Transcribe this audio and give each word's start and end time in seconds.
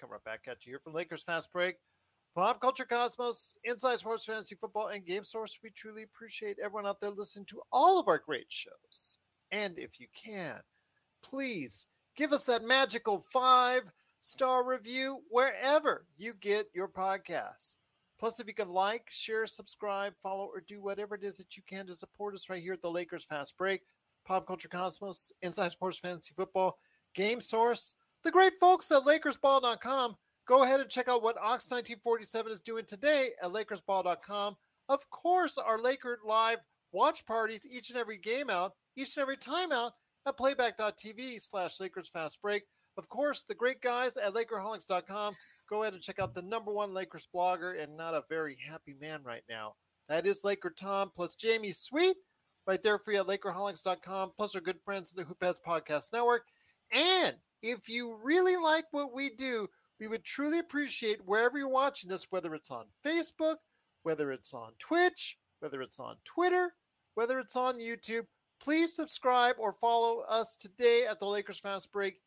Coming 0.00 0.12
right 0.12 0.24
back 0.24 0.48
at 0.48 0.64
you 0.64 0.72
here 0.72 0.78
from 0.78 0.94
Lakers 0.94 1.24
Fast 1.24 1.52
Break, 1.52 1.76
Pop 2.34 2.58
Culture 2.58 2.86
Cosmos, 2.86 3.58
Inside 3.64 3.98
Sports 3.98 4.24
Fantasy 4.24 4.54
Football, 4.54 4.88
and 4.88 5.04
Game 5.04 5.24
Source. 5.24 5.58
We 5.62 5.68
truly 5.68 6.04
appreciate 6.04 6.56
everyone 6.58 6.86
out 6.86 7.02
there 7.02 7.10
listening 7.10 7.44
to 7.46 7.60
all 7.70 8.00
of 8.00 8.08
our 8.08 8.16
great 8.16 8.46
shows. 8.48 9.18
And 9.52 9.78
if 9.78 10.00
you 10.00 10.06
can, 10.14 10.58
please 11.22 11.86
give 12.16 12.32
us 12.32 12.46
that 12.46 12.62
magical 12.62 13.22
five 13.30 13.82
star 14.22 14.66
review 14.66 15.20
wherever 15.28 16.06
you 16.16 16.32
get 16.40 16.70
your 16.72 16.88
podcasts. 16.88 17.76
Plus, 18.18 18.40
if 18.40 18.46
you 18.46 18.54
can 18.54 18.70
like, 18.70 19.04
share, 19.10 19.44
subscribe, 19.44 20.14
follow, 20.22 20.46
or 20.46 20.62
do 20.66 20.80
whatever 20.80 21.14
it 21.14 21.24
is 21.24 21.36
that 21.36 21.58
you 21.58 21.62
can 21.68 21.86
to 21.86 21.94
support 21.94 22.34
us 22.34 22.48
right 22.48 22.62
here 22.62 22.72
at 22.72 22.80
the 22.80 22.90
Lakers 22.90 23.24
Fast 23.24 23.58
Break, 23.58 23.82
Pop 24.26 24.46
Culture 24.46 24.68
Cosmos, 24.68 25.30
Inside 25.42 25.72
Sports 25.72 25.98
Fantasy 25.98 26.32
Football, 26.34 26.78
Game 27.14 27.42
Source, 27.42 27.96
the 28.24 28.30
great 28.30 28.54
folks 28.60 28.90
at 28.90 29.02
LakersBall.com. 29.02 30.16
Go 30.46 30.62
ahead 30.64 30.80
and 30.80 30.90
check 30.90 31.08
out 31.08 31.22
what 31.22 31.36
Ox1947 31.36 32.48
is 32.48 32.60
doing 32.60 32.84
today 32.84 33.30
at 33.42 33.50
LakersBall.com. 33.50 34.56
Of 34.88 35.08
course, 35.10 35.58
our 35.58 35.78
Laker 35.78 36.18
Live 36.24 36.58
watch 36.92 37.24
parties 37.24 37.66
each 37.70 37.90
and 37.90 37.98
every 37.98 38.18
game 38.18 38.50
out, 38.50 38.72
each 38.96 39.16
and 39.16 39.22
every 39.22 39.36
time 39.36 39.70
out 39.72 39.92
at 40.26 40.36
playback.tv 40.36 41.40
slash 41.40 41.78
Lakers 41.78 42.10
Fast 42.10 42.42
Break. 42.42 42.64
Of 42.98 43.08
course, 43.08 43.44
the 43.44 43.54
great 43.54 43.80
guys 43.80 44.16
at 44.16 44.34
Lakerholics.com. 44.34 45.36
Go 45.68 45.82
ahead 45.82 45.94
and 45.94 46.02
check 46.02 46.18
out 46.18 46.34
the 46.34 46.42
number 46.42 46.72
one 46.72 46.92
Lakers 46.92 47.28
blogger 47.34 47.80
and 47.80 47.96
not 47.96 48.14
a 48.14 48.24
very 48.28 48.58
happy 48.68 48.96
man 49.00 49.22
right 49.24 49.44
now. 49.48 49.74
That 50.08 50.26
is 50.26 50.42
Laker 50.42 50.74
Tom 50.76 51.12
plus 51.14 51.36
Jamie 51.36 51.70
Sweet 51.70 52.16
right 52.66 52.82
there 52.82 52.98
for 52.98 53.12
you 53.12 53.20
at 53.20 53.26
Lakerholics.com, 53.26 54.32
plus 54.36 54.56
our 54.56 54.60
good 54.60 54.80
friends 54.84 55.12
at 55.12 55.16
the 55.16 55.32
Hoopheads 55.32 55.60
Podcast 55.64 56.12
Network. 56.12 56.42
And 56.92 57.36
if 57.62 57.88
you 57.88 58.16
really 58.22 58.56
like 58.56 58.86
what 58.90 59.12
we 59.12 59.30
do, 59.30 59.68
we 59.98 60.08
would 60.08 60.24
truly 60.24 60.58
appreciate 60.58 61.20
wherever 61.26 61.58
you're 61.58 61.68
watching 61.68 62.08
this, 62.08 62.26
whether 62.30 62.54
it's 62.54 62.70
on 62.70 62.86
Facebook, 63.04 63.56
whether 64.02 64.32
it's 64.32 64.54
on 64.54 64.72
Twitch, 64.78 65.36
whether 65.60 65.82
it's 65.82 66.00
on 66.00 66.16
Twitter, 66.24 66.74
whether 67.14 67.38
it's 67.38 67.56
on 67.56 67.78
YouTube, 67.78 68.24
please 68.62 68.94
subscribe 68.94 69.56
or 69.58 69.72
follow 69.72 70.20
us 70.28 70.56
today 70.56 71.04
at 71.08 71.20
the 71.20 71.26
Lakers 71.26 71.58
Fast 71.58 71.92
Break. 71.92 72.20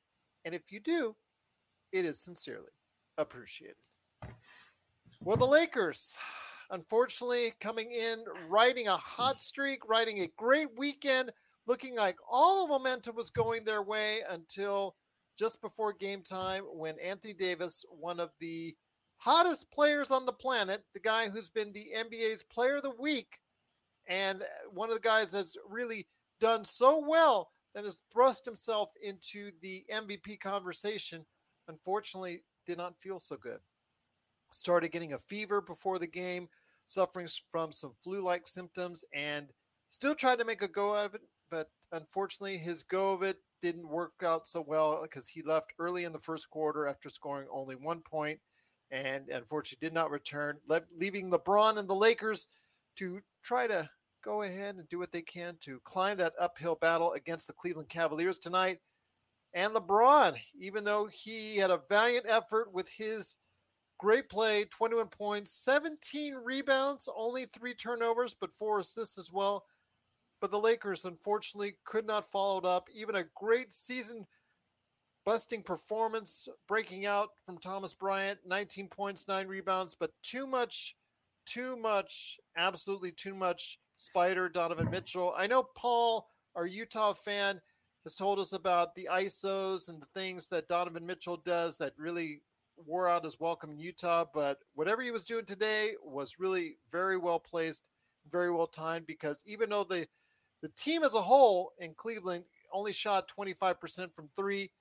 And 0.45 0.53
if 0.53 0.71
you 0.71 0.79
do, 0.79 1.15
it 1.91 2.05
is 2.05 2.19
sincerely 2.19 2.71
appreciated. 3.17 3.75
Well, 5.21 5.37
the 5.37 5.45
Lakers, 5.45 6.17
unfortunately, 6.69 7.53
coming 7.59 7.91
in, 7.91 8.23
riding 8.49 8.87
a 8.87 8.97
hot 8.97 9.41
streak, 9.41 9.87
riding 9.87 10.19
a 10.19 10.31
great 10.37 10.67
weekend, 10.77 11.31
looking 11.65 11.95
like 11.95 12.17
all 12.29 12.67
the 12.67 12.73
momentum 12.73 13.15
was 13.15 13.29
going 13.29 13.63
their 13.63 13.83
way 13.83 14.19
until 14.29 14.95
just 15.37 15.61
before 15.61 15.93
game 15.93 16.21
time 16.21 16.63
when 16.63 16.99
Anthony 16.99 17.33
Davis, 17.33 17.85
one 17.89 18.19
of 18.19 18.31
the 18.39 18.75
hottest 19.17 19.71
players 19.71 20.11
on 20.11 20.25
the 20.25 20.33
planet, 20.33 20.83
the 20.93 20.99
guy 20.99 21.29
who's 21.29 21.49
been 21.49 21.71
the 21.73 21.87
NBA's 21.95 22.43
player 22.43 22.75
of 22.75 22.83
the 22.83 22.93
week, 22.99 23.39
and 24.07 24.43
one 24.71 24.89
of 24.89 24.95
the 24.95 25.01
guys 25.01 25.31
that's 25.31 25.55
really 25.67 26.07
done 26.39 26.65
so 26.65 27.03
well 27.07 27.51
that 27.73 27.85
has 27.85 28.03
thrust 28.11 28.45
himself 28.45 28.91
into 29.01 29.51
the 29.61 29.83
MVP 29.91 30.39
conversation, 30.39 31.25
unfortunately, 31.67 32.43
did 32.65 32.77
not 32.77 32.99
feel 32.99 33.19
so 33.19 33.37
good. 33.37 33.59
Started 34.51 34.91
getting 34.91 35.13
a 35.13 35.19
fever 35.19 35.61
before 35.61 35.97
the 35.99 36.07
game, 36.07 36.47
suffering 36.85 37.27
from 37.49 37.71
some 37.71 37.93
flu 38.03 38.21
like 38.21 38.47
symptoms, 38.47 39.03
and 39.13 39.47
still 39.89 40.13
tried 40.13 40.37
to 40.37 40.45
make 40.45 40.61
a 40.61 40.67
go 40.67 40.95
out 40.95 41.05
of 41.05 41.15
it. 41.15 41.21
But 41.49 41.69
unfortunately, 41.91 42.57
his 42.57 42.83
go 42.83 43.13
of 43.13 43.23
it 43.23 43.37
didn't 43.63 43.87
work 43.87 44.11
out 44.25 44.45
so 44.45 44.61
well 44.67 44.99
because 45.01 45.29
he 45.29 45.41
left 45.41 45.71
early 45.79 46.03
in 46.03 46.11
the 46.11 46.19
first 46.19 46.49
quarter 46.49 46.85
after 46.85 47.07
scoring 47.07 47.47
only 47.49 47.75
one 47.75 48.01
point 48.01 48.37
and 48.91 49.29
unfortunately 49.29 49.87
did 49.87 49.93
not 49.93 50.11
return, 50.11 50.57
leaving 50.99 51.31
LeBron 51.31 51.77
and 51.77 51.87
the 51.87 51.95
Lakers 51.95 52.49
to 52.97 53.21
try 53.41 53.65
to 53.65 53.89
go 54.21 54.41
ahead 54.41 54.75
and 54.75 54.87
do 54.89 54.99
what 54.99 55.13
they 55.13 55.21
can 55.21 55.55
to 55.61 55.79
climb 55.85 56.17
that 56.17 56.33
uphill 56.39 56.75
battle 56.75 57.13
against 57.13 57.47
the 57.47 57.53
Cleveland 57.53 57.87
Cavaliers 57.87 58.37
tonight. 58.37 58.79
And 59.53 59.73
LeBron, 59.73 60.35
even 60.59 60.83
though 60.83 61.07
he 61.07 61.55
had 61.55 61.71
a 61.71 61.81
valiant 61.87 62.25
effort 62.27 62.71
with 62.73 62.89
his 62.89 63.37
great 63.97 64.27
play 64.27 64.65
21 64.65 65.07
points, 65.07 65.53
17 65.63 66.35
rebounds, 66.35 67.07
only 67.15 67.45
three 67.45 67.73
turnovers, 67.73 68.35
but 68.39 68.53
four 68.53 68.79
assists 68.79 69.17
as 69.17 69.31
well. 69.31 69.63
But 70.43 70.51
the 70.51 70.59
Lakers, 70.59 71.05
unfortunately, 71.05 71.75
could 71.85 72.05
not 72.05 72.29
follow 72.29 72.57
it 72.57 72.65
up. 72.65 72.89
Even 72.93 73.15
a 73.15 73.23
great 73.33 73.71
season 73.71 74.27
busting 75.25 75.63
performance 75.63 76.49
breaking 76.67 77.05
out 77.05 77.29
from 77.45 77.57
Thomas 77.57 77.93
Bryant 77.93 78.39
19 78.45 78.89
points, 78.89 79.25
nine 79.25 79.47
rebounds, 79.47 79.95
but 79.97 80.11
too 80.21 80.45
much, 80.45 80.97
too 81.45 81.77
much, 81.77 82.41
absolutely 82.57 83.13
too 83.13 83.33
much 83.33 83.79
Spider, 83.95 84.49
Donovan 84.49 84.89
Mitchell. 84.91 85.33
I 85.37 85.47
know 85.47 85.63
Paul, 85.63 86.27
our 86.57 86.65
Utah 86.65 87.13
fan, 87.13 87.61
has 88.03 88.13
told 88.13 88.37
us 88.37 88.51
about 88.51 88.95
the 88.95 89.07
ISOs 89.09 89.87
and 89.87 90.01
the 90.01 90.07
things 90.07 90.49
that 90.49 90.67
Donovan 90.67 91.05
Mitchell 91.05 91.37
does 91.37 91.77
that 91.77 91.93
really 91.97 92.41
wore 92.85 93.07
out 93.07 93.23
his 93.23 93.39
welcome 93.39 93.71
in 93.71 93.79
Utah. 93.79 94.25
But 94.33 94.59
whatever 94.73 95.03
he 95.03 95.11
was 95.11 95.23
doing 95.23 95.45
today 95.45 95.93
was 96.03 96.37
really 96.37 96.79
very 96.91 97.15
well 97.15 97.39
placed, 97.39 97.87
very 98.29 98.51
well 98.51 98.67
timed 98.67 99.07
because 99.07 99.41
even 99.45 99.69
though 99.69 99.85
the 99.85 100.05
the 100.63 100.69
team 100.69 101.03
as 101.03 101.13
a 101.13 101.21
whole 101.21 101.73
in 101.77 101.93
Cleveland 101.93 102.45
only 102.71 102.93
shot 102.93 103.29
25% 103.37 104.15
from 104.15 104.29
three, 104.35 104.71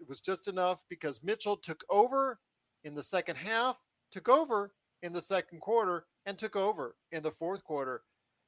it 0.00 0.08
was 0.08 0.20
just 0.20 0.48
enough 0.48 0.82
because 0.88 1.22
Mitchell 1.22 1.58
took 1.58 1.84
over 1.90 2.40
in 2.84 2.94
the 2.94 3.02
second 3.02 3.36
half, 3.36 3.76
took 4.10 4.30
over 4.30 4.72
in 5.02 5.12
the 5.12 5.20
second 5.20 5.60
quarter, 5.60 6.06
and 6.24 6.38
took 6.38 6.56
over 6.56 6.96
in 7.12 7.22
the 7.22 7.30
fourth 7.30 7.62
quarter 7.62 8.02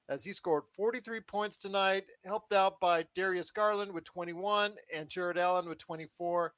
as 0.08 0.25
he 0.25 0.32
scored 0.32 0.64
43 0.75 1.20
points 1.20 1.58
tonight, 1.58 2.05
helped 2.25 2.55
out 2.55 2.81
by 2.81 3.05
Darius 3.14 3.50
Garland 3.50 3.93
with 3.93 4.05
21 4.05 4.73
and 4.94 5.08
Jarrett 5.11 5.37
Allen 5.37 5.69
with 5.69 5.79
24. 5.79 6.55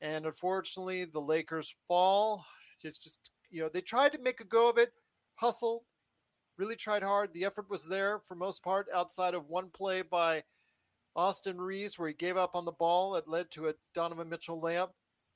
And 0.00 0.24
unfortunately, 0.24 1.04
the 1.04 1.20
Lakers 1.20 1.74
fall. 1.86 2.44
It's 2.82 2.98
just, 2.98 3.30
you 3.50 3.62
know, 3.62 3.68
they 3.72 3.82
tried 3.82 4.12
to 4.12 4.18
make 4.18 4.40
a 4.40 4.44
go 4.44 4.68
of 4.68 4.78
it, 4.78 4.92
hustled, 5.36 5.82
really 6.58 6.76
tried 6.76 7.02
hard. 7.02 7.32
The 7.32 7.44
effort 7.44 7.70
was 7.70 7.86
there 7.86 8.20
for 8.20 8.34
most 8.34 8.62
part, 8.62 8.86
outside 8.94 9.34
of 9.34 9.48
one 9.48 9.70
play 9.70 10.02
by 10.02 10.42
Austin 11.14 11.60
Reaves 11.60 11.98
where 11.98 12.08
he 12.08 12.14
gave 12.14 12.36
up 12.36 12.54
on 12.54 12.64
the 12.64 12.72
ball. 12.72 13.12
that 13.12 13.28
led 13.28 13.50
to 13.52 13.68
a 13.68 13.74
Donovan 13.94 14.28
Mitchell 14.28 14.60
layup. 14.60 14.90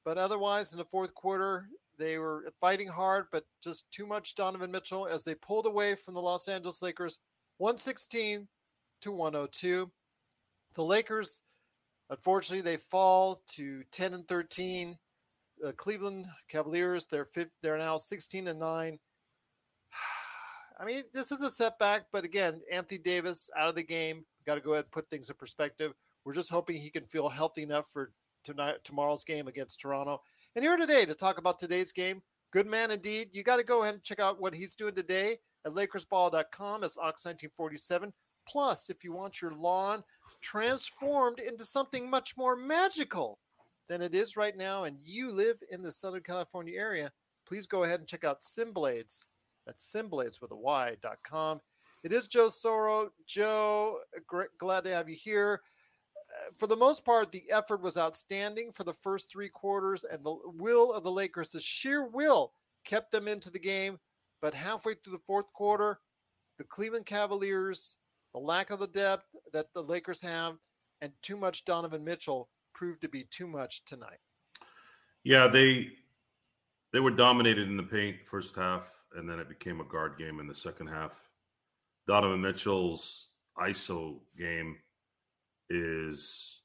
But 0.05 0.19
otherwise, 0.19 0.73
in 0.73 0.79
the 0.79 0.85
fourth 0.85 1.15
quarter, 1.15 1.69
they 1.99 2.19
were 2.19 2.53
fighting 2.61 2.89
hard, 2.89 3.27
but 3.33 3.45
just 3.63 3.91
too 3.91 4.07
much 4.07 4.35
Donovan 4.35 4.71
Mitchell 4.71 5.07
as 5.07 5.25
they 5.25 5.35
pulled 5.35 5.67
away 5.67 5.95
from 5.95 6.15
the 6.15 6.21
Los 6.21 6.49
Angeles 6.49 6.83
Lakers 6.83 7.19
116 7.59 8.47
to 9.01 9.13
102. 9.13 9.91
The 10.75 10.85
Lakers 10.85 11.43
Unfortunately, 12.11 12.63
they 12.63 12.77
fall 12.77 13.43
to 13.49 13.83
10 13.91 14.15
and 14.15 14.29
13. 14.29 14.97
The 15.59 15.73
Cleveland 15.73 16.27
Cavaliers, 16.49 17.07
they're 17.07 17.29
they're 17.63 17.79
now 17.79 17.97
16 17.97 18.49
and 18.49 18.61
9. 18.61 18.99
I 20.79 20.85
mean, 20.85 21.05
this 21.13 21.33
is 21.33 21.41
a 21.41 21.51
setback, 21.51 22.07
but 22.13 22.25
again, 22.25 22.61
Anthony 22.71 22.99
Davis 22.99 23.49
out 23.57 23.69
of 23.69 23.75
the 23.75 23.83
game. 23.83 24.25
Got 24.45 24.57
to 24.57 24.61
go 24.61 24.73
ahead 24.73 24.85
and 24.85 24.93
put 24.93 25.09
things 25.09 25.31
in 25.31 25.37
perspective. 25.37 25.93
We're 26.25 26.35
just 26.35 26.51
hoping 26.51 26.77
he 26.77 26.91
can 26.91 27.07
feel 27.07 27.29
healthy 27.29 27.63
enough 27.63 27.87
for 27.93 28.13
tonight 28.45 28.77
tomorrow's 28.85 29.25
game 29.25 29.49
against 29.49 29.81
Toronto. 29.81 30.21
And 30.55 30.65
here 30.65 30.77
today 30.77 31.07
to 31.07 31.15
talk 31.15 31.39
about 31.39 31.59
today's 31.59 31.93
game. 31.93 32.23
Good 32.53 32.67
man 32.67 32.91
indeed. 32.91 33.31
You 33.33 33.43
got 33.43 33.57
to 33.57 33.65
go 33.65 33.83
ahead 33.83 33.95
and 33.95 34.03
check 34.03 34.21
out 34.21 34.41
what 34.41 34.55
he's 34.55 34.75
doing 34.75 34.95
today 34.95 35.39
at 35.65 35.73
LakersBall.com 35.73 36.85
as 36.85 36.97
Ox1947. 36.97 38.13
Plus, 38.49 38.91
if 38.91 39.03
you 39.03 39.13
want 39.13 39.43
your 39.43 39.53
lawn 39.53 40.05
transformed 40.41 41.41
into 41.41 41.65
something 41.65 42.09
much 42.09 42.37
more 42.37 42.55
magical 42.55 43.39
than 43.89 44.01
it 44.01 44.15
is 44.15 44.37
right 44.37 44.57
now, 44.57 44.85
and 44.85 44.99
you 45.01 45.31
live 45.31 45.57
in 45.71 45.83
the 45.83 45.93
Southern 45.93 46.23
California 46.23 46.79
area, 46.79 47.11
please 47.47 47.67
go 47.67 47.85
ahead 47.85 48.01
and 48.01 48.09
check 48.09 48.25
out 48.25 48.43
Simblades. 48.43 49.27
That's 49.67 49.93
Simblades 49.93 50.41
with 50.41 50.53
a 50.53 50.57
Y.com. 50.57 51.61
It 52.05 52.13
is 52.13 52.29
Joe 52.29 52.49
Soro. 52.49 53.09
Joe, 53.27 53.99
glad 54.59 54.85
to 54.85 54.95
have 54.95 55.09
you 55.09 55.17
here. 55.17 55.63
Uh, 56.15 56.53
for 56.57 56.67
the 56.67 56.77
most 56.77 57.05
part, 57.05 57.33
the 57.33 57.45
effort 57.51 57.83
was 57.83 57.97
outstanding 57.97 58.71
for 58.71 58.85
the 58.85 58.95
first 58.95 59.31
three 59.31 59.49
quarters, 59.49 60.05
and 60.05 60.25
the 60.25 60.37
will 60.45 60.93
of 60.93 61.03
the 61.03 61.11
Lakers, 61.11 61.51
the 61.51 61.61
sheer 61.61 62.07
will, 62.07 62.53
kept 62.85 63.11
them 63.11 63.27
into 63.27 63.51
the 63.51 63.59
game. 63.59 63.99
But 64.41 64.55
halfway 64.55 64.95
through 64.95 65.15
the 65.15 65.23
fourth 65.27 65.53
quarter, 65.53 65.99
the 66.59 66.65
Cleveland 66.65 67.07
Cavaliers, 67.07 67.97
the 68.33 68.41
lack 68.41 68.71
of 68.71 68.79
the 68.79 68.87
depth 68.87 69.25
that 69.53 69.73
the 69.75 69.83
Lakers 69.83 70.21
have, 70.21 70.57
and 71.01 71.13
too 71.23 71.37
much 71.37 71.65
Donovan 71.65 72.05
Mitchell 72.05 72.49
proved 72.73 73.01
to 73.03 73.09
be 73.09 73.25
too 73.25 73.47
much 73.47 73.85
tonight. 73.85 74.19
Yeah, 75.25 75.49
they 75.49 75.91
they 76.93 77.01
were 77.01 77.11
dominated 77.11 77.69
in 77.69 77.77
the 77.77 77.83
paint 77.83 78.25
first 78.25 78.57
half, 78.57 78.91
and 79.17 79.29
then 79.29 79.39
it 79.39 79.49
became 79.49 79.81
a 79.81 79.85
guard 79.85 80.19
game 80.19 80.41
in 80.41 80.47
the 80.47 80.55
second 80.55 80.87
half. 80.87 81.29
Donovan 82.07 82.41
Mitchell's 82.41 83.29
ISO 83.59 84.19
game 84.39 84.77
is 85.71 86.61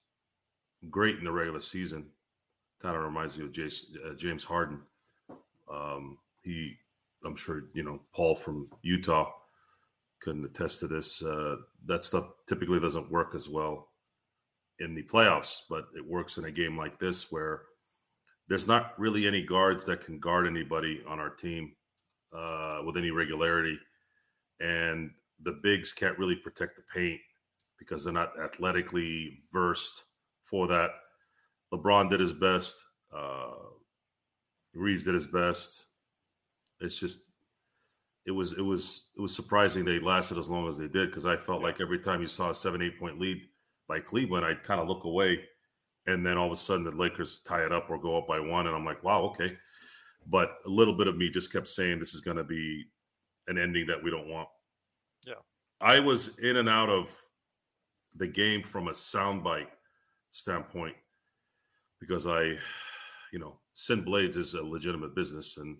great 0.90 1.18
in 1.18 1.26
the 1.26 1.32
regular 1.32 1.60
season. 1.60 2.06
Kind 2.82 2.96
of 2.96 3.04
reminds 3.04 3.38
me 3.38 3.46
of 3.46 3.52
James, 3.52 3.86
uh, 4.06 4.14
James 4.14 4.44
Harden. 4.44 4.82
Um, 5.72 6.18
he, 6.44 6.76
I'm 7.26 7.36
sure 7.36 7.64
you 7.74 7.84
know 7.84 8.00
Paul 8.14 8.36
from 8.36 8.70
Utah 8.82 9.32
can 10.22 10.44
attest 10.46 10.80
to 10.80 10.88
this. 10.88 11.22
Uh, 11.22 11.58
that 11.86 12.04
stuff 12.04 12.26
typically 12.48 12.80
doesn't 12.80 13.12
work 13.12 13.34
as 13.36 13.50
well 13.50 13.90
in 14.80 14.96
the 14.96 15.04
playoffs, 15.04 15.62
but 15.70 15.86
it 15.96 16.06
works 16.06 16.38
in 16.38 16.46
a 16.46 16.52
game 16.52 16.78
like 16.78 17.00
this 17.00 17.32
where 17.32 17.64
there's 18.52 18.68
not 18.68 19.00
really 19.00 19.26
any 19.26 19.42
guards 19.42 19.86
that 19.86 20.04
can 20.04 20.20
guard 20.20 20.46
anybody 20.46 21.02
on 21.08 21.22
our 21.22 21.30
team 21.30 21.72
uh, 22.38 22.82
with 22.86 22.98
any 22.98 23.10
regularity, 23.10 23.80
and 24.60 25.10
the 25.44 25.54
bigs 25.64 25.94
can't 25.94 26.20
really 26.20 26.36
protect 26.36 26.76
the 26.76 26.82
paint 26.94 27.22
because 27.80 28.04
they're 28.04 28.12
not 28.12 28.34
athletically 28.44 29.38
versed 29.54 30.04
for 30.44 30.68
that. 30.68 30.90
LeBron 31.74 32.10
did 32.10 32.20
his 32.20 32.34
best. 32.34 32.84
Uh, 33.16 33.52
Reaves 34.74 35.06
did 35.06 35.14
his 35.14 35.28
best. 35.28 35.86
It's 36.82 37.00
just 37.00 37.22
it 38.26 38.32
was 38.32 38.52
it 38.58 38.66
was 38.66 39.12
it 39.16 39.22
was 39.22 39.34
surprising 39.34 39.86
they 39.86 40.02
lasted 40.02 40.38
as 40.38 40.50
long 40.50 40.68
as 40.68 40.78
they 40.78 40.90
did 40.90 41.10
because 41.10 41.26
I 41.26 41.38
felt 41.38 41.64
like 41.64 41.80
every 41.80 42.00
time 42.00 42.22
you 42.22 42.28
saw 42.28 42.50
a 42.50 42.54
seven 42.54 42.82
eight 42.82 43.00
point 43.00 43.18
lead 43.18 43.44
by 43.88 44.02
Cleveland, 44.02 44.46
I'd 44.46 44.62
kind 44.62 44.82
of 44.82 44.90
look 44.90 45.06
away, 45.06 45.40
and 46.08 46.26
then 46.26 46.38
all 46.38 46.48
of 46.48 46.52
a 46.52 46.56
sudden 46.56 46.84
the 46.84 46.92
Lakers 46.92 47.40
tie 47.46 47.66
it 47.66 47.72
up 47.72 47.90
or 47.90 47.98
go 47.98 48.18
up 48.18 48.28
by 48.28 48.40
one, 48.40 48.68
and 48.68 48.76
I'm 48.76 48.86
like, 48.86 49.04
wow, 49.04 49.22
okay. 49.24 49.58
But 50.28 50.58
a 50.66 50.70
little 50.70 50.96
bit 50.96 51.08
of 51.08 51.18
me 51.18 51.30
just 51.30 51.52
kept 51.52 51.68
saying 51.68 52.00
this 52.00 52.14
is 52.14 52.22
going 52.22 52.38
to 52.38 52.44
be 52.44 52.86
an 53.48 53.58
ending 53.58 53.88
that 53.88 54.02
we 54.02 54.12
don't 54.12 54.30
want. 54.30 54.48
Yeah, 55.26 55.42
I 55.80 56.00
was 56.00 56.38
in 56.40 56.58
and 56.58 56.70
out 56.70 56.90
of 56.90 57.16
the 58.16 58.28
game 58.28 58.62
from 58.62 58.88
a 58.88 58.92
soundbite 58.92 59.68
standpoint 60.32 60.96
because 62.00 62.28
I, 62.28 62.58
you 63.32 63.40
know, 63.40 63.56
Sin 63.74 64.04
Blades 64.04 64.38
is 64.38 64.54
a 64.54 64.62
legitimate 64.62 65.16
business 65.16 65.58
and 65.58 65.78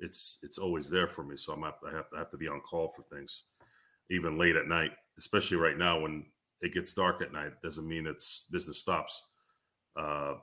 it's 0.00 0.38
it's 0.42 0.58
always 0.58 0.90
there 0.90 1.06
for 1.06 1.24
me. 1.24 1.36
So 1.36 1.52
I'm 1.52 1.64
I 1.64 1.70
have 1.92 2.10
to 2.10 2.16
I 2.16 2.18
have 2.18 2.30
to 2.30 2.36
be 2.36 2.48
on 2.48 2.60
call 2.60 2.88
for 2.88 3.02
things, 3.02 3.44
even 4.10 4.38
late 4.38 4.56
at 4.56 4.66
night, 4.66 4.92
especially 5.18 5.56
right 5.56 5.78
now 5.78 6.00
when 6.00 6.26
it 6.60 6.74
gets 6.74 6.92
dark 6.92 7.22
at 7.22 7.32
night. 7.32 7.52
Doesn't 7.62 7.88
mean 7.88 8.06
it's 8.06 8.44
business 8.50 8.78
stops. 8.78 9.22
Uh, 9.96 10.34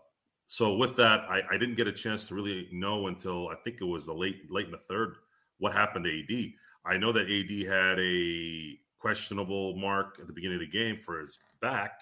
so 0.48 0.76
with 0.76 0.96
that, 0.98 1.22
I, 1.30 1.42
I 1.50 1.58
didn't 1.58 1.76
get 1.76 1.88
a 1.88 1.94
chance 1.94 2.28
to 2.28 2.36
really 2.36 2.68
know 2.72 3.08
until 3.08 3.48
I 3.50 3.56
think 3.64 3.78
it 3.80 3.86
was 3.86 4.06
the 4.06 4.14
late 4.14 4.52
late 4.52 4.66
in 4.66 4.72
the 4.72 4.78
third 4.78 5.16
what 5.60 5.74
happened 5.74 6.06
to 6.06 6.20
AD. 6.20 6.52
I 6.86 6.98
know 6.98 7.12
that 7.12 7.30
AD 7.30 7.68
had 7.68 8.00
a 8.00 8.78
questionable 9.00 9.76
mark 9.76 10.18
at 10.20 10.28
the 10.28 10.34
beginning 10.34 10.56
of 10.56 10.62
the 10.62 10.68
game 10.68 10.98
for 10.98 11.20
his 11.20 11.40
back. 11.62 12.02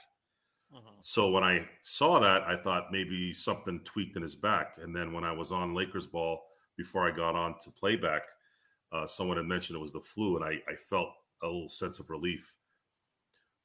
Uh-huh. 0.74 0.92
So 1.02 1.30
when 1.30 1.44
I 1.44 1.68
saw 1.82 2.20
that, 2.20 2.44
I 2.44 2.56
thought 2.56 2.92
maybe 2.92 3.34
something 3.34 3.82
tweaked 3.84 4.16
in 4.16 4.22
his 4.22 4.36
back. 4.36 4.78
And 4.82 4.96
then 4.96 5.14
when 5.14 5.24
I 5.24 5.32
was 5.32 5.52
on 5.52 5.74
Lakers 5.74 6.08
ball 6.08 6.42
before 6.78 7.08
I 7.08 7.12
got 7.12 7.36
on 7.36 7.56
to 7.64 7.72
playback, 7.72 8.24
uh, 8.92 9.06
someone 9.06 9.38
had 9.38 9.46
mentioned 9.46 9.78
it 9.78 9.82
was 9.82 9.94
the 9.94 10.00
flu, 10.00 10.36
and 10.36 10.46
I, 10.46 10.60
I 10.72 10.76
felt 10.76 11.10
a 11.44 11.48
little 11.48 11.70
sense 11.70 12.00
of 12.00 12.10
relief. 12.10 12.56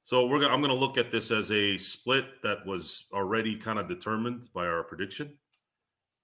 So 0.04 0.26
we're 0.26 0.38
gonna, 0.38 0.52
I'm 0.52 0.60
going 0.60 0.72
to 0.72 0.78
look 0.78 0.98
at 0.98 1.10
this 1.10 1.30
as 1.30 1.50
a 1.50 1.78
split 1.78 2.42
that 2.42 2.64
was 2.66 3.06
already 3.10 3.56
kind 3.56 3.78
of 3.78 3.88
determined 3.88 4.48
by 4.52 4.66
our 4.66 4.82
prediction. 4.82 5.32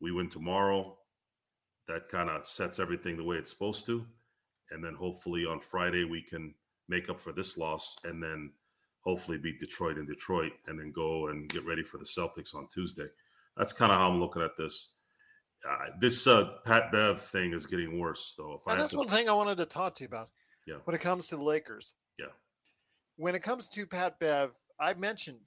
We 0.02 0.12
win 0.12 0.28
tomorrow. 0.28 0.98
That 1.88 2.08
kind 2.10 2.28
of 2.28 2.46
sets 2.46 2.78
everything 2.78 3.16
the 3.16 3.24
way 3.24 3.36
it's 3.36 3.50
supposed 3.50 3.86
to, 3.86 4.04
and 4.70 4.84
then 4.84 4.94
hopefully 4.94 5.46
on 5.46 5.60
Friday 5.60 6.04
we 6.04 6.20
can 6.22 6.54
make 6.88 7.08
up 7.08 7.18
for 7.18 7.32
this 7.32 7.56
loss, 7.56 7.96
and 8.04 8.22
then 8.22 8.52
hopefully 9.00 9.38
beat 9.38 9.58
Detroit 9.58 9.96
in 9.96 10.06
Detroit, 10.06 10.52
and 10.66 10.78
then 10.78 10.92
go 10.92 11.28
and 11.28 11.48
get 11.48 11.64
ready 11.64 11.82
for 11.82 11.96
the 11.96 12.04
Celtics 12.04 12.54
on 12.54 12.68
Tuesday. 12.68 13.06
That's 13.56 13.72
kind 13.72 13.90
of 13.90 13.98
how 13.98 14.10
I'm 14.10 14.20
looking 14.20 14.42
at 14.42 14.58
this. 14.58 14.90
Uh, 15.68 15.86
this 15.98 16.26
uh, 16.26 16.50
Pat 16.66 16.92
Bev 16.92 17.18
thing 17.18 17.54
is 17.54 17.64
getting 17.64 17.98
worse, 17.98 18.34
though. 18.36 18.60
If 18.60 18.70
and 18.70 18.78
that's 18.78 18.92
to... 18.92 18.98
one 18.98 19.08
thing 19.08 19.28
I 19.28 19.32
wanted 19.32 19.56
to 19.56 19.66
talk 19.66 19.94
to 19.96 20.04
you 20.04 20.08
about. 20.08 20.28
Yeah. 20.66 20.76
When 20.84 20.94
it 20.94 21.00
comes 21.00 21.28
to 21.28 21.36
the 21.36 21.44
Lakers. 21.44 21.94
Yeah. 22.18 22.26
When 23.20 23.34
it 23.34 23.42
comes 23.42 23.68
to 23.68 23.86
Pat 23.86 24.18
Bev, 24.18 24.52
I 24.80 24.94
mentioned 24.94 25.40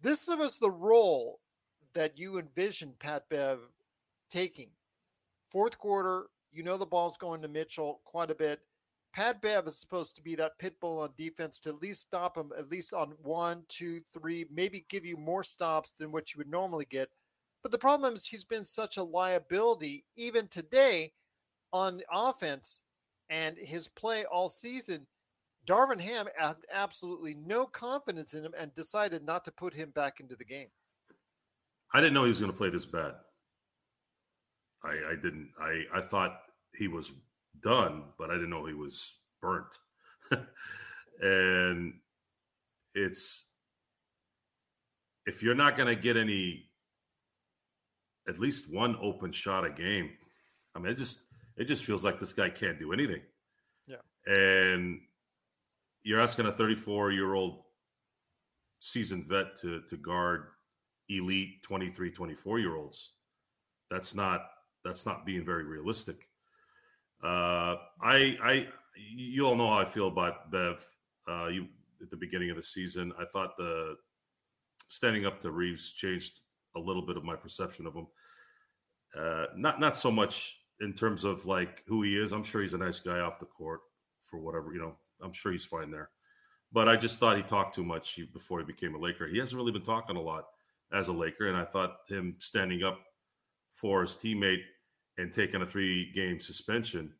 this 0.00 0.26
was 0.26 0.58
the 0.58 0.72
role 0.72 1.38
that 1.94 2.18
you 2.18 2.40
envisioned 2.40 2.98
Pat 2.98 3.28
Bev 3.30 3.60
taking. 4.28 4.70
Fourth 5.48 5.78
quarter, 5.78 6.24
you 6.50 6.64
know 6.64 6.76
the 6.76 6.84
ball's 6.84 7.16
going 7.16 7.42
to 7.42 7.48
Mitchell 7.48 8.00
quite 8.04 8.32
a 8.32 8.34
bit. 8.34 8.58
Pat 9.14 9.40
Bev 9.40 9.68
is 9.68 9.78
supposed 9.78 10.16
to 10.16 10.20
be 10.20 10.34
that 10.34 10.58
pit 10.58 10.74
bull 10.80 10.98
on 10.98 11.10
defense 11.16 11.60
to 11.60 11.68
at 11.68 11.80
least 11.80 12.00
stop 12.00 12.36
him, 12.36 12.50
at 12.58 12.72
least 12.72 12.92
on 12.92 13.12
one, 13.22 13.62
two, 13.68 14.00
three, 14.12 14.44
maybe 14.52 14.84
give 14.88 15.06
you 15.06 15.16
more 15.16 15.44
stops 15.44 15.94
than 16.00 16.10
what 16.10 16.34
you 16.34 16.38
would 16.38 16.50
normally 16.50 16.86
get. 16.90 17.08
But 17.62 17.70
the 17.70 17.78
problem 17.78 18.14
is 18.14 18.26
he's 18.26 18.44
been 18.44 18.64
such 18.64 18.96
a 18.96 19.04
liability, 19.04 20.04
even 20.16 20.48
today, 20.48 21.12
on 21.72 22.02
offense 22.10 22.82
and 23.30 23.56
his 23.56 23.86
play 23.86 24.24
all 24.24 24.48
season. 24.48 25.06
Darvin 25.66 26.00
Ham 26.00 26.26
had 26.36 26.56
absolutely 26.72 27.34
no 27.34 27.66
confidence 27.66 28.34
in 28.34 28.44
him 28.44 28.54
and 28.58 28.72
decided 28.74 29.24
not 29.24 29.44
to 29.44 29.52
put 29.52 29.74
him 29.74 29.90
back 29.90 30.20
into 30.20 30.36
the 30.36 30.44
game. 30.44 30.68
I 31.92 32.00
didn't 32.00 32.14
know 32.14 32.24
he 32.24 32.28
was 32.28 32.40
going 32.40 32.52
to 32.52 32.56
play 32.56 32.70
this 32.70 32.86
bad. 32.86 33.14
I, 34.84 35.12
I 35.12 35.14
didn't. 35.16 35.50
I, 35.60 35.82
I 35.94 36.00
thought 36.00 36.40
he 36.74 36.88
was 36.88 37.12
done, 37.62 38.04
but 38.18 38.30
I 38.30 38.34
didn't 38.34 38.50
know 38.50 38.66
he 38.66 38.74
was 38.74 39.14
burnt. 39.40 39.78
and 41.22 41.94
it's 42.94 43.46
if 45.26 45.42
you're 45.42 45.54
not 45.54 45.76
going 45.76 45.88
to 45.88 46.00
get 46.00 46.16
any 46.16 46.66
at 48.28 48.38
least 48.38 48.72
one 48.72 48.96
open 49.00 49.32
shot 49.32 49.64
a 49.64 49.70
game, 49.70 50.10
I 50.74 50.78
mean, 50.78 50.92
it 50.92 50.98
just 50.98 51.20
it 51.56 51.64
just 51.64 51.84
feels 51.84 52.04
like 52.04 52.20
this 52.20 52.32
guy 52.32 52.50
can't 52.50 52.78
do 52.78 52.92
anything. 52.92 53.22
Yeah. 53.86 53.96
And 54.26 55.00
you're 56.06 56.20
asking 56.20 56.46
a 56.46 56.52
34 56.52 57.12
year 57.12 57.34
old 57.34 57.62
seasoned 58.78 59.24
vet 59.24 59.56
to 59.56 59.82
to 59.88 59.96
guard 59.96 60.44
elite 61.08 61.62
23 61.62 62.10
24 62.10 62.58
year 62.58 62.76
olds 62.76 63.12
that's 63.90 64.14
not 64.14 64.46
that's 64.84 65.06
not 65.06 65.26
being 65.26 65.44
very 65.44 65.64
realistic 65.64 66.28
uh, 67.22 67.76
I, 68.00 68.36
I, 68.42 68.68
you 68.96 69.46
all 69.46 69.56
know 69.56 69.68
how 69.68 69.78
I 69.78 69.84
feel 69.84 70.08
about 70.08 70.50
Bev. 70.50 70.84
Uh, 71.28 71.46
you 71.46 71.66
at 72.02 72.10
the 72.10 72.16
beginning 72.16 72.50
of 72.50 72.56
the 72.56 72.62
season, 72.62 73.12
I 73.18 73.24
thought 73.24 73.56
the 73.56 73.96
standing 74.88 75.26
up 75.26 75.40
to 75.40 75.50
Reaves 75.50 75.92
changed 75.92 76.40
a 76.76 76.80
little 76.80 77.02
bit 77.02 77.16
of 77.16 77.24
my 77.24 77.34
perception 77.34 77.86
of 77.86 77.94
him. 77.94 78.06
Uh, 79.16 79.46
not 79.56 79.80
not 79.80 79.96
so 79.96 80.10
much 80.10 80.58
in 80.80 80.92
terms 80.92 81.24
of 81.24 81.46
like 81.46 81.82
who 81.86 82.02
he 82.02 82.16
is. 82.16 82.32
I'm 82.32 82.44
sure 82.44 82.62
he's 82.62 82.74
a 82.74 82.78
nice 82.78 83.00
guy 83.00 83.20
off 83.20 83.40
the 83.40 83.46
court 83.46 83.80
for 84.22 84.38
whatever 84.38 84.72
you 84.72 84.78
know. 84.78 84.94
I'm 85.22 85.32
sure 85.32 85.52
he's 85.52 85.64
fine 85.64 85.90
there. 85.90 86.10
But 86.72 86.88
I 86.88 86.96
just 86.96 87.20
thought 87.20 87.36
he 87.36 87.42
talked 87.42 87.74
too 87.74 87.84
much 87.84 88.18
before 88.32 88.58
he 88.58 88.64
became 88.64 88.94
a 88.94 88.98
Laker. 88.98 89.26
He 89.26 89.38
hasn't 89.38 89.58
really 89.58 89.72
been 89.72 89.82
talking 89.82 90.16
a 90.16 90.20
lot 90.20 90.44
as 90.92 91.08
a 91.08 91.12
Laker, 91.12 91.46
and 91.46 91.56
I 91.56 91.64
thought 91.64 91.98
him 92.08 92.36
standing 92.38 92.82
up 92.82 92.98
for 93.72 94.02
his 94.02 94.12
teammate 94.12 94.62
and 95.18 95.32
taking 95.32 95.62
a 95.62 95.66
three-game 95.66 96.40
suspension 96.40 97.12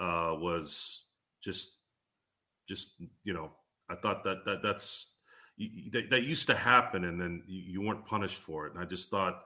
uh, 0.00 0.34
was 0.38 1.04
just, 1.42 1.72
just 2.68 2.94
you 3.24 3.32
know, 3.32 3.50
I 3.90 3.96
thought 3.96 4.24
that 4.24 4.44
that 4.44 4.62
that's 4.62 5.12
that, 5.58 6.10
that 6.10 6.22
used 6.22 6.46
to 6.48 6.54
happen, 6.54 7.04
and 7.04 7.20
then 7.20 7.42
you 7.46 7.82
weren't 7.82 8.06
punished 8.06 8.42
for 8.42 8.66
it. 8.66 8.74
And 8.74 8.82
I 8.82 8.86
just 8.86 9.10
thought, 9.10 9.42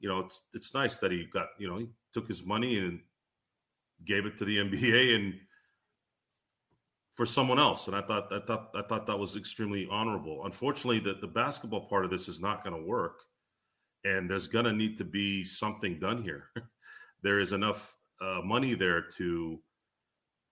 you 0.00 0.08
know, 0.08 0.20
it's 0.20 0.42
it's 0.54 0.74
nice 0.74 0.98
that 0.98 1.12
he 1.12 1.24
got, 1.24 1.48
you 1.58 1.68
know, 1.68 1.78
he 1.78 1.88
took 2.12 2.26
his 2.26 2.44
money 2.44 2.78
and 2.78 3.00
gave 4.04 4.26
it 4.26 4.36
to 4.38 4.44
the 4.44 4.58
NBA 4.58 5.14
and 5.14 5.34
for 7.14 7.24
someone 7.24 7.60
else. 7.60 7.86
And 7.86 7.96
I 7.96 8.02
thought 8.02 8.30
I 8.32 8.40
thought 8.40 8.70
I 8.74 8.82
thought 8.82 9.06
that 9.06 9.18
was 9.18 9.36
extremely 9.36 9.88
honorable. 9.90 10.44
Unfortunately, 10.44 10.98
the, 10.98 11.14
the 11.20 11.28
basketball 11.28 11.88
part 11.88 12.04
of 12.04 12.10
this 12.10 12.28
is 12.28 12.40
not 12.40 12.62
going 12.62 12.76
to 12.76 12.86
work. 12.86 13.20
And 14.04 14.28
there's 14.28 14.48
going 14.48 14.66
to 14.66 14.72
need 14.72 14.98
to 14.98 15.04
be 15.04 15.42
something 15.42 15.98
done 15.98 16.22
here. 16.22 16.50
there 17.22 17.40
is 17.40 17.52
enough 17.52 17.96
uh, 18.20 18.40
money 18.44 18.74
there 18.74 19.00
to 19.16 19.58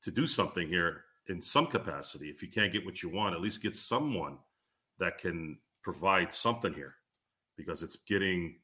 to 0.03 0.11
do 0.11 0.27
something 0.27 0.67
here 0.67 1.05
in 1.29 1.41
some 1.41 1.67
capacity. 1.67 2.29
If 2.29 2.43
you 2.43 2.49
can't 2.49 2.73
get 2.73 2.85
what 2.85 3.03
you 3.03 3.09
want, 3.09 3.35
at 3.35 3.41
least 3.41 3.63
get 3.63 3.75
someone 3.75 4.39
that 4.99 5.19
can 5.19 5.59
provide 5.83 6.33
something 6.33 6.73
here, 6.73 6.95
because 7.57 7.83
it's 7.83 7.97
getting 7.97 8.57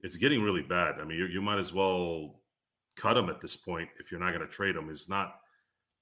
it's 0.00 0.16
getting 0.16 0.42
really 0.42 0.62
bad. 0.62 1.00
I 1.00 1.04
mean, 1.04 1.18
you, 1.18 1.26
you 1.26 1.42
might 1.42 1.58
as 1.58 1.74
well 1.74 2.40
cut 2.96 3.16
him 3.16 3.28
at 3.28 3.40
this 3.40 3.56
point 3.56 3.88
if 3.98 4.10
you're 4.10 4.20
not 4.20 4.32
going 4.34 4.46
to 4.46 4.52
trade 4.52 4.76
him. 4.76 4.88
Is 4.88 5.08
not 5.08 5.40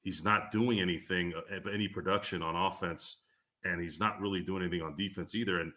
he's 0.03 0.25
not 0.25 0.51
doing 0.53 0.81
anything 0.81 1.33
of 1.51 1.67
any 1.67 1.89
production 1.89 2.43
on 2.43 2.55
offense, 2.55 3.19
and 3.65 3.81
he's 3.81 4.01
not 4.01 4.21
really 4.21 4.43
doing 4.43 4.63
anything 4.63 4.83
on 4.83 4.97
defense 4.97 5.35
either. 5.35 5.61
And 5.61 5.73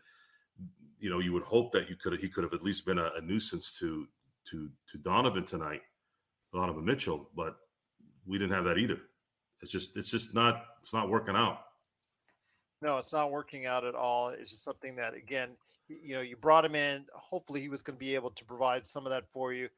you 1.00 1.10
know, 1.10 1.20
you 1.20 1.34
would 1.34 1.44
hope 1.44 1.72
that 1.72 1.90
you 1.90 1.96
could 1.96 2.20
he 2.20 2.28
could 2.28 2.44
have 2.44 2.54
at 2.54 2.64
least 2.64 2.86
been 2.86 3.00
a, 3.00 3.12
a 3.18 3.22
nuisance 3.22 3.78
to 3.80 4.08
to 4.50 4.70
to 4.92 4.98
Donovan 4.98 5.46
tonight, 5.46 5.82
Donovan 6.54 6.86
Mitchell, 6.86 7.30
but 7.36 7.58
we 8.26 8.38
didn't 8.38 8.54
have 8.54 8.66
that 8.66 8.78
either. 8.78 8.98
It's 9.62 9.72
just 9.72 9.96
it's 9.98 10.10
just 10.10 10.34
not 10.34 10.66
it's 10.80 10.94
not 10.94 11.10
working 11.10 11.36
out. 11.36 11.60
No, 12.82 12.98
it's 12.98 13.14
not 13.14 13.32
working 13.32 13.66
out 13.66 13.86
at 13.86 13.96
all. 13.96 14.30
It's 14.30 14.52
just 14.52 14.64
something 14.64 14.96
that 14.98 15.14
again, 15.14 15.52
you 15.88 16.16
know, 16.16 16.22
you 16.22 16.36
brought 16.36 16.66
him 16.66 16.76
in. 16.76 17.06
Hopefully, 17.14 17.62
he 17.62 17.70
was 17.70 17.82
going 17.82 17.96
to 17.96 18.00
be 18.00 18.16
able 18.16 18.32
to 18.32 18.46
provide 18.46 18.86
some 18.86 19.06
of 19.06 19.12
that 19.12 19.30
for 19.32 19.54
you. 19.54 19.70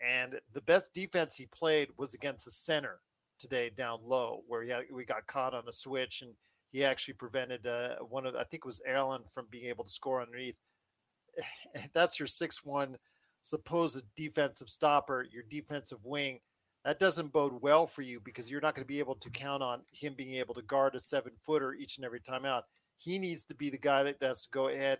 And 0.00 0.40
the 0.54 0.62
best 0.62 0.94
defense 0.94 1.36
he 1.36 1.46
played 1.46 1.88
was 1.98 2.14
against 2.14 2.46
the 2.46 2.50
center 2.50 3.00
today 3.40 3.70
down 3.76 4.00
low, 4.04 4.42
where 4.46 4.62
he 4.62 4.70
had, 4.70 4.84
we 4.92 5.04
got 5.04 5.26
caught 5.26 5.54
on 5.54 5.66
a 5.66 5.72
switch 5.72 6.22
and 6.22 6.32
he 6.70 6.84
actually 6.84 7.14
prevented 7.14 7.66
uh, 7.66 7.96
one 7.96 8.26
of 8.26 8.36
I 8.36 8.44
think 8.44 8.64
it 8.64 8.66
was 8.66 8.82
Allen 8.86 9.22
from 9.32 9.46
being 9.50 9.66
able 9.66 9.84
to 9.84 9.90
score 9.90 10.22
underneath. 10.22 10.56
That's 11.94 12.18
your 12.18 12.28
six 12.28 12.64
one 12.64 12.96
supposed 13.42 14.02
defensive 14.16 14.68
stopper, 14.68 15.26
your 15.30 15.44
defensive 15.50 16.04
wing. 16.04 16.40
That 16.84 16.98
doesn't 16.98 17.32
bode 17.32 17.60
well 17.60 17.86
for 17.86 18.02
you 18.02 18.20
because 18.20 18.50
you're 18.50 18.60
not 18.60 18.74
going 18.74 18.84
to 18.84 18.88
be 18.88 19.00
able 19.00 19.16
to 19.16 19.30
count 19.30 19.62
on 19.62 19.82
him 19.92 20.14
being 20.16 20.34
able 20.34 20.54
to 20.54 20.62
guard 20.62 20.94
a 20.94 20.98
seven 20.98 21.32
footer 21.44 21.74
each 21.74 21.96
and 21.96 22.04
every 22.04 22.20
time 22.20 22.44
out. 22.44 22.64
He 22.96 23.18
needs 23.18 23.44
to 23.44 23.54
be 23.54 23.70
the 23.70 23.78
guy 23.78 24.02
that 24.02 24.22
has 24.22 24.44
to 24.44 24.50
go 24.50 24.68
ahead. 24.68 24.98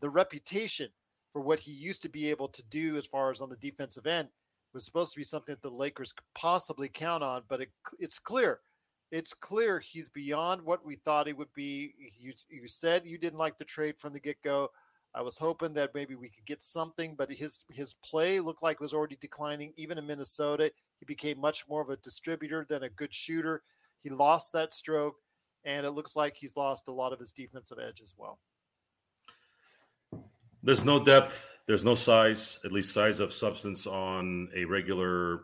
The 0.00 0.10
reputation 0.10 0.88
for 1.32 1.40
what 1.40 1.60
he 1.60 1.72
used 1.72 2.02
to 2.02 2.08
be 2.08 2.30
able 2.30 2.48
to 2.48 2.62
do 2.64 2.96
as 2.96 3.06
far 3.06 3.30
as 3.30 3.40
on 3.40 3.48
the 3.48 3.56
defensive 3.56 4.06
end 4.06 4.28
was 4.74 4.84
supposed 4.84 5.12
to 5.12 5.18
be 5.18 5.24
something 5.24 5.54
that 5.54 5.62
the 5.62 5.74
Lakers 5.74 6.12
could 6.12 6.26
possibly 6.34 6.88
count 6.88 7.22
on, 7.22 7.42
but 7.48 7.62
it, 7.62 7.70
it's 7.98 8.18
clear. 8.18 8.60
It's 9.12 9.32
clear 9.32 9.78
he's 9.78 10.08
beyond 10.08 10.60
what 10.60 10.84
we 10.84 10.96
thought 10.96 11.28
he 11.28 11.32
would 11.32 11.52
be. 11.54 11.94
You, 12.18 12.32
you 12.48 12.66
said 12.66 13.06
you 13.06 13.16
didn't 13.16 13.38
like 13.38 13.56
the 13.56 13.64
trade 13.64 13.94
from 13.98 14.12
the 14.12 14.20
get 14.20 14.42
go. 14.42 14.70
I 15.14 15.22
was 15.22 15.38
hoping 15.38 15.72
that 15.74 15.94
maybe 15.94 16.16
we 16.16 16.28
could 16.28 16.44
get 16.44 16.60
something, 16.60 17.14
but 17.14 17.30
his 17.30 17.62
his 17.70 17.94
play 18.04 18.40
looked 18.40 18.64
like 18.64 18.80
was 18.80 18.92
already 18.92 19.16
declining. 19.20 19.72
Even 19.76 19.96
in 19.96 20.06
Minnesota, 20.08 20.72
he 20.98 21.04
became 21.06 21.38
much 21.38 21.68
more 21.68 21.80
of 21.80 21.90
a 21.90 21.96
distributor 21.98 22.66
than 22.68 22.82
a 22.82 22.88
good 22.88 23.14
shooter. 23.14 23.62
He 24.02 24.10
lost 24.10 24.52
that 24.52 24.74
stroke, 24.74 25.14
and 25.64 25.86
it 25.86 25.92
looks 25.92 26.16
like 26.16 26.34
he's 26.34 26.56
lost 26.56 26.88
a 26.88 26.92
lot 26.92 27.12
of 27.12 27.20
his 27.20 27.30
defensive 27.30 27.78
edge 27.78 28.00
as 28.00 28.14
well. 28.18 28.40
There's 30.64 30.82
no 30.82 30.98
depth. 30.98 31.58
There's 31.66 31.84
no 31.84 31.94
size, 31.94 32.58
at 32.64 32.72
least 32.72 32.94
size 32.94 33.20
of 33.20 33.34
substance 33.34 33.86
on 33.86 34.48
a 34.56 34.64
regular 34.64 35.42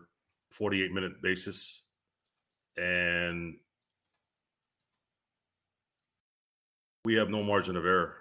48 0.51 0.93
minute 0.93 1.21
basis. 1.23 1.83
And 2.79 3.57
we 7.05 7.17
have 7.17 7.29
no 7.29 7.43
margin 7.43 7.77
of 7.77 7.85
error 7.85 8.17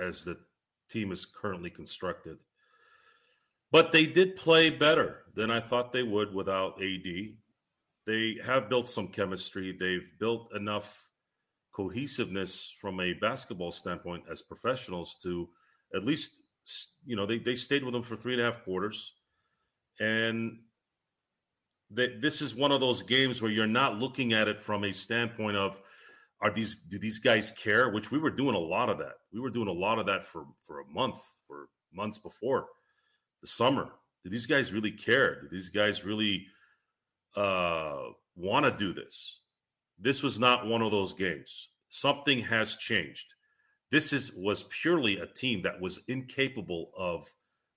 as 0.00 0.24
the 0.24 0.38
team 0.88 1.10
is 1.10 1.26
currently 1.26 1.70
constructed. 1.70 2.44
But 3.72 3.90
they 3.90 4.06
did 4.06 4.36
play 4.36 4.70
better 4.70 5.24
than 5.34 5.50
I 5.50 5.58
thought 5.58 5.90
they 5.90 6.04
would 6.04 6.32
without 6.32 6.80
AD. 6.80 7.34
They 8.06 8.36
have 8.44 8.68
built 8.68 8.86
some 8.86 9.08
chemistry. 9.08 9.76
They've 9.76 10.12
built 10.20 10.54
enough 10.54 11.08
cohesiveness 11.72 12.72
from 12.80 13.00
a 13.00 13.14
basketball 13.14 13.72
standpoint 13.72 14.22
as 14.30 14.42
professionals 14.42 15.16
to 15.24 15.48
at 15.94 16.04
least 16.04 16.40
you 17.04 17.16
know 17.16 17.26
they, 17.26 17.38
they 17.38 17.54
stayed 17.54 17.84
with 17.84 17.92
them 17.92 18.02
for 18.02 18.16
three 18.16 18.34
and 18.34 18.42
a 18.42 18.44
half 18.44 18.62
quarters. 18.64 19.12
And 20.00 20.58
this 21.90 22.40
is 22.40 22.54
one 22.54 22.72
of 22.72 22.80
those 22.80 23.02
games 23.02 23.40
where 23.40 23.50
you're 23.50 23.66
not 23.66 23.98
looking 23.98 24.32
at 24.32 24.48
it 24.48 24.60
from 24.60 24.84
a 24.84 24.92
standpoint 24.92 25.56
of 25.56 25.80
are 26.40 26.50
these 26.50 26.74
do 26.74 26.98
these 26.98 27.18
guys 27.18 27.52
care? 27.52 27.90
Which 27.90 28.10
we 28.10 28.18
were 28.18 28.30
doing 28.30 28.54
a 28.54 28.58
lot 28.58 28.88
of 28.88 28.98
that. 28.98 29.14
We 29.32 29.40
were 29.40 29.50
doing 29.50 29.68
a 29.68 29.72
lot 29.72 29.98
of 29.98 30.06
that 30.06 30.24
for 30.24 30.46
for 30.60 30.80
a 30.80 30.86
month 30.86 31.20
for 31.46 31.68
months 31.92 32.18
before 32.18 32.66
the 33.40 33.46
summer. 33.46 33.90
Do 34.24 34.30
these 34.30 34.46
guys 34.46 34.72
really 34.72 34.90
care? 34.90 35.40
Do 35.40 35.48
these 35.50 35.70
guys 35.70 36.04
really 36.04 36.46
uh 37.36 38.08
want 38.36 38.66
to 38.66 38.72
do 38.72 38.92
this? 38.92 39.40
This 39.98 40.22
was 40.22 40.38
not 40.38 40.66
one 40.66 40.82
of 40.82 40.90
those 40.90 41.14
games. 41.14 41.68
Something 41.88 42.40
has 42.40 42.76
changed 42.76 43.34
this 43.90 44.12
is 44.12 44.32
was 44.34 44.64
purely 44.64 45.18
a 45.18 45.26
team 45.26 45.62
that 45.62 45.80
was 45.80 46.00
incapable 46.08 46.90
of 46.96 47.30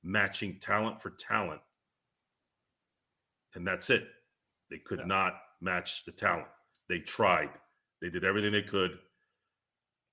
matching 0.03 0.59
talent 0.59 1.01
for 1.01 1.11
talent. 1.11 1.61
And 3.55 3.65
that's 3.65 3.89
it. 3.89 4.07
They 4.69 4.77
could 4.77 4.99
yeah. 4.99 5.05
not 5.05 5.33
match 5.61 6.05
the 6.05 6.11
talent. 6.11 6.47
They 6.89 6.99
tried. 6.99 7.49
They 8.01 8.09
did 8.09 8.23
everything 8.23 8.51
they 8.51 8.61
could. 8.61 8.97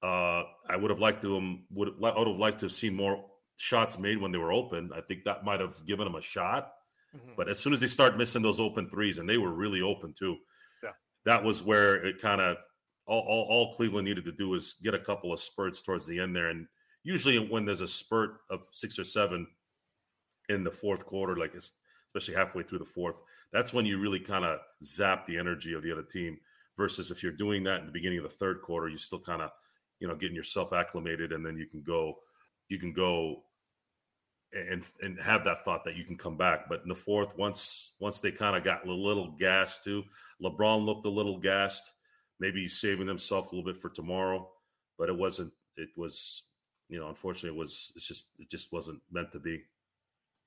Uh, 0.02 0.44
I 0.68 0.76
would 0.76 0.90
have 0.90 1.00
liked 1.00 1.22
to 1.22 1.36
um, 1.36 1.64
would 1.70 1.94
I 2.02 2.18
would 2.18 2.28
have 2.28 2.38
liked 2.38 2.60
to 2.60 2.66
have 2.66 2.72
seen 2.72 2.94
more 2.94 3.24
shots 3.56 3.98
made 3.98 4.20
when 4.20 4.32
they 4.32 4.38
were 4.38 4.52
open. 4.52 4.90
I 4.94 5.00
think 5.00 5.24
that 5.24 5.44
might 5.44 5.60
have 5.60 5.84
given 5.86 6.04
them 6.04 6.16
a 6.16 6.20
shot. 6.20 6.72
Mm-hmm. 7.16 7.32
But 7.36 7.48
as 7.48 7.58
soon 7.58 7.72
as 7.72 7.80
they 7.80 7.86
start 7.86 8.18
missing 8.18 8.42
those 8.42 8.60
open 8.60 8.90
threes, 8.90 9.18
and 9.18 9.28
they 9.28 9.38
were 9.38 9.52
really 9.52 9.80
open 9.80 10.14
too, 10.18 10.36
yeah. 10.82 10.90
that 11.24 11.42
was 11.42 11.62
where 11.62 12.04
it 12.04 12.20
kind 12.20 12.40
of 12.40 12.56
all, 13.06 13.20
all, 13.20 13.46
all 13.48 13.72
Cleveland 13.74 14.06
needed 14.06 14.24
to 14.24 14.32
do 14.32 14.48
was 14.48 14.74
get 14.82 14.94
a 14.94 14.98
couple 14.98 15.32
of 15.32 15.40
spurts 15.40 15.82
towards 15.82 16.06
the 16.06 16.18
end 16.18 16.34
there. 16.34 16.48
And 16.48 16.66
usually 17.02 17.38
when 17.38 17.64
there's 17.64 17.80
a 17.80 17.88
spurt 17.88 18.38
of 18.50 18.64
six 18.70 18.98
or 18.98 19.04
seven 19.04 19.46
in 20.48 20.64
the 20.64 20.70
fourth 20.70 21.04
quarter, 21.04 21.36
like 21.36 21.54
especially 21.54 22.34
halfway 22.34 22.62
through 22.62 22.78
the 22.78 22.84
fourth, 22.84 23.20
that's 23.52 23.72
when 23.72 23.86
you 23.86 24.00
really 24.00 24.20
kind 24.20 24.44
of 24.44 24.58
zap 24.82 25.26
the 25.26 25.38
energy 25.38 25.74
of 25.74 25.82
the 25.82 25.92
other 25.92 26.02
team. 26.02 26.38
Versus 26.76 27.12
if 27.12 27.22
you're 27.22 27.30
doing 27.30 27.62
that 27.62 27.80
in 27.80 27.86
the 27.86 27.92
beginning 27.92 28.18
of 28.18 28.24
the 28.24 28.30
third 28.30 28.60
quarter, 28.60 28.88
you 28.88 28.96
still 28.96 29.20
kind 29.20 29.40
of, 29.40 29.50
you 30.00 30.08
know, 30.08 30.16
getting 30.16 30.34
yourself 30.34 30.72
acclimated, 30.72 31.30
and 31.30 31.46
then 31.46 31.56
you 31.56 31.66
can 31.66 31.82
go, 31.82 32.16
you 32.68 32.80
can 32.80 32.92
go 32.92 33.44
and 34.52 34.84
and 35.00 35.20
have 35.20 35.44
that 35.44 35.64
thought 35.64 35.84
that 35.84 35.94
you 35.94 36.02
can 36.02 36.16
come 36.16 36.36
back. 36.36 36.68
But 36.68 36.82
in 36.82 36.88
the 36.88 36.94
fourth, 36.96 37.36
once 37.38 37.92
once 38.00 38.18
they 38.18 38.32
kind 38.32 38.56
of 38.56 38.64
got 38.64 38.86
a 38.86 38.92
little 38.92 39.36
gassed 39.38 39.84
too, 39.84 40.02
LeBron 40.42 40.84
looked 40.84 41.06
a 41.06 41.10
little 41.10 41.38
gassed 41.38 41.92
maybe 42.40 42.62
he's 42.62 42.78
saving 42.78 43.08
himself 43.08 43.50
a 43.50 43.54
little 43.54 43.70
bit 43.70 43.80
for 43.80 43.90
tomorrow, 43.90 44.48
but 44.98 45.08
it 45.08 45.16
wasn't. 45.16 45.52
It 45.76 45.88
was, 45.96 46.44
you 46.88 46.98
know, 46.98 47.08
unfortunately, 47.08 47.56
it 47.56 47.60
was. 47.60 47.92
It's 47.96 48.06
just 48.06 48.28
it 48.38 48.50
just 48.50 48.72
wasn't 48.72 49.00
meant 49.10 49.32
to 49.32 49.38
be. 49.38 49.62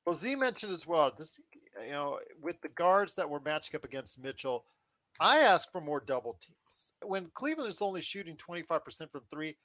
Well, 0.06 0.14
Z 0.14 0.36
mentioned 0.36 0.74
as 0.74 0.88
well. 0.88 1.12
Just 1.16 1.42
you 1.84 1.92
know, 1.92 2.20
with 2.42 2.60
the 2.62 2.70
guards 2.70 3.16
that 3.16 3.30
were 3.30 3.42
matching 3.42 3.76
up 3.76 3.84
against 3.84 4.22
Mitchell, 4.22 4.66
I 5.20 5.40
ask 5.40 5.72
for 5.72 5.82
more 5.82 6.00
double 6.00 6.40
teams. 6.40 6.94
When 7.04 7.30
Cleveland 7.34 7.72
is 7.72 7.82
only 7.82 8.02
shooting 8.02 8.38
25% 8.38 9.12
from 9.12 9.22
three, 9.30 9.58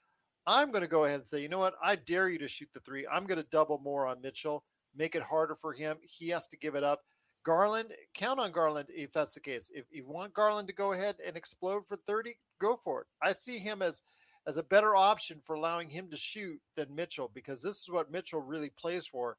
I'm 0.47 0.71
going 0.71 0.83
to 0.83 0.89
go 0.89 1.05
ahead 1.05 1.21
and 1.21 1.29
say, 1.29 1.41
you 1.41 1.49
know 1.49 1.59
what? 1.59 1.75
I 1.83 1.97
dare 1.97 2.29
you 2.29 2.39
to 2.39 2.49
shoot 2.49 2.69
the 2.75 2.81
three. 2.81 3.07
I'm 3.11 3.27
going 3.27 3.39
to 3.39 3.49
double 3.51 3.81
more 3.85 4.07
on 4.07 4.21
Mitchell, 4.21 4.65
make 4.97 5.15
it 5.15 5.23
harder 5.23 5.55
for 5.55 5.73
him. 5.73 5.99
He 6.03 6.29
has 6.31 6.49
to 6.49 6.57
give 6.57 6.75
it 6.75 6.85
up. 6.85 7.03
Garland, 7.45 7.93
count 8.15 8.39
on 8.39 8.53
Garland 8.53 8.89
if 8.91 9.13
that's 9.13 9.35
the 9.35 9.41
case. 9.41 9.71
If 9.75 9.87
you 9.91 10.05
want 10.07 10.35
Garland 10.35 10.69
to 10.69 10.75
go 10.75 10.93
ahead 10.93 11.17
and 11.27 11.37
explode 11.37 11.87
for 11.87 11.97
30, 11.97 12.37
go 12.61 12.77
for 12.77 13.03
it. 13.03 13.07
I 13.23 13.33
see 13.33 13.59
him 13.59 13.83
as 13.83 14.03
as 14.47 14.57
a 14.57 14.63
better 14.65 14.97
option 14.97 15.41
for 15.45 15.55
allowing 15.55 15.89
him 15.89 16.09
to 16.11 16.17
shoot 16.17 16.61
than 16.77 16.95
Mitchell 16.95 17.31
because 17.33 17.63
this 17.63 17.81
is 17.81 17.91
what 17.91 18.11
Mitchell 18.11 18.41
really 18.41 18.71
plays 18.71 19.07
for. 19.07 19.37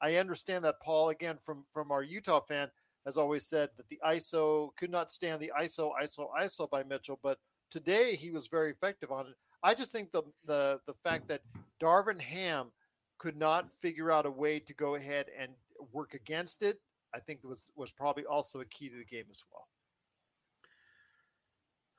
I 0.00 0.16
understand 0.16 0.64
that 0.64 0.80
Paul 0.82 1.10
again 1.10 1.38
from 1.40 1.64
from 1.70 1.90
our 1.90 2.02
Utah 2.02 2.40
fan 2.40 2.70
has 3.06 3.16
always 3.16 3.46
said 3.46 3.70
that 3.76 3.88
the 3.88 4.00
ISO 4.04 4.70
could 4.76 4.90
not 4.90 5.10
stand 5.10 5.40
the 5.40 5.52
ISO 5.60 5.92
ISO 6.02 6.28
ISO 6.38 6.68
by 6.68 6.82
Mitchell, 6.82 7.18
but 7.22 7.38
today 7.70 8.16
he 8.16 8.30
was 8.30 8.48
very 8.48 8.70
effective 8.70 9.10
on 9.10 9.26
it. 9.26 9.34
I 9.62 9.74
just 9.74 9.92
think 9.92 10.12
the 10.12 10.22
the 10.44 10.80
the 10.86 10.94
fact 11.04 11.28
that 11.28 11.42
Darvin 11.80 12.20
Ham 12.20 12.72
could 13.18 13.36
not 13.36 13.72
figure 13.72 14.10
out 14.10 14.26
a 14.26 14.30
way 14.30 14.58
to 14.58 14.74
go 14.74 14.96
ahead 14.96 15.26
and 15.38 15.52
work 15.92 16.14
against 16.14 16.62
it, 16.62 16.80
I 17.16 17.20
think 17.20 17.40
was 17.42 17.70
was 17.74 17.90
probably 17.90 18.26
also 18.26 18.60
a 18.60 18.64
key 18.66 18.90
to 18.90 18.96
the 18.96 19.04
game 19.04 19.24
as 19.30 19.42
well. 19.50 19.66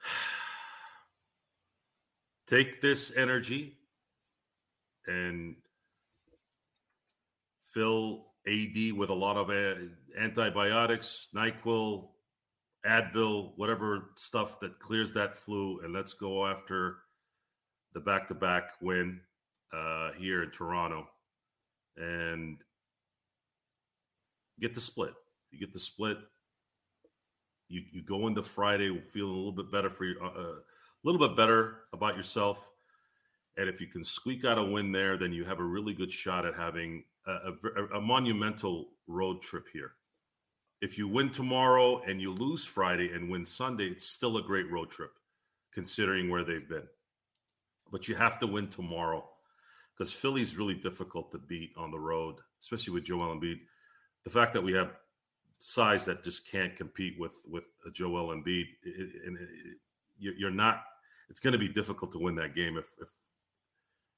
Take 2.47 2.81
this 2.81 3.11
energy 3.17 3.79
and 5.07 5.55
fill 7.59 8.27
AD 8.47 8.93
with 8.95 9.09
a 9.09 9.13
lot 9.13 9.37
of 9.37 9.49
antibiotics, 10.17 11.29
NyQuil, 11.35 12.09
Advil, 12.85 13.53
whatever 13.55 14.11
stuff 14.15 14.59
that 14.59 14.79
clears 14.79 15.11
that 15.13 15.33
flu, 15.33 15.81
and 15.83 15.93
let's 15.93 16.13
go 16.13 16.45
after 16.45 16.99
the 17.93 17.99
back-to-back 17.99 18.71
win 18.81 19.19
uh, 19.73 20.11
here 20.17 20.43
in 20.43 20.51
Toronto, 20.51 21.07
and 21.97 22.57
get 24.59 24.73
the 24.73 24.81
split. 24.81 25.13
You 25.51 25.59
get 25.59 25.73
the 25.73 25.79
split. 25.79 26.17
You 27.69 27.81
you 27.91 28.01
go 28.01 28.27
into 28.27 28.43
Friday 28.43 28.97
feeling 29.01 29.33
a 29.33 29.37
little 29.37 29.51
bit 29.51 29.71
better 29.71 29.89
for 29.89 30.05
you, 30.05 30.15
uh, 30.21 30.27
uh, 30.27 30.41
a 30.41 31.03
little 31.03 31.25
bit 31.25 31.35
better 31.35 31.79
about 31.93 32.15
yourself, 32.15 32.71
and 33.57 33.67
if 33.69 33.81
you 33.81 33.87
can 33.87 34.03
squeak 34.03 34.45
out 34.45 34.57
a 34.57 34.63
win 34.63 34.91
there, 34.91 35.17
then 35.17 35.33
you 35.33 35.43
have 35.43 35.59
a 35.59 35.63
really 35.63 35.93
good 35.93 36.11
shot 36.11 36.45
at 36.45 36.55
having 36.55 37.03
a, 37.25 37.51
a, 37.75 37.97
a 37.97 38.01
monumental 38.01 38.89
road 39.07 39.41
trip 39.41 39.65
here 39.73 39.93
if 40.81 40.97
you 40.97 41.07
win 41.07 41.29
tomorrow 41.29 42.01
and 42.03 42.21
you 42.21 42.33
lose 42.33 42.63
Friday 42.63 43.11
and 43.11 43.29
win 43.29 43.43
Sunday, 43.43 43.85
it's 43.85 44.05
still 44.05 44.37
a 44.37 44.43
great 44.43 44.69
road 44.71 44.89
trip, 44.89 45.11
considering 45.73 46.29
where 46.29 46.43
they've 46.43 46.69
been. 46.69 46.87
But 47.91 48.07
you 48.07 48.15
have 48.15 48.37
to 48.39 48.47
win 48.47 48.67
tomorrow 48.67 49.27
because 49.93 50.13
Philly's 50.13 50.57
really 50.57 50.75
difficult 50.75 51.31
to 51.31 51.39
beat 51.39 51.71
on 51.77 51.89
the 51.89 51.99
road, 51.99 52.35
especially 52.61 52.93
with 52.93 53.05
Joel 53.05 53.35
Embiid. 53.35 53.59
The 54.27 54.33
fact 54.33 54.51
that 54.55 54.61
we 54.61 54.73
have 54.73 54.91
size 55.57 56.03
that 56.03 56.21
just 56.21 56.51
can't 56.51 56.75
compete 56.75 57.17
with 57.17 57.35
with 57.49 57.63
Joel 57.93 58.35
Embiid, 58.35 58.65
and 59.25 59.37
you're 60.19 60.51
not. 60.51 60.83
It's 61.29 61.39
going 61.39 61.53
to 61.53 61.57
be 61.57 61.69
difficult 61.69 62.11
to 62.11 62.19
win 62.19 62.35
that 62.35 62.53
game 62.53 62.75
if 62.75 62.89
if 62.99 63.07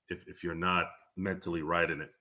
if, 0.09 0.27
if 0.27 0.43
you're 0.43 0.55
not 0.55 0.87
mentally 1.15 1.61
right 1.61 1.87
in 1.87 2.01
it. 2.01 2.11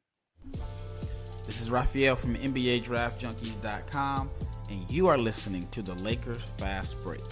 This 0.52 1.62
is 1.62 1.70
Raphael 1.70 2.14
from 2.14 2.34
NBADraftJunkies.com, 2.34 4.30
and 4.70 4.92
you 4.92 5.06
are 5.06 5.16
listening 5.16 5.62
to 5.70 5.80
the 5.80 5.94
Lakers 5.94 6.44
Fast 6.58 7.02
Break. 7.02 7.22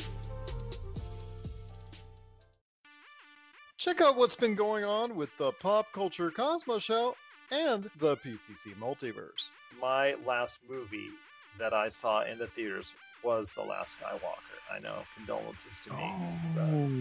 Check 3.77 4.01
out 4.01 4.17
what's 4.17 4.37
been 4.37 4.55
going 4.55 4.85
on 4.85 5.17
with 5.17 5.29
the 5.37 5.53
Pop 5.53 5.93
Culture 5.93 6.31
Cosmos 6.31 6.83
Show 6.83 7.15
and 7.51 7.91
the 7.99 8.17
PCC 8.17 8.75
Multiverse. 8.81 9.53
My 9.81 10.15
last 10.27 10.61
movie 10.69 11.11
that 11.59 11.73
I 11.73 11.89
saw 11.89 12.23
in 12.25 12.39
the 12.39 12.47
theaters 12.49 12.95
was 13.23 13.53
The 13.53 13.63
Last 13.63 13.99
Skywalker. 13.99 14.75
I 14.75 14.79
know, 14.79 15.03
condolences 15.17 15.81
to 15.81 15.93
me. 15.93 16.03
Oh, 16.03 16.39
so, 16.53 16.61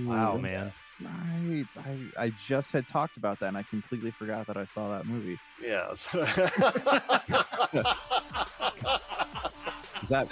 wow, 0.09 0.37
man. 0.37 0.71
Right. 1.01 1.65
I 1.77 2.25
I 2.25 2.31
just 2.47 2.71
had 2.71 2.87
talked 2.87 3.17
about 3.17 3.39
that 3.41 3.47
and 3.47 3.57
I 3.57 3.63
completely 3.63 4.11
forgot 4.11 4.47
that 4.47 4.55
I 4.55 4.63
saw 4.63 4.89
that 4.95 5.05
movie. 5.05 5.37
Yes. 5.61 6.07
that 10.07 10.29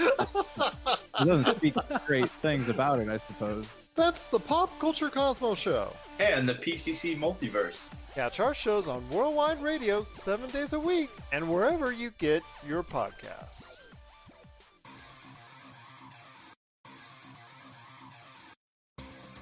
doesn't 1.25 1.57
speak 1.57 1.73
great 2.07 2.29
things 2.29 2.69
about 2.69 2.99
it, 2.99 3.09
I 3.09 3.17
suppose. 3.17 3.67
That's 3.95 4.27
the 4.27 4.39
Pop 4.39 4.79
Culture 4.79 5.09
Cosmos 5.09 5.59
Show. 5.59 5.91
And 6.19 6.47
the 6.47 6.55
PCC 6.55 7.17
Multiverse. 7.17 7.93
Catch 8.15 8.39
our 8.39 8.53
shows 8.53 8.87
on 8.87 9.09
Worldwide 9.09 9.61
Radio 9.61 10.03
seven 10.03 10.47
days 10.51 10.73
a 10.73 10.79
week 10.79 11.09
and 11.31 11.51
wherever 11.51 11.91
you 11.91 12.11
get 12.19 12.43
your 12.67 12.83
podcasts. 12.83 13.85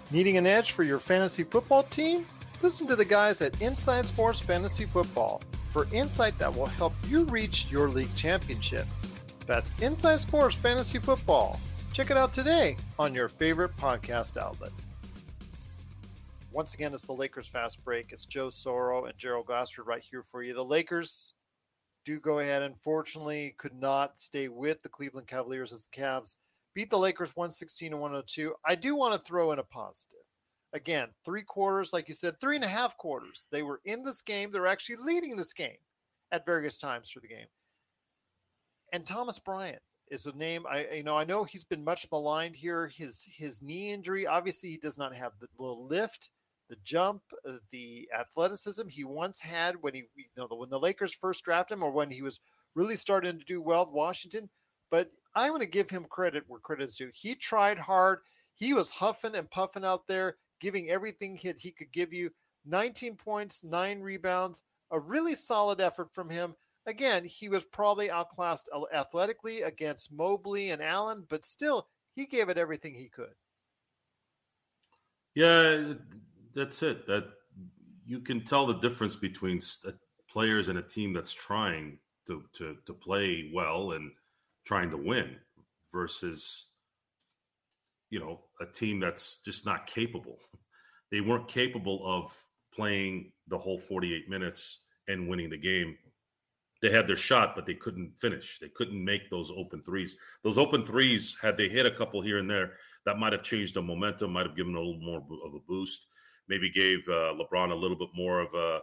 Needing 0.09 0.37
an 0.37 0.47
edge 0.47 0.71
for 0.71 0.83
your 0.83 0.99
fantasy 0.99 1.43
football 1.43 1.83
team? 1.83 2.25
Listen 2.61 2.87
to 2.87 2.95
the 2.95 3.05
guys 3.05 3.41
at 3.41 3.61
Inside 3.61 4.05
Sports 4.05 4.39
Fantasy 4.39 4.85
Football 4.85 5.41
for 5.71 5.87
insight 5.93 6.37
that 6.37 6.53
will 6.53 6.65
help 6.65 6.93
you 7.07 7.23
reach 7.25 7.69
your 7.71 7.89
league 7.89 8.13
championship. 8.15 8.85
That's 9.47 9.71
Inside 9.81 10.21
Sports 10.21 10.55
Fantasy 10.55 10.99
Football. 10.99 11.59
Check 11.93 12.09
it 12.09 12.17
out 12.17 12.33
today 12.33 12.77
on 12.99 13.13
your 13.13 13.27
favorite 13.27 13.75
podcast 13.77 14.37
outlet. 14.37 14.71
Once 16.53 16.73
again, 16.73 16.93
it's 16.93 17.05
the 17.05 17.13
Lakers 17.13 17.47
Fast 17.47 17.81
Break. 17.81 18.11
It's 18.11 18.25
Joe 18.25 18.47
Soro 18.47 19.07
and 19.07 19.17
Gerald 19.17 19.45
Glassford 19.45 19.87
right 19.87 20.01
here 20.01 20.21
for 20.21 20.43
you. 20.43 20.53
The 20.53 20.61
Lakers 20.61 21.33
do 22.03 22.19
go 22.19 22.39
ahead. 22.39 22.61
Unfortunately, 22.61 23.55
could 23.57 23.73
not 23.73 24.19
stay 24.19 24.49
with 24.49 24.83
the 24.83 24.89
Cleveland 24.89 25.27
Cavaliers 25.27 25.71
as 25.71 25.87
the 25.87 26.01
Cavs 26.01 26.35
beat 26.75 26.89
the 26.89 26.97
Lakers 26.97 27.37
116 27.37 27.91
to 27.91 27.97
102. 27.97 28.53
I 28.65 28.75
do 28.75 28.95
want 28.95 29.13
to 29.13 29.25
throw 29.25 29.53
in 29.53 29.59
a 29.59 29.63
positive. 29.63 30.19
Again, 30.73 31.07
three 31.23 31.43
quarters, 31.43 31.93
like 31.93 32.09
you 32.09 32.13
said, 32.13 32.37
three 32.41 32.57
and 32.57 32.65
a 32.65 32.69
half 32.69 32.97
quarters. 32.97 33.47
They 33.49 33.63
were 33.63 33.79
in 33.85 34.03
this 34.03 34.21
game. 34.21 34.51
They're 34.51 34.67
actually 34.67 34.97
leading 34.97 35.37
this 35.37 35.53
game 35.53 35.77
at 36.33 36.45
various 36.45 36.77
times 36.77 37.09
through 37.09 37.21
the 37.21 37.27
game. 37.29 37.47
And 38.91 39.05
Thomas 39.05 39.39
Bryant 39.39 39.81
is 40.09 40.25
a 40.25 40.33
name 40.33 40.65
I 40.69 40.85
you 40.95 41.03
know 41.03 41.15
I 41.15 41.23
know 41.23 41.45
he's 41.45 41.63
been 41.63 41.83
much 41.83 42.05
maligned 42.11 42.57
here. 42.57 42.87
His 42.87 43.25
his 43.25 43.61
knee 43.61 43.93
injury, 43.93 44.27
obviously, 44.27 44.69
he 44.69 44.77
does 44.77 44.97
not 44.97 45.15
have 45.15 45.31
the, 45.39 45.47
the 45.57 45.63
lift, 45.63 46.29
the 46.71 46.77
jump, 46.85 47.21
uh, 47.47 47.57
the 47.71 48.09
athleticism 48.17 48.87
he 48.87 49.03
once 49.03 49.39
had 49.39 49.75
when 49.81 49.93
he 49.93 50.05
you 50.15 50.23
know 50.37 50.47
when 50.49 50.69
the 50.69 50.79
Lakers 50.79 51.13
first 51.13 51.43
drafted 51.43 51.77
him 51.77 51.83
or 51.83 51.91
when 51.91 52.09
he 52.09 52.21
was 52.21 52.39
really 52.75 52.95
starting 52.95 53.37
to 53.37 53.45
do 53.45 53.61
well 53.61 53.83
in 53.83 53.91
Washington. 53.91 54.49
But 54.89 55.11
I 55.35 55.49
want 55.49 55.61
to 55.61 55.67
give 55.67 55.89
him 55.89 56.05
credit 56.09 56.45
where 56.47 56.61
credit 56.61 56.85
is 56.85 56.95
due. 56.95 57.11
He 57.13 57.35
tried 57.35 57.77
hard. 57.77 58.19
He 58.55 58.73
was 58.73 58.89
huffing 58.89 59.35
and 59.35 59.51
puffing 59.51 59.83
out 59.83 60.07
there, 60.07 60.37
giving 60.61 60.89
everything 60.89 61.35
he, 61.35 61.51
he 61.57 61.71
could 61.71 61.91
give 61.91 62.13
you. 62.13 62.31
19 62.65 63.15
points, 63.15 63.63
nine 63.63 63.99
rebounds, 64.01 64.63
a 64.91 64.99
really 64.99 65.35
solid 65.35 65.81
effort 65.81 66.13
from 66.13 66.29
him. 66.29 66.55
Again, 66.85 67.25
he 67.25 67.49
was 67.49 67.65
probably 67.65 68.09
outclassed 68.09 68.69
athletically 68.93 69.63
against 69.63 70.13
Mobley 70.13 70.69
and 70.69 70.81
Allen, 70.81 71.25
but 71.29 71.43
still, 71.43 71.87
he 72.13 72.25
gave 72.25 72.49
it 72.49 72.57
everything 72.57 72.93
he 72.93 73.09
could. 73.09 73.33
Yeah, 75.33 75.93
that's 76.55 76.83
it. 76.83 77.07
That 77.07 77.25
you 78.05 78.19
can 78.19 78.43
tell 78.43 78.65
the 78.65 78.79
difference 78.79 79.15
between 79.15 79.59
players 80.29 80.67
and 80.67 80.79
a 80.79 80.81
team 80.81 81.13
that's 81.13 81.33
trying 81.33 81.99
to 82.27 82.43
to 82.53 82.77
to 82.85 82.93
play 82.93 83.51
well 83.53 83.91
and 83.91 84.11
trying 84.65 84.89
to 84.89 84.97
win 84.97 85.35
versus 85.91 86.67
you 88.09 88.19
know 88.19 88.41
a 88.59 88.65
team 88.65 88.99
that's 88.99 89.37
just 89.37 89.65
not 89.65 89.87
capable. 89.87 90.39
They 91.11 91.21
weren't 91.21 91.47
capable 91.47 92.01
of 92.05 92.35
playing 92.73 93.33
the 93.47 93.57
whole 93.57 93.77
48 93.77 94.29
minutes 94.29 94.79
and 95.09 95.27
winning 95.27 95.49
the 95.49 95.57
game. 95.57 95.97
They 96.81 96.89
had 96.89 97.07
their 97.07 97.17
shot 97.17 97.53
but 97.55 97.65
they 97.65 97.73
couldn't 97.73 98.17
finish. 98.17 98.59
They 98.59 98.69
couldn't 98.69 99.03
make 99.03 99.29
those 99.29 99.51
open 99.55 99.83
threes. 99.83 100.15
Those 100.43 100.57
open 100.57 100.83
threes 100.83 101.35
had 101.41 101.57
they 101.57 101.67
hit 101.67 101.85
a 101.85 101.91
couple 101.91 102.21
here 102.21 102.37
and 102.37 102.49
there 102.49 102.73
that 103.05 103.19
might 103.19 103.33
have 103.33 103.43
changed 103.43 103.73
the 103.73 103.81
momentum 103.81 104.31
might 104.31 104.45
have 104.45 104.55
given 104.55 104.75
a 104.75 104.79
little 104.79 104.99
more 105.01 105.23
of 105.45 105.53
a 105.53 105.59
boost 105.67 106.07
maybe 106.51 106.69
gave 106.69 107.07
uh, 107.07 107.33
lebron 107.33 107.71
a 107.71 107.75
little 107.75 107.97
bit 107.97 108.09
more 108.13 108.39
of 108.39 108.53
a 108.53 108.79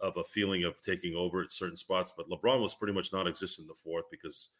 of 0.00 0.16
a 0.16 0.24
feeling 0.24 0.64
of 0.64 0.80
taking 0.80 1.14
over 1.16 1.42
at 1.42 1.50
certain 1.50 1.76
spots 1.76 2.12
but 2.16 2.28
lebron 2.30 2.62
was 2.62 2.74
pretty 2.74 2.94
much 2.94 3.12
non-existent 3.12 3.64
in 3.64 3.68
the 3.68 3.74
fourth 3.74 4.04
because 4.10 4.50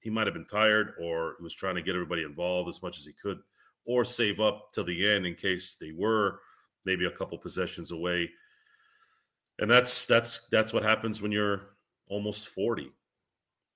he 0.00 0.10
might 0.10 0.26
have 0.26 0.34
been 0.34 0.46
tired 0.46 0.94
or 1.00 1.34
he 1.38 1.42
was 1.42 1.54
trying 1.54 1.74
to 1.74 1.82
get 1.82 1.94
everybody 1.94 2.22
involved 2.22 2.68
as 2.68 2.82
much 2.82 2.98
as 2.98 3.04
he 3.04 3.12
could 3.12 3.38
or 3.86 4.04
save 4.04 4.40
up 4.40 4.72
to 4.72 4.82
the 4.82 5.08
end 5.08 5.26
in 5.26 5.34
case 5.34 5.76
they 5.80 5.92
were 5.92 6.40
maybe 6.84 7.06
a 7.06 7.10
couple 7.10 7.38
possessions 7.38 7.92
away. 7.92 8.30
And 9.58 9.70
that's 9.70 10.06
that's 10.06 10.46
that's 10.50 10.72
what 10.72 10.82
happens 10.82 11.22
when 11.22 11.32
you're 11.32 11.70
almost 12.08 12.48
40 12.48 12.92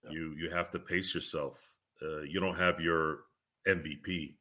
yeah. 0.05 0.11
you 0.11 0.35
you 0.39 0.51
have 0.51 0.71
to 0.71 0.79
pace 0.79 1.15
yourself. 1.15 1.77
Uh, 2.03 2.21
you 2.21 2.41
don't 2.41 2.57
have 2.57 2.81
your 2.81 3.21
mvp 3.67 4.35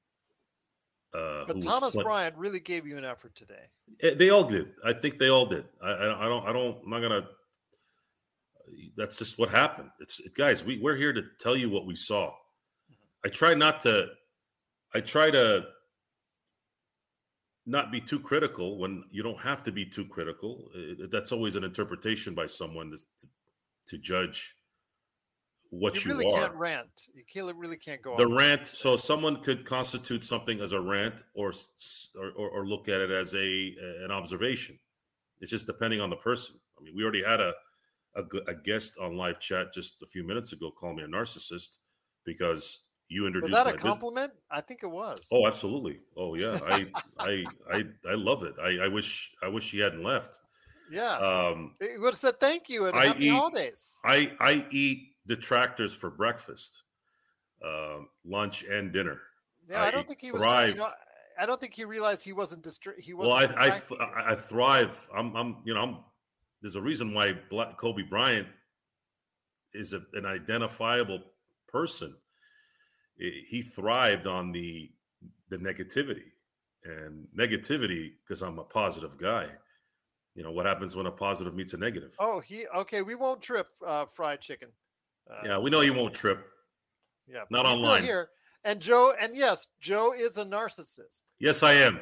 uh, 1.13 1.45
but 1.47 1.61
Thomas 1.61 1.95
Bryant 1.95 2.35
really 2.37 2.59
gave 2.59 2.85
you 2.85 2.97
an 2.97 3.05
effort 3.05 3.33
today. 3.35 3.65
Eh, 4.01 4.13
they 4.13 4.29
all 4.29 4.43
did. 4.43 4.73
I 4.85 4.93
think 4.93 5.17
they 5.17 5.29
all 5.29 5.45
did. 5.45 5.65
I, 5.81 5.89
I, 5.89 6.25
I 6.25 6.27
don't. 6.27 6.45
I 6.45 6.53
don't. 6.53 6.77
I'm 6.83 6.89
not 6.89 7.01
gonna 7.01 7.27
that's 8.95 9.17
just 9.17 9.39
what 9.39 9.49
happened. 9.49 9.89
It's 9.99 10.21
guys, 10.37 10.63
we, 10.63 10.79
we're 10.79 10.95
here 10.95 11.13
to 11.13 11.23
tell 11.39 11.55
you 11.55 11.69
what 11.69 11.85
we 11.85 11.95
saw. 11.95 12.27
Mm-hmm. 12.27 13.25
I 13.25 13.29
try 13.29 13.53
not 13.53 13.79
to 13.81 14.07
I 14.93 14.99
try 15.01 15.31
to 15.31 15.65
not 17.65 17.91
be 17.91 18.01
too 18.01 18.19
critical 18.19 18.79
when 18.79 19.03
you 19.11 19.21
don't 19.21 19.39
have 19.39 19.63
to 19.63 19.71
be 19.71 19.85
too 19.85 20.05
critical. 20.05 20.69
It, 20.73 21.11
that's 21.11 21.31
always 21.31 21.55
an 21.55 21.63
interpretation 21.63 22.33
by 22.33 22.47
someone 22.47 22.91
to, 22.91 22.97
to, 22.97 23.27
to 23.87 23.97
judge 23.97 24.55
what 25.71 26.03
you 26.03 26.11
you, 26.11 26.17
really 26.17 26.33
are. 26.33 26.39
can't 26.39 26.55
rant. 26.55 27.07
You 27.13 27.23
can't 27.31 27.55
really 27.55 27.77
can't 27.77 28.01
go 28.01 28.17
the 28.17 28.27
rant 28.27 28.65
so 28.65 28.95
someone 28.95 29.41
could 29.41 29.65
constitute 29.65 30.23
something 30.23 30.61
as 30.61 30.71
a 30.71 30.81
rant 30.81 31.23
or 31.35 31.51
or, 32.37 32.49
or, 32.49 32.65
look 32.65 32.89
at 32.89 32.99
it 33.01 33.11
as 33.11 33.33
a 33.35 33.75
an 34.03 34.11
observation 34.11 34.77
it's 35.41 35.51
just 35.51 35.65
depending 35.67 36.01
on 36.01 36.09
the 36.09 36.15
person 36.17 36.55
i 36.79 36.83
mean 36.83 36.93
we 36.95 37.03
already 37.03 37.23
had 37.23 37.39
a 37.39 37.53
a 38.15 38.53
guest 38.65 38.97
on 38.99 39.15
live 39.15 39.39
chat 39.39 39.71
just 39.73 40.01
a 40.01 40.05
few 40.07 40.25
minutes 40.25 40.51
ago 40.53 40.71
call 40.71 40.93
me 40.93 41.03
a 41.03 41.07
narcissist 41.07 41.77
because 42.25 42.79
you 43.07 43.21
Was 43.23 43.27
introduced 43.27 43.53
that 43.53 43.65
my 43.65 43.71
a 43.71 43.73
business. 43.75 43.91
compliment? 43.91 44.33
I 44.51 44.61
think 44.61 44.81
it 44.83 44.87
was. 44.87 45.27
oh 45.31 45.45
absolutely 45.47 45.99
oh 46.17 46.33
yeah 46.35 46.59
i 46.67 46.87
i 47.19 47.43
i 47.71 47.83
i 48.09 48.13
love 48.15 48.43
it 48.43 48.55
i 48.61 48.85
i 48.85 48.87
wish 48.87 49.31
i 49.43 49.47
wish 49.47 49.71
he 49.71 49.79
hadn't 49.79 50.03
left 50.03 50.39
yeah. 50.91 51.17
um 51.17 51.75
it 51.79 51.99
would 52.01 52.07
have 52.09 52.15
said 52.17 52.39
thank 52.39 52.67
you 52.69 52.85
and 52.87 52.97
I 52.97 53.05
happy 53.05 53.27
eat- 53.27 53.29
holidays. 53.29 53.99
i 54.03 54.31
i 54.39 54.65
eat 54.71 55.13
detractors 55.29 55.93
for 55.93 56.09
breakfast 56.09 56.83
um 57.63 58.09
lunch 58.25 58.63
and 58.63 58.91
dinner 58.91 59.19
Yeah, 59.69 59.83
I, 59.83 59.87
I 59.87 59.91
don't 59.91 60.07
think 60.07 60.19
he 60.19 60.31
was. 60.31 60.41
You 60.41 60.75
know, 60.75 60.89
I 61.39 61.45
don't 61.45 61.59
think 61.61 61.73
he 61.73 61.85
realized 61.85 62.25
he 62.25 62.33
wasn't 62.33 62.63
distra- 62.63 62.99
He 62.99 63.13
wasn't. 63.13 63.57
I, 63.57 63.67
I 63.67 64.03
i 64.03 64.31
i 64.31 64.35
thrive 64.35 65.07
i'm 65.15 65.35
i'm 65.35 65.57
you 65.63 65.73
know 65.73 65.81
i'm 65.81 65.97
there's 66.61 66.75
a 66.75 66.81
reason 66.81 67.13
why 67.13 67.33
kobe 67.77 68.03
bryant 68.03 68.47
is 69.73 69.93
a, 69.93 70.01
an 70.13 70.25
identifiable 70.25 71.21
person 71.67 72.15
he 73.17 73.61
thrived 73.61 74.25
on 74.27 74.51
the 74.51 74.89
the 75.49 75.57
negativity 75.57 76.31
and 76.85 77.27
negativity 77.37 78.11
because 78.23 78.41
i'm 78.41 78.57
a 78.57 78.63
positive 78.63 79.17
guy 79.17 79.47
you 80.35 80.43
know 80.43 80.51
what 80.51 80.65
happens 80.65 80.95
when 80.95 81.05
a 81.05 81.11
positive 81.11 81.53
meets 81.53 81.73
a 81.73 81.77
negative 81.77 82.15
oh, 82.19 82.39
he 82.39 82.65
okay. 82.75 83.01
We 83.01 83.15
won't 83.15 83.41
trip 83.41 83.67
uh, 83.85 84.05
fried 84.05 84.39
chicken. 84.39 84.69
Uh, 85.29 85.41
yeah 85.45 85.57
we 85.57 85.69
know 85.69 85.81
you 85.81 85.93
won't 85.93 86.13
trip 86.13 86.45
Yeah, 87.27 87.43
not 87.49 87.65
online. 87.65 88.03
here. 88.03 88.29
And 88.65 88.81
Joe, 88.81 89.13
and 89.19 89.35
yes, 89.37 89.67
Joe 89.79 90.13
is 90.13 90.37
a 90.37 90.45
narcissist. 90.45 91.23
yes 91.39 91.63
i 91.63 91.73
am 91.73 91.99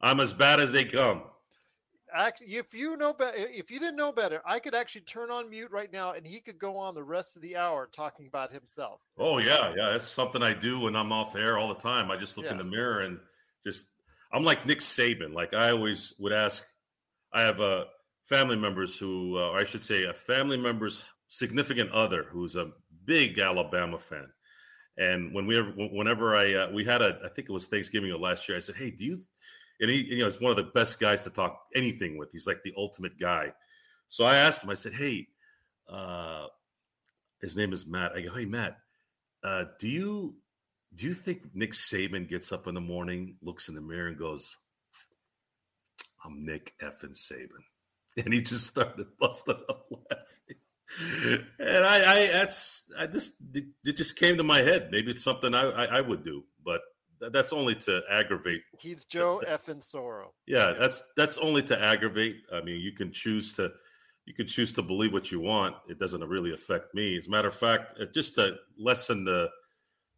i'm 0.00 0.20
as 0.20 0.32
bad 0.32 0.60
as 0.60 0.72
they 0.72 0.84
come 0.84 1.22
Actually, 2.12 2.56
if 2.56 2.74
you 2.74 2.96
know 2.96 3.12
better, 3.12 3.36
if 3.36 3.70
you 3.70 3.78
didn't 3.78 3.96
know 3.96 4.10
better, 4.10 4.42
I 4.44 4.58
could 4.58 4.74
actually 4.74 5.02
turn 5.02 5.30
on 5.30 5.48
mute 5.48 5.70
right 5.70 5.92
now, 5.92 6.12
and 6.14 6.26
he 6.26 6.40
could 6.40 6.58
go 6.58 6.76
on 6.76 6.94
the 6.94 7.04
rest 7.04 7.36
of 7.36 7.42
the 7.42 7.56
hour 7.56 7.88
talking 7.92 8.26
about 8.26 8.52
himself. 8.52 9.00
Oh 9.16 9.38
yeah, 9.38 9.72
yeah. 9.76 9.90
That's 9.92 10.06
something 10.08 10.42
I 10.42 10.52
do 10.52 10.80
when 10.80 10.96
I'm 10.96 11.12
off 11.12 11.36
air 11.36 11.56
all 11.56 11.68
the 11.68 11.80
time. 11.80 12.10
I 12.10 12.16
just 12.16 12.36
look 12.36 12.46
in 12.46 12.58
the 12.58 12.64
mirror 12.64 13.00
and 13.02 13.18
just 13.62 13.86
I'm 14.32 14.42
like 14.42 14.66
Nick 14.66 14.80
Saban. 14.80 15.32
Like 15.34 15.54
I 15.54 15.70
always 15.70 16.14
would 16.18 16.32
ask. 16.32 16.64
I 17.32 17.42
have 17.42 17.60
uh, 17.60 17.84
family 18.24 18.56
members 18.56 18.98
who, 18.98 19.38
uh, 19.38 19.50
or 19.50 19.58
I 19.58 19.64
should 19.64 19.82
say, 19.82 20.02
a 20.04 20.12
family 20.12 20.56
member's 20.56 21.00
significant 21.30 21.90
other 21.92 22.24
who's 22.24 22.56
a 22.56 22.72
big 23.04 23.38
Alabama 23.38 23.98
fan. 23.98 24.28
And 24.98 25.32
when 25.32 25.46
we 25.46 25.58
whenever 25.58 26.36
I 26.36 26.54
uh, 26.54 26.70
we 26.72 26.84
had 26.84 27.00
a, 27.00 27.18
I 27.24 27.28
think 27.28 27.48
it 27.48 27.52
was 27.52 27.68
Thanksgiving 27.68 28.10
of 28.10 28.20
last 28.20 28.48
year. 28.48 28.56
I 28.56 28.60
said, 28.60 28.76
"Hey, 28.76 28.90
do 28.90 29.04
you?" 29.04 29.18
And 29.80 29.90
he, 29.90 30.02
you 30.02 30.18
know, 30.18 30.26
is 30.26 30.40
one 30.40 30.50
of 30.50 30.58
the 30.58 30.70
best 30.74 31.00
guys 31.00 31.24
to 31.24 31.30
talk 31.30 31.62
anything 31.74 32.18
with. 32.18 32.30
He's 32.32 32.46
like 32.46 32.62
the 32.62 32.74
ultimate 32.76 33.18
guy. 33.18 33.52
So 34.08 34.24
I 34.24 34.36
asked 34.36 34.64
him. 34.64 34.70
I 34.70 34.74
said, 34.74 34.92
"Hey, 34.92 35.28
uh, 35.88 36.48
his 37.40 37.56
name 37.56 37.72
is 37.72 37.86
Matt." 37.86 38.12
I 38.12 38.20
go, 38.20 38.34
"Hey, 38.34 38.44
Matt." 38.44 38.76
uh, 39.42 39.64
do 39.78 39.88
you 39.88 40.34
do 40.94 41.06
you 41.06 41.14
think 41.14 41.42
Nick 41.54 41.72
Saban 41.72 42.28
gets 42.28 42.52
up 42.52 42.66
in 42.66 42.74
the 42.74 42.80
morning, 42.80 43.36
looks 43.42 43.68
in 43.68 43.74
the 43.74 43.80
mirror, 43.80 44.08
and 44.08 44.18
goes, 44.18 44.58
"I'm 46.24 46.44
Nick 46.44 46.74
effing 46.82 47.16
Saban," 47.16 47.64
and 48.24 48.34
he 48.34 48.40
just 48.40 48.66
started 48.66 49.06
busting 49.18 49.62
up 49.68 49.86
laughing. 49.90 50.56
And 51.58 51.84
I, 51.84 52.24
I 52.24 52.26
that's 52.28 52.84
I 52.98 53.06
just 53.06 53.34
it, 53.54 53.96
just 53.96 54.16
came 54.16 54.36
to 54.36 54.42
my 54.42 54.62
head. 54.62 54.88
Maybe 54.90 55.10
it's 55.10 55.22
something 55.22 55.54
I 55.54 55.62
I, 55.62 55.84
I 55.84 56.00
would 56.00 56.24
do, 56.24 56.44
but 56.64 56.80
that's 57.32 57.52
only 57.52 57.74
to 57.76 58.02
aggravate. 58.10 58.62
He's 58.78 59.04
Joe 59.04 59.42
effing 59.46 59.80
Soro. 59.80 60.28
Yeah, 60.46 60.72
that's 60.78 61.02
that's 61.16 61.38
only 61.38 61.62
to 61.64 61.80
aggravate. 61.80 62.36
I 62.52 62.60
mean, 62.62 62.80
you 62.80 62.92
can 62.92 63.12
choose 63.12 63.52
to 63.54 63.70
you 64.26 64.34
can 64.34 64.46
choose 64.46 64.72
to 64.74 64.82
believe 64.82 65.12
what 65.12 65.30
you 65.30 65.40
want. 65.40 65.76
It 65.88 65.98
doesn't 65.98 66.22
really 66.24 66.52
affect 66.52 66.94
me. 66.94 67.16
As 67.16 67.26
a 67.26 67.30
matter 67.30 67.48
of 67.48 67.54
fact, 67.54 67.94
uh, 68.00 68.06
just 68.12 68.34
to 68.36 68.56
lessen 68.78 69.24
the 69.24 69.48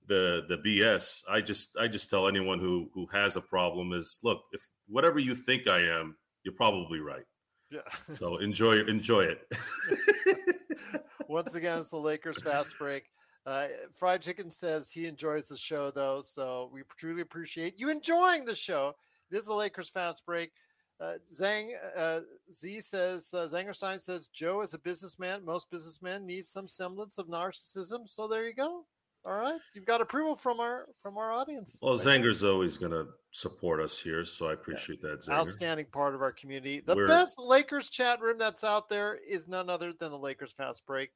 the 0.06 0.42
the 0.48 0.58
BS, 0.58 1.22
I 1.28 1.40
just 1.40 1.76
I 1.76 1.88
just 1.88 2.10
tell 2.10 2.28
anyone 2.28 2.58
who 2.58 2.90
who 2.94 3.06
has 3.06 3.36
a 3.36 3.40
problem 3.40 3.92
is 3.92 4.20
look, 4.22 4.42
if 4.52 4.68
whatever 4.86 5.18
you 5.18 5.34
think 5.34 5.66
I 5.66 5.80
am, 5.80 6.16
you're 6.44 6.54
probably 6.54 7.00
right. 7.00 7.24
Yeah. 7.70 7.80
So 8.16 8.38
enjoy 8.38 8.84
enjoy 8.84 9.22
it. 9.22 9.46
Once 11.28 11.54
again, 11.54 11.78
it's 11.78 11.90
the 11.90 11.96
Lakers 11.96 12.40
fast 12.42 12.74
break. 12.78 13.04
Uh, 13.44 13.66
Fried 13.96 14.22
Chicken 14.22 14.50
says 14.50 14.90
he 14.90 15.06
enjoys 15.06 15.48
the 15.48 15.56
show, 15.56 15.90
though, 15.90 16.22
so 16.22 16.70
we 16.72 16.82
truly 16.96 17.22
appreciate 17.22 17.78
you 17.78 17.90
enjoying 17.90 18.44
the 18.44 18.54
show. 18.54 18.94
This 19.30 19.40
is 19.40 19.46
the 19.46 19.54
Lakers 19.54 19.88
fast 19.88 20.24
break. 20.24 20.52
Uh, 21.00 21.14
Zang 21.34 21.70
uh, 21.96 22.20
Z 22.52 22.80
says 22.82 23.34
uh, 23.34 23.48
Zangerstein 23.52 24.00
says 24.00 24.28
Joe 24.28 24.60
is 24.60 24.74
a 24.74 24.78
businessman. 24.78 25.44
Most 25.44 25.68
businessmen 25.70 26.24
need 26.24 26.46
some 26.46 26.68
semblance 26.68 27.18
of 27.18 27.26
narcissism. 27.26 28.08
So 28.08 28.28
there 28.28 28.46
you 28.46 28.54
go. 28.54 28.84
All 29.24 29.36
right, 29.38 29.60
you've 29.74 29.86
got 29.86 30.00
approval 30.00 30.34
from 30.34 30.58
our 30.58 30.86
from 31.00 31.16
our 31.16 31.32
audience. 31.32 31.78
well, 31.80 31.96
Zanger's 31.96 32.42
always 32.42 32.76
going 32.76 32.90
to 32.90 33.06
support 33.30 33.80
us 33.80 33.98
here, 33.98 34.24
so 34.24 34.48
I 34.48 34.52
appreciate 34.54 35.00
that. 35.02 35.20
Zanger. 35.20 35.32
outstanding 35.34 35.86
part 35.92 36.14
of 36.16 36.22
our 36.22 36.32
community. 36.32 36.80
The 36.80 36.96
We're- 36.96 37.06
best 37.08 37.38
Lakers 37.38 37.88
chat 37.88 38.20
room 38.20 38.36
that's 38.36 38.64
out 38.64 38.88
there 38.88 39.18
is 39.28 39.46
none 39.46 39.70
other 39.70 39.92
than 39.92 40.10
the 40.10 40.18
Lakers 40.18 40.52
Fast 40.52 40.84
Break. 40.86 41.10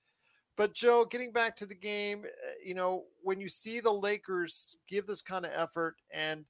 But 0.57 0.73
Joe, 0.73 1.05
getting 1.05 1.33
back 1.33 1.57
to 1.57 1.67
the 1.67 1.75
game, 1.75 2.25
uh, 2.25 2.51
you 2.65 2.75
know, 2.75 3.05
when 3.23 3.41
you 3.41 3.49
see 3.49 3.81
the 3.81 3.93
Lakers 3.93 4.77
give 4.89 5.07
this 5.07 5.21
kind 5.21 5.45
of 5.45 5.51
effort, 5.55 5.97
and 6.13 6.45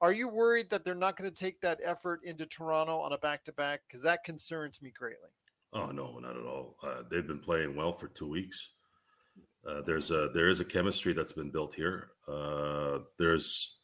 are 0.00 0.12
you 0.12 0.28
worried 0.28 0.68
that 0.70 0.84
they're 0.84 0.94
not 0.94 1.16
going 1.16 1.30
to 1.30 1.34
take 1.34 1.60
that 1.60 1.80
effort 1.84 2.20
into 2.24 2.44
Toronto 2.46 2.98
on 2.98 3.12
a 3.12 3.18
back-to-back? 3.18 3.80
Because 3.86 4.02
that 4.02 4.24
concerns 4.24 4.82
me 4.82 4.90
greatly. 4.90 5.30
Oh 5.72 5.86
no, 5.90 6.18
not 6.18 6.36
at 6.36 6.44
all. 6.44 6.76
Uh, 6.82 7.02
they've 7.10 7.26
been 7.26 7.38
playing 7.38 7.76
well 7.76 7.92
for 7.92 8.08
two 8.08 8.28
weeks. 8.28 8.70
Uh, 9.68 9.82
there's 9.82 10.10
a 10.10 10.30
there 10.32 10.48
is 10.48 10.60
a 10.60 10.64
chemistry 10.64 11.12
that's 11.12 11.32
been 11.32 11.50
built 11.50 11.74
here. 11.74 12.10
Uh, 12.28 12.98
there's 13.18 13.78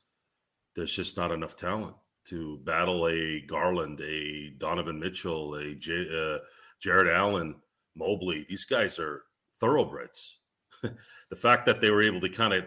there's 0.77 0.95
just 0.95 1.17
not 1.17 1.33
enough 1.33 1.57
talent 1.57 1.95
to 2.25 2.59
battle 2.59 3.09
a 3.09 3.41
Garland, 3.41 4.01
a 4.01 4.51
Donovan 4.59 5.01
Mitchell, 5.01 5.55
a 5.57 5.75
J, 5.75 6.07
uh, 6.09 6.39
Jarrett 6.81 7.13
Allen, 7.13 7.57
Mobley. 7.97 8.47
These 8.49 8.65
guys 8.65 8.99
are 8.99 9.23
thoroughbreds. 9.61 10.39
the 10.83 11.37
fact 11.37 11.67
that 11.67 11.81
they 11.81 11.91
were 11.91 12.03
able 12.03 12.21
to 12.21 12.29
kind 12.29 12.53
of 12.55 12.65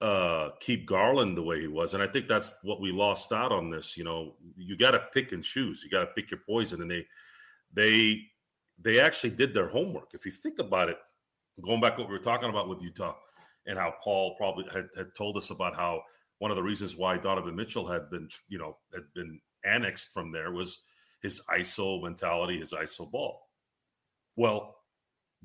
uh, 0.00 0.50
keep 0.60 0.86
Garland 0.86 1.36
the 1.36 1.42
way 1.42 1.60
he 1.60 1.68
was, 1.68 1.94
and 1.94 2.02
I 2.02 2.06
think 2.06 2.26
that's 2.26 2.58
what 2.62 2.80
we 2.80 2.90
lost 2.90 3.32
out 3.32 3.52
on 3.52 3.70
this. 3.70 3.96
You 3.96 4.04
know, 4.04 4.34
you 4.56 4.76
got 4.76 4.92
to 4.92 5.00
pick 5.12 5.32
and 5.32 5.42
choose. 5.42 5.82
You 5.84 5.90
got 5.90 6.00
to 6.00 6.12
pick 6.14 6.30
your 6.30 6.40
poison, 6.46 6.82
and 6.82 6.90
they 6.90 7.06
they 7.72 8.22
they 8.78 8.98
actually 8.98 9.30
did 9.30 9.54
their 9.54 9.68
homework. 9.68 10.10
If 10.14 10.26
you 10.26 10.32
think 10.32 10.58
about 10.58 10.88
it, 10.88 10.98
going 11.62 11.80
back 11.80 11.96
to 11.96 12.02
what 12.02 12.10
we 12.10 12.16
were 12.16 12.22
talking 12.22 12.50
about 12.50 12.68
with 12.68 12.82
Utah 12.82 13.14
and 13.66 13.78
how 13.78 13.94
Paul 14.02 14.34
probably 14.36 14.64
had, 14.72 14.88
had 14.96 15.14
told 15.16 15.36
us 15.36 15.50
about 15.50 15.74
how 15.74 16.02
one 16.38 16.50
of 16.50 16.56
the 16.56 16.62
reasons 16.62 16.96
why 16.96 17.16
Donovan 17.16 17.56
Mitchell 17.56 17.86
had 17.86 18.10
been, 18.10 18.28
you 18.48 18.58
know, 18.58 18.76
had 18.92 19.04
been 19.14 19.40
annexed 19.64 20.12
from 20.12 20.32
there 20.32 20.50
was 20.50 20.80
his 21.22 21.40
ISO 21.50 22.02
mentality, 22.02 22.58
his 22.58 22.72
ISO 22.72 23.10
ball. 23.10 23.40
Well, 24.36 24.76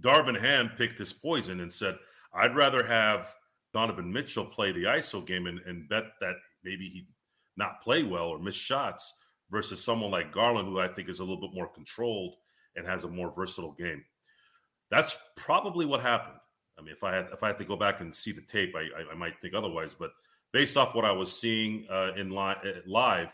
Darvin 0.01 0.39
Ham 0.39 0.71
picked 0.77 0.99
his 0.99 1.13
poison 1.13 1.59
and 1.59 1.71
said, 1.71 1.97
I'd 2.33 2.55
rather 2.55 2.85
have 2.85 3.33
Donovan 3.73 4.11
Mitchell 4.11 4.45
play 4.45 4.71
the 4.71 4.85
ISO 4.85 5.25
game 5.25 5.47
and, 5.47 5.59
and 5.65 5.87
bet 5.87 6.05
that 6.21 6.35
maybe 6.63 6.89
he 6.89 7.07
not 7.55 7.81
play 7.81 8.03
well 8.03 8.27
or 8.27 8.39
miss 8.39 8.55
shots 8.55 9.13
versus 9.51 9.83
someone 9.83 10.11
like 10.11 10.31
Garland, 10.31 10.67
who 10.67 10.79
I 10.79 10.87
think 10.87 11.09
is 11.09 11.19
a 11.19 11.23
little 11.23 11.41
bit 11.41 11.53
more 11.53 11.67
controlled 11.67 12.35
and 12.75 12.87
has 12.87 13.03
a 13.03 13.09
more 13.09 13.33
versatile 13.33 13.73
game. 13.73 14.03
That's 14.89 15.17
probably 15.35 15.85
what 15.85 16.01
happened. 16.01 16.37
I 16.77 16.81
mean, 16.81 16.93
if 16.93 17.03
I 17.03 17.15
had 17.15 17.27
if 17.33 17.43
I 17.43 17.47
had 17.47 17.57
to 17.57 17.65
go 17.65 17.75
back 17.75 18.01
and 18.01 18.13
see 18.13 18.31
the 18.31 18.41
tape, 18.41 18.73
I, 18.75 18.79
I, 19.01 19.11
I 19.11 19.15
might 19.15 19.39
think 19.39 19.53
otherwise. 19.53 19.93
But 19.93 20.11
based 20.51 20.77
off 20.77 20.95
what 20.95 21.05
I 21.05 21.11
was 21.11 21.37
seeing 21.37 21.85
uh, 21.91 22.13
in 22.15 22.29
li- 22.29 22.37
uh, 22.37 22.81
live, 22.85 23.33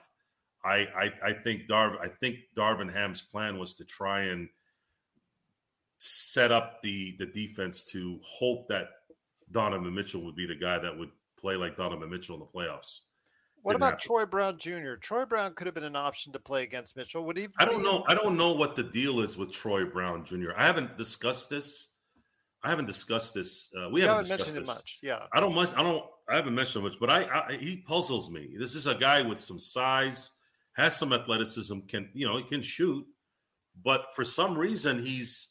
I, 0.63 0.87
I 0.95 1.11
I 1.23 1.33
think 1.33 1.67
Darv 1.67 1.99
I 1.99 2.07
think 2.07 2.37
Darvin 2.57 2.91
Ham's 2.91 3.21
plan 3.21 3.57
was 3.57 3.73
to 3.75 3.85
try 3.85 4.23
and 4.23 4.49
set 5.99 6.51
up 6.51 6.81
the 6.81 7.15
the 7.19 7.27
defense 7.27 7.83
to 7.85 8.19
hope 8.23 8.67
that 8.69 8.87
Donovan 9.51 9.93
Mitchell 9.93 10.21
would 10.25 10.35
be 10.35 10.47
the 10.47 10.55
guy 10.55 10.79
that 10.79 10.97
would 10.97 11.11
play 11.39 11.55
like 11.55 11.77
Donovan 11.77 12.09
Mitchell 12.09 12.35
in 12.35 12.41
the 12.41 12.45
playoffs. 12.47 13.01
What 13.65 13.75
about 13.75 13.93
happen. 13.93 14.05
Troy 14.05 14.25
Brown 14.25 14.59
Jr.? 14.59 14.93
Troy 15.01 15.25
Brown 15.25 15.55
could 15.55 15.65
have 15.65 15.73
been 15.73 15.83
an 15.83 15.95
option 15.95 16.31
to 16.33 16.39
play 16.39 16.61
against 16.61 16.95
Mitchell. 16.95 17.25
Would 17.25 17.35
he? 17.35 17.47
I 17.57 17.65
don't 17.65 17.81
know. 17.81 18.03
I 18.07 18.13
don't 18.13 18.37
know 18.37 18.51
what 18.51 18.75
the 18.75 18.83
deal 18.83 19.21
is 19.21 19.37
with 19.39 19.51
Troy 19.51 19.85
Brown 19.85 20.23
Jr. 20.23 20.51
I 20.55 20.67
haven't 20.67 20.97
discussed 20.99 21.49
this. 21.49 21.89
I 22.63 22.69
haven't 22.69 22.85
discussed 22.85 23.33
this. 23.33 23.71
Uh, 23.75 23.89
we 23.89 24.01
You 24.01 24.07
haven't, 24.07 24.27
haven't 24.27 24.37
discussed 24.37 24.55
mentioned 24.55 24.57
it 24.57 24.59
this. 24.59 24.67
much. 24.67 24.99
Yeah. 25.01 25.25
I 25.33 25.39
don't 25.39 25.55
much. 25.55 25.71
I 25.75 25.81
don't. 25.81 26.05
I 26.29 26.35
haven't 26.35 26.53
mentioned 26.53 26.83
much, 26.83 26.99
but 26.99 27.09
I, 27.09 27.23
I 27.23 27.57
he 27.59 27.77
puzzles 27.77 28.29
me. 28.29 28.55
This 28.55 28.75
is 28.75 28.85
a 28.85 28.93
guy 28.93 29.23
with 29.23 29.39
some 29.39 29.57
size, 29.59 30.29
has 30.75 30.95
some 30.95 31.11
athleticism, 31.11 31.79
can 31.87 32.09
you 32.13 32.27
know 32.27 32.37
he 32.37 32.43
can 32.43 32.61
shoot, 32.61 33.03
but 33.83 34.13
for 34.15 34.23
some 34.23 34.55
reason 34.55 35.03
he's 35.03 35.49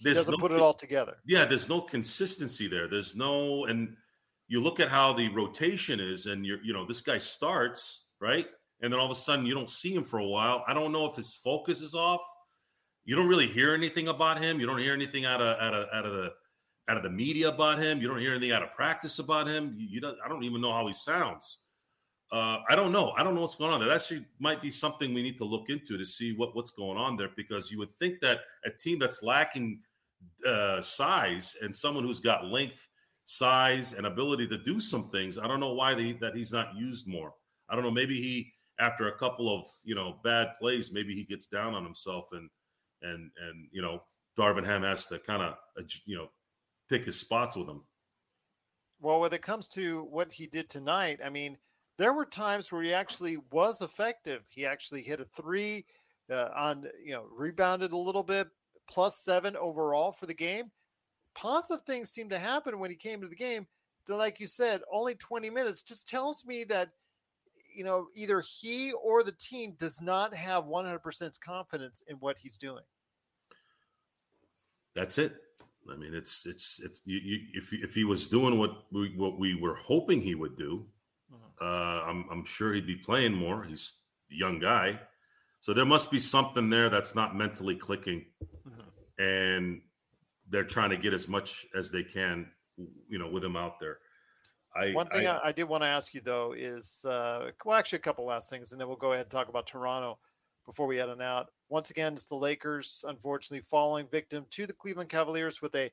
There's 0.00 0.16
doesn't 0.18 0.32
no, 0.32 0.38
put 0.38 0.52
it 0.52 0.60
all 0.60 0.74
together. 0.74 1.16
Yeah, 1.26 1.44
there's 1.44 1.68
no 1.68 1.80
consistency 1.80 2.68
there. 2.68 2.86
There's 2.88 3.16
no, 3.16 3.64
and 3.66 3.96
you 4.50 4.60
look 4.60 4.80
at 4.80 4.88
how 4.88 5.12
the 5.12 5.28
rotation 5.28 6.00
is, 6.00 6.26
and 6.26 6.44
you're, 6.44 6.60
you 6.64 6.72
know, 6.72 6.84
this 6.84 7.00
guy 7.00 7.18
starts 7.18 8.06
right, 8.20 8.46
and 8.82 8.92
then 8.92 8.98
all 8.98 9.06
of 9.06 9.12
a 9.12 9.14
sudden 9.14 9.46
you 9.46 9.54
don't 9.54 9.70
see 9.70 9.94
him 9.94 10.02
for 10.02 10.18
a 10.18 10.26
while. 10.26 10.64
I 10.66 10.74
don't 10.74 10.90
know 10.90 11.06
if 11.06 11.14
his 11.14 11.32
focus 11.32 11.80
is 11.80 11.94
off. 11.94 12.20
You 13.04 13.14
don't 13.14 13.28
really 13.28 13.46
hear 13.46 13.74
anything 13.74 14.08
about 14.08 14.42
him. 14.42 14.58
You 14.58 14.66
don't 14.66 14.78
hear 14.78 14.92
anything 14.92 15.24
out 15.24 15.40
of 15.40 15.56
out 15.60 15.72
of 15.72 15.86
out 15.94 16.04
of 16.04 16.12
the 16.12 16.32
out 16.88 16.96
of 16.96 17.04
the 17.04 17.10
media 17.10 17.48
about 17.48 17.78
him. 17.78 18.00
You 18.00 18.08
don't 18.08 18.18
hear 18.18 18.32
anything 18.32 18.50
out 18.50 18.64
of 18.64 18.72
practice 18.74 19.20
about 19.20 19.46
him. 19.46 19.72
You, 19.76 19.86
you 19.88 20.00
don't. 20.00 20.18
I 20.24 20.28
don't 20.28 20.42
even 20.42 20.60
know 20.60 20.72
how 20.72 20.84
he 20.88 20.92
sounds. 20.92 21.58
Uh, 22.32 22.58
I 22.68 22.74
don't 22.74 22.90
know. 22.90 23.12
I 23.16 23.22
don't 23.22 23.36
know 23.36 23.42
what's 23.42 23.56
going 23.56 23.72
on 23.72 23.78
there. 23.78 23.88
That 23.88 24.00
actually 24.00 24.26
might 24.40 24.60
be 24.60 24.72
something 24.72 25.14
we 25.14 25.22
need 25.22 25.36
to 25.38 25.44
look 25.44 25.70
into 25.70 25.96
to 25.96 26.04
see 26.04 26.32
what, 26.32 26.56
what's 26.56 26.72
going 26.72 26.98
on 26.98 27.16
there 27.16 27.30
because 27.36 27.70
you 27.70 27.78
would 27.78 27.90
think 27.92 28.20
that 28.20 28.40
a 28.64 28.70
team 28.70 28.98
that's 28.98 29.22
lacking 29.22 29.80
uh, 30.46 30.80
size 30.80 31.56
and 31.62 31.74
someone 31.74 32.04
who's 32.04 32.20
got 32.20 32.46
length, 32.46 32.88
size, 33.30 33.92
and 33.92 34.06
ability 34.06 34.48
to 34.48 34.58
do 34.58 34.80
some 34.80 35.08
things, 35.08 35.38
I 35.38 35.46
don't 35.46 35.60
know 35.60 35.72
why 35.72 35.94
they, 35.94 36.12
that 36.14 36.34
he's 36.34 36.52
not 36.52 36.74
used 36.76 37.06
more. 37.06 37.32
I 37.68 37.76
don't 37.76 37.84
know. 37.84 37.90
Maybe 37.90 38.20
he, 38.20 38.52
after 38.80 39.06
a 39.06 39.16
couple 39.16 39.54
of 39.54 39.66
you 39.84 39.94
know 39.94 40.16
bad 40.24 40.48
plays, 40.58 40.92
maybe 40.92 41.14
he 41.14 41.22
gets 41.24 41.46
down 41.46 41.74
on 41.74 41.84
himself 41.84 42.30
and 42.32 42.50
and 43.02 43.30
and 43.48 43.68
you 43.70 43.82
know 43.82 44.02
Darvin 44.36 44.66
Ham 44.66 44.82
has 44.82 45.06
to 45.06 45.20
kind 45.20 45.42
of 45.42 45.54
you 46.04 46.16
know 46.16 46.28
pick 46.88 47.04
his 47.04 47.20
spots 47.20 47.56
with 47.56 47.68
him. 47.68 47.84
Well, 49.00 49.20
when 49.20 49.32
it 49.32 49.42
comes 49.42 49.68
to 49.68 50.02
what 50.10 50.32
he 50.32 50.48
did 50.48 50.68
tonight, 50.68 51.20
I 51.24 51.30
mean 51.30 51.56
there 51.98 52.12
were 52.12 52.26
times 52.26 52.72
where 52.72 52.82
he 52.82 52.92
actually 52.92 53.38
was 53.52 53.80
effective. 53.80 54.42
He 54.48 54.66
actually 54.66 55.02
hit 55.02 55.20
a 55.20 55.26
three 55.36 55.84
uh, 56.30 56.48
on, 56.56 56.86
you 57.04 57.12
know, 57.12 57.26
rebounded 57.30 57.92
a 57.92 57.96
little 57.96 58.22
bit, 58.22 58.48
plus 58.90 59.18
seven 59.18 59.54
overall 59.56 60.10
for 60.10 60.26
the 60.26 60.34
game. 60.34 60.70
Positive 61.40 61.84
things 61.86 62.10
seemed 62.10 62.30
to 62.30 62.38
happen 62.38 62.78
when 62.78 62.90
he 62.90 62.96
came 62.96 63.22
to 63.22 63.28
the 63.28 63.34
game. 63.34 63.66
To, 64.06 64.16
like 64.16 64.40
you 64.40 64.46
said, 64.46 64.82
only 64.92 65.14
20 65.14 65.48
minutes 65.48 65.82
just 65.82 66.06
tells 66.06 66.44
me 66.44 66.64
that, 66.64 66.90
you 67.74 67.82
know, 67.84 68.08
either 68.14 68.42
he 68.42 68.92
or 68.92 69.22
the 69.22 69.32
team 69.32 69.74
does 69.78 70.02
not 70.02 70.34
have 70.34 70.64
100% 70.64 71.40
confidence 71.40 72.02
in 72.08 72.16
what 72.16 72.36
he's 72.36 72.58
doing. 72.58 72.82
That's 74.94 75.16
it. 75.16 75.36
I 75.90 75.96
mean, 75.96 76.14
it's 76.14 76.46
it's 76.46 76.80
it's 76.84 77.00
you, 77.04 77.18
you, 77.18 77.38
if 77.54 77.72
if 77.72 77.94
he 77.94 78.04
was 78.04 78.28
doing 78.28 78.58
what 78.58 78.84
we 78.92 79.14
what 79.16 79.38
we 79.38 79.54
were 79.54 79.76
hoping 79.76 80.20
he 80.20 80.34
would 80.34 80.58
do, 80.58 80.84
uh, 81.60 82.02
I'm, 82.06 82.26
I'm 82.30 82.44
sure 82.44 82.72
he'd 82.72 82.86
be 82.86 82.96
playing 82.96 83.32
more. 83.32 83.64
He's 83.64 83.94
a 84.30 84.34
young 84.34 84.58
guy. 84.58 84.98
So 85.60 85.74
there 85.74 85.84
must 85.84 86.10
be 86.10 86.18
something 86.18 86.70
there 86.70 86.88
that's 86.88 87.14
not 87.14 87.36
mentally 87.36 87.76
clicking. 87.76 88.24
Mm-hmm. 88.66 89.22
And 89.22 89.82
they're 90.50 90.64
trying 90.64 90.90
to 90.90 90.96
get 90.96 91.14
as 91.14 91.28
much 91.28 91.66
as 91.76 91.90
they 91.90 92.02
can, 92.02 92.46
you 93.08 93.18
know, 93.18 93.28
with 93.28 93.44
him 93.44 93.56
out 93.56 93.78
there. 93.78 93.98
I, 94.74 94.92
One 94.92 95.08
thing 95.08 95.26
I, 95.26 95.40
I, 95.44 95.52
did 95.52 95.64
want 95.64 95.82
to 95.82 95.88
ask 95.88 96.14
you 96.14 96.20
though 96.20 96.54
is, 96.56 97.04
uh, 97.04 97.50
well, 97.64 97.76
actually, 97.76 97.98
a 97.98 98.02
couple 98.02 98.24
last 98.24 98.48
things, 98.48 98.70
and 98.70 98.80
then 98.80 98.86
we'll 98.86 98.96
go 98.96 99.12
ahead 99.12 99.24
and 99.24 99.30
talk 99.30 99.48
about 99.48 99.66
Toronto 99.66 100.18
before 100.64 100.86
we 100.86 100.96
head 100.96 101.08
on 101.08 101.20
out. 101.20 101.48
Once 101.68 101.90
again, 101.90 102.12
it's 102.12 102.26
the 102.26 102.36
Lakers, 102.36 103.04
unfortunately, 103.08 103.66
falling 103.68 104.06
victim 104.12 104.46
to 104.50 104.66
the 104.66 104.72
Cleveland 104.72 105.08
Cavaliers 105.08 105.60
with 105.60 105.74
a 105.74 105.90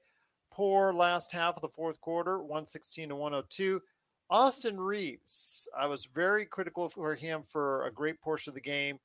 poor 0.51 0.93
last 0.93 1.31
half 1.31 1.55
of 1.55 1.61
the 1.61 1.69
fourth 1.69 1.99
quarter, 2.01 2.39
116 2.39 3.09
to 3.09 3.15
102. 3.15 3.81
Austin 4.29 4.79
Reaves, 4.79 5.67
I 5.77 5.87
was 5.87 6.05
very 6.05 6.45
critical 6.45 6.89
for 6.89 7.15
him 7.15 7.43
for 7.49 7.85
a 7.85 7.91
great 7.91 8.21
portion 8.21 8.51
of 8.51 8.55
the 8.55 8.61
game. 8.61 8.99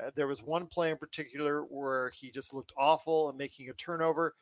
Uh, 0.00 0.10
there 0.14 0.28
was 0.28 0.42
one 0.42 0.66
play 0.66 0.90
in 0.90 0.96
particular 0.96 1.62
where 1.64 2.10
he 2.10 2.30
just 2.30 2.54
looked 2.54 2.72
awful 2.78 3.28
and 3.28 3.36
making 3.36 3.68
a 3.68 3.72
turnover. 3.74 4.34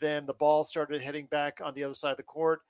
Then 0.00 0.26
the 0.26 0.34
ball 0.34 0.64
started 0.64 1.00
heading 1.02 1.26
back 1.26 1.60
on 1.62 1.74
the 1.74 1.84
other 1.84 1.94
side 1.94 2.12
of 2.12 2.16
the 2.16 2.22
court 2.22 2.60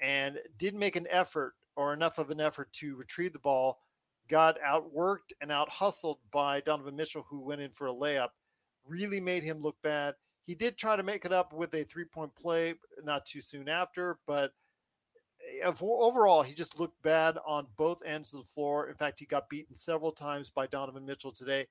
and 0.00 0.38
didn't 0.58 0.80
make 0.80 0.96
an 0.96 1.06
effort 1.10 1.54
or 1.74 1.92
enough 1.92 2.18
of 2.18 2.30
an 2.30 2.40
effort 2.40 2.72
to 2.74 2.96
retrieve 2.96 3.32
the 3.32 3.38
ball. 3.38 3.80
Got 4.28 4.60
outworked 4.60 5.32
and 5.40 5.52
out 5.52 5.68
hustled 5.68 6.18
by 6.32 6.60
Donovan 6.60 6.96
Mitchell, 6.96 7.24
who 7.28 7.40
went 7.40 7.60
in 7.60 7.70
for 7.70 7.88
a 7.88 7.94
layup. 7.94 8.30
Really 8.86 9.20
made 9.20 9.44
him 9.44 9.62
look 9.62 9.76
bad. 9.82 10.14
He 10.42 10.54
did 10.54 10.76
try 10.76 10.96
to 10.96 11.02
make 11.02 11.24
it 11.24 11.32
up 11.32 11.52
with 11.52 11.74
a 11.74 11.84
three 11.84 12.04
point 12.04 12.34
play 12.34 12.74
not 13.02 13.26
too 13.26 13.40
soon 13.40 13.68
after, 13.68 14.18
but 14.26 14.52
eh, 15.62 15.64
overall, 15.64 16.42
he 16.42 16.54
just 16.54 16.78
looked 16.78 17.00
bad 17.02 17.38
on 17.46 17.66
both 17.76 18.02
ends 18.04 18.34
of 18.34 18.40
the 18.40 18.48
floor. 18.48 18.88
In 18.88 18.94
fact, 18.96 19.18
he 19.18 19.26
got 19.26 19.48
beaten 19.48 19.74
several 19.74 20.12
times 20.12 20.50
by 20.50 20.66
Donovan 20.66 21.06
Mitchell 21.06 21.32
today. 21.32 21.66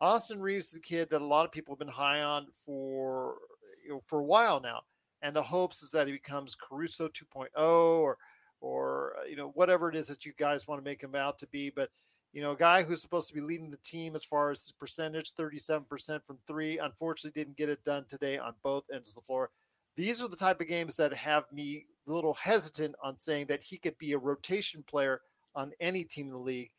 Austin 0.00 0.40
Reaves 0.40 0.70
is 0.70 0.78
a 0.78 0.80
kid 0.80 1.10
that 1.10 1.22
a 1.22 1.24
lot 1.24 1.44
of 1.44 1.52
people 1.52 1.74
have 1.74 1.78
been 1.78 1.88
high 1.88 2.22
on 2.22 2.48
for 2.66 3.36
you 3.82 3.90
know, 3.90 4.02
for 4.06 4.20
a 4.20 4.24
while 4.24 4.60
now, 4.60 4.82
and 5.22 5.34
the 5.34 5.42
hopes 5.42 5.82
is 5.82 5.90
that 5.92 6.06
he 6.06 6.12
becomes 6.12 6.54
Caruso 6.54 7.08
2.0 7.08 7.48
or 7.56 8.18
or 8.60 9.14
uh, 9.20 9.24
you 9.24 9.36
know 9.36 9.50
whatever 9.54 9.88
it 9.88 9.96
is 9.96 10.06
that 10.06 10.24
you 10.24 10.32
guys 10.38 10.66
want 10.66 10.80
to 10.80 10.84
make 10.84 11.02
him 11.02 11.14
out 11.14 11.38
to 11.38 11.46
be. 11.48 11.70
But 11.70 11.90
you 12.32 12.42
know, 12.42 12.52
a 12.52 12.56
guy 12.56 12.82
who's 12.82 13.02
supposed 13.02 13.28
to 13.28 13.34
be 13.34 13.40
leading 13.40 13.70
the 13.70 13.76
team 13.78 14.16
as 14.16 14.24
far 14.24 14.50
as 14.50 14.62
his 14.62 14.72
percentage, 14.72 15.34
37% 15.34 16.24
from 16.24 16.38
three, 16.46 16.78
unfortunately 16.78 17.38
didn't 17.38 17.58
get 17.58 17.68
it 17.68 17.84
done 17.84 18.06
today 18.08 18.38
on 18.38 18.54
both 18.62 18.86
ends 18.92 19.10
of 19.10 19.16
the 19.16 19.20
floor. 19.20 19.50
These 19.96 20.22
are 20.22 20.28
the 20.28 20.36
type 20.36 20.60
of 20.60 20.68
games 20.68 20.96
that 20.96 21.12
have 21.12 21.44
me 21.52 21.84
a 22.08 22.12
little 22.12 22.32
hesitant 22.32 22.94
on 23.02 23.18
saying 23.18 23.46
that 23.46 23.62
he 23.62 23.76
could 23.76 23.98
be 23.98 24.12
a 24.12 24.18
rotation 24.18 24.82
player 24.88 25.20
on 25.54 25.72
any 25.80 26.04
team 26.04 26.28
in 26.28 26.32
the 26.32 26.38
league. 26.38 26.70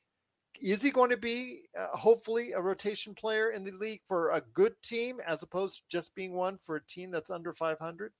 Is 0.64 0.82
he 0.82 0.92
going 0.92 1.10
to 1.10 1.18
be 1.18 1.64
uh, 1.78 1.88
hopefully 1.96 2.54
a 2.54 2.62
rotation 2.62 3.14
player 3.14 3.52
in 3.52 3.66
the 3.66 3.72
league 3.72 4.00
for 4.06 4.32
a 4.32 4.42
good 4.54 4.74
team 4.82 5.20
as 5.28 5.44
opposed 5.44 5.76
to 5.76 5.82
just 5.90 6.16
being 6.16 6.34
one 6.34 6.58
for 6.58 6.78
a 6.78 6.86
team 6.86 7.12
that's 7.12 7.30
under 7.30 7.52
500? 7.52 8.14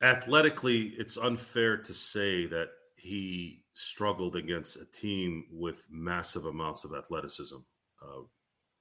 Athletically, 0.00 0.94
it's 0.96 1.18
unfair 1.18 1.76
to 1.76 1.92
say 1.92 2.46
that 2.46 2.68
he 2.94 3.64
struggled 3.72 4.36
against 4.36 4.76
a 4.76 4.84
team 4.84 5.44
with 5.50 5.88
massive 5.90 6.46
amounts 6.46 6.84
of 6.84 6.94
athleticism. 6.94 7.56
Uh, 8.00 8.22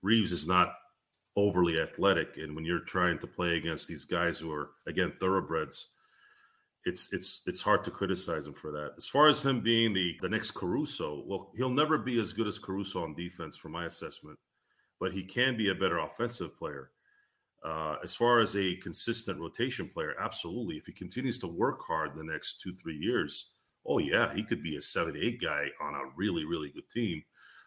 Reaves 0.03 0.31
is 0.31 0.47
not 0.47 0.73
overly 1.35 1.81
athletic, 1.81 2.37
and 2.37 2.55
when 2.55 2.65
you're 2.65 2.79
trying 2.81 3.17
to 3.19 3.27
play 3.27 3.57
against 3.57 3.87
these 3.87 4.05
guys 4.05 4.37
who 4.37 4.51
are 4.51 4.71
again 4.87 5.11
thoroughbreds, 5.11 5.89
it's 6.85 7.11
it's 7.11 7.41
it's 7.45 7.61
hard 7.61 7.83
to 7.83 7.91
criticize 7.91 8.47
him 8.47 8.53
for 8.53 8.71
that. 8.71 8.93
As 8.97 9.07
far 9.07 9.27
as 9.27 9.43
him 9.43 9.61
being 9.61 9.93
the 9.93 10.17
the 10.21 10.29
next 10.29 10.51
Caruso, 10.51 11.23
well, 11.27 11.51
he'll 11.55 11.69
never 11.69 11.97
be 11.97 12.19
as 12.19 12.33
good 12.33 12.47
as 12.47 12.59
Caruso 12.59 13.03
on 13.03 13.15
defense, 13.15 13.57
for 13.57 13.69
my 13.69 13.85
assessment, 13.85 14.37
but 14.99 15.13
he 15.13 15.23
can 15.23 15.57
be 15.57 15.69
a 15.69 15.75
better 15.75 15.99
offensive 15.99 16.57
player. 16.57 16.91
Uh, 17.63 17.97
as 18.01 18.15
far 18.15 18.39
as 18.39 18.55
a 18.55 18.77
consistent 18.77 19.37
rotation 19.39 19.89
player, 19.93 20.15
absolutely. 20.19 20.77
If 20.77 20.85
he 20.85 20.93
continues 20.93 21.37
to 21.39 21.47
work 21.47 21.81
hard 21.85 22.15
the 22.15 22.23
next 22.23 22.61
two 22.61 22.73
three 22.75 22.97
years, 22.97 23.47
oh 23.85 23.97
yeah, 23.97 24.33
he 24.33 24.43
could 24.43 24.63
be 24.63 24.77
a 24.77 24.81
seven 24.81 25.17
eight 25.17 25.41
guy 25.41 25.67
on 25.81 25.93
a 25.93 26.11
really 26.15 26.45
really 26.45 26.69
good 26.69 26.89
team, 26.89 27.21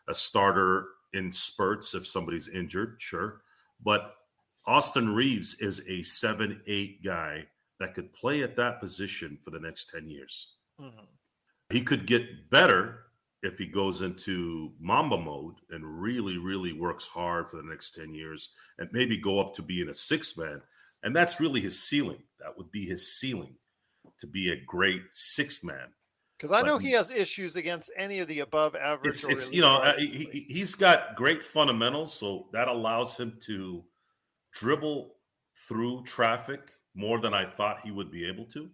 a 0.09 0.14
starter 0.14 0.87
in 1.12 1.31
spurts 1.31 1.94
if 1.94 2.07
somebody's 2.07 2.48
injured, 2.48 2.96
sure. 2.98 3.42
But 3.85 4.14
Austin 4.64 5.14
Reaves 5.14 5.57
is 5.61 5.83
a 5.87 6.03
seven 6.03 6.62
eight 6.66 7.05
guy 7.05 7.44
that 7.83 7.95
could 7.95 8.12
play 8.12 8.42
at 8.42 8.57
that 8.57 8.81
position 8.81 9.38
for 9.42 9.51
the 9.51 9.59
next 9.59 9.90
10 9.90 10.09
years. 10.09 10.55
Mm-hmm. 10.81 11.05
He 11.71 11.83
could 11.83 12.07
get 12.07 12.51
better 12.51 13.05
if 13.42 13.59
he 13.59 13.66
goes 13.66 14.03
into 14.03 14.73
Mamba 14.79 15.18
mode 15.18 15.57
and 15.71 15.85
really, 15.85 16.38
really 16.38 16.73
works 16.73 17.09
hard 17.09 17.49
for 17.49 17.57
the 17.57 17.64
next 17.64 17.95
10 17.95 18.14
years 18.14 18.51
and 18.79 18.88
maybe 18.92 19.16
go 19.16 19.40
up 19.40 19.55
to 19.55 19.62
being 19.62 19.88
a 19.88 19.95
six 19.95 20.37
man. 20.38 20.62
And 21.03 21.14
that's 21.14 21.40
really 21.40 21.61
his 21.61 21.83
ceiling. 21.83 22.23
That 22.38 22.57
would 22.57 22.71
be 22.71 22.87
his 22.87 23.16
ceiling 23.18 23.57
to 24.18 24.27
be 24.27 24.53
a 24.53 24.64
great 24.64 25.03
six 25.11 25.64
man. 25.64 25.88
Because 26.38 26.53
I 26.53 26.62
know 26.62 26.79
he, 26.79 26.88
he, 26.88 26.92
has 26.95 27.11
issues 27.11 27.57
against 27.57 27.90
any 27.97 28.18
of 28.18 28.29
the 28.29 28.40
above 28.40 28.75
average. 28.75 29.11
It's, 29.11 29.25
it's 29.25 29.53
you 29.53 29.61
know, 29.61 29.77
uh, 29.77 29.97
he, 29.97 30.45
he's 30.49 30.75
got 30.75 31.14
great 31.14 31.42
fundamentals. 31.42 32.12
So 32.12 32.47
that 32.53 32.68
allows 32.68 33.16
him 33.16 33.38
to 33.42 33.85
dribble 34.53 35.14
through 35.68 36.03
traffic 36.03 36.73
more 36.94 37.20
than 37.20 37.35
I 37.35 37.44
thought 37.44 37.81
he 37.85 37.90
would 37.90 38.11
be 38.11 38.26
able 38.26 38.44
to. 38.46 38.68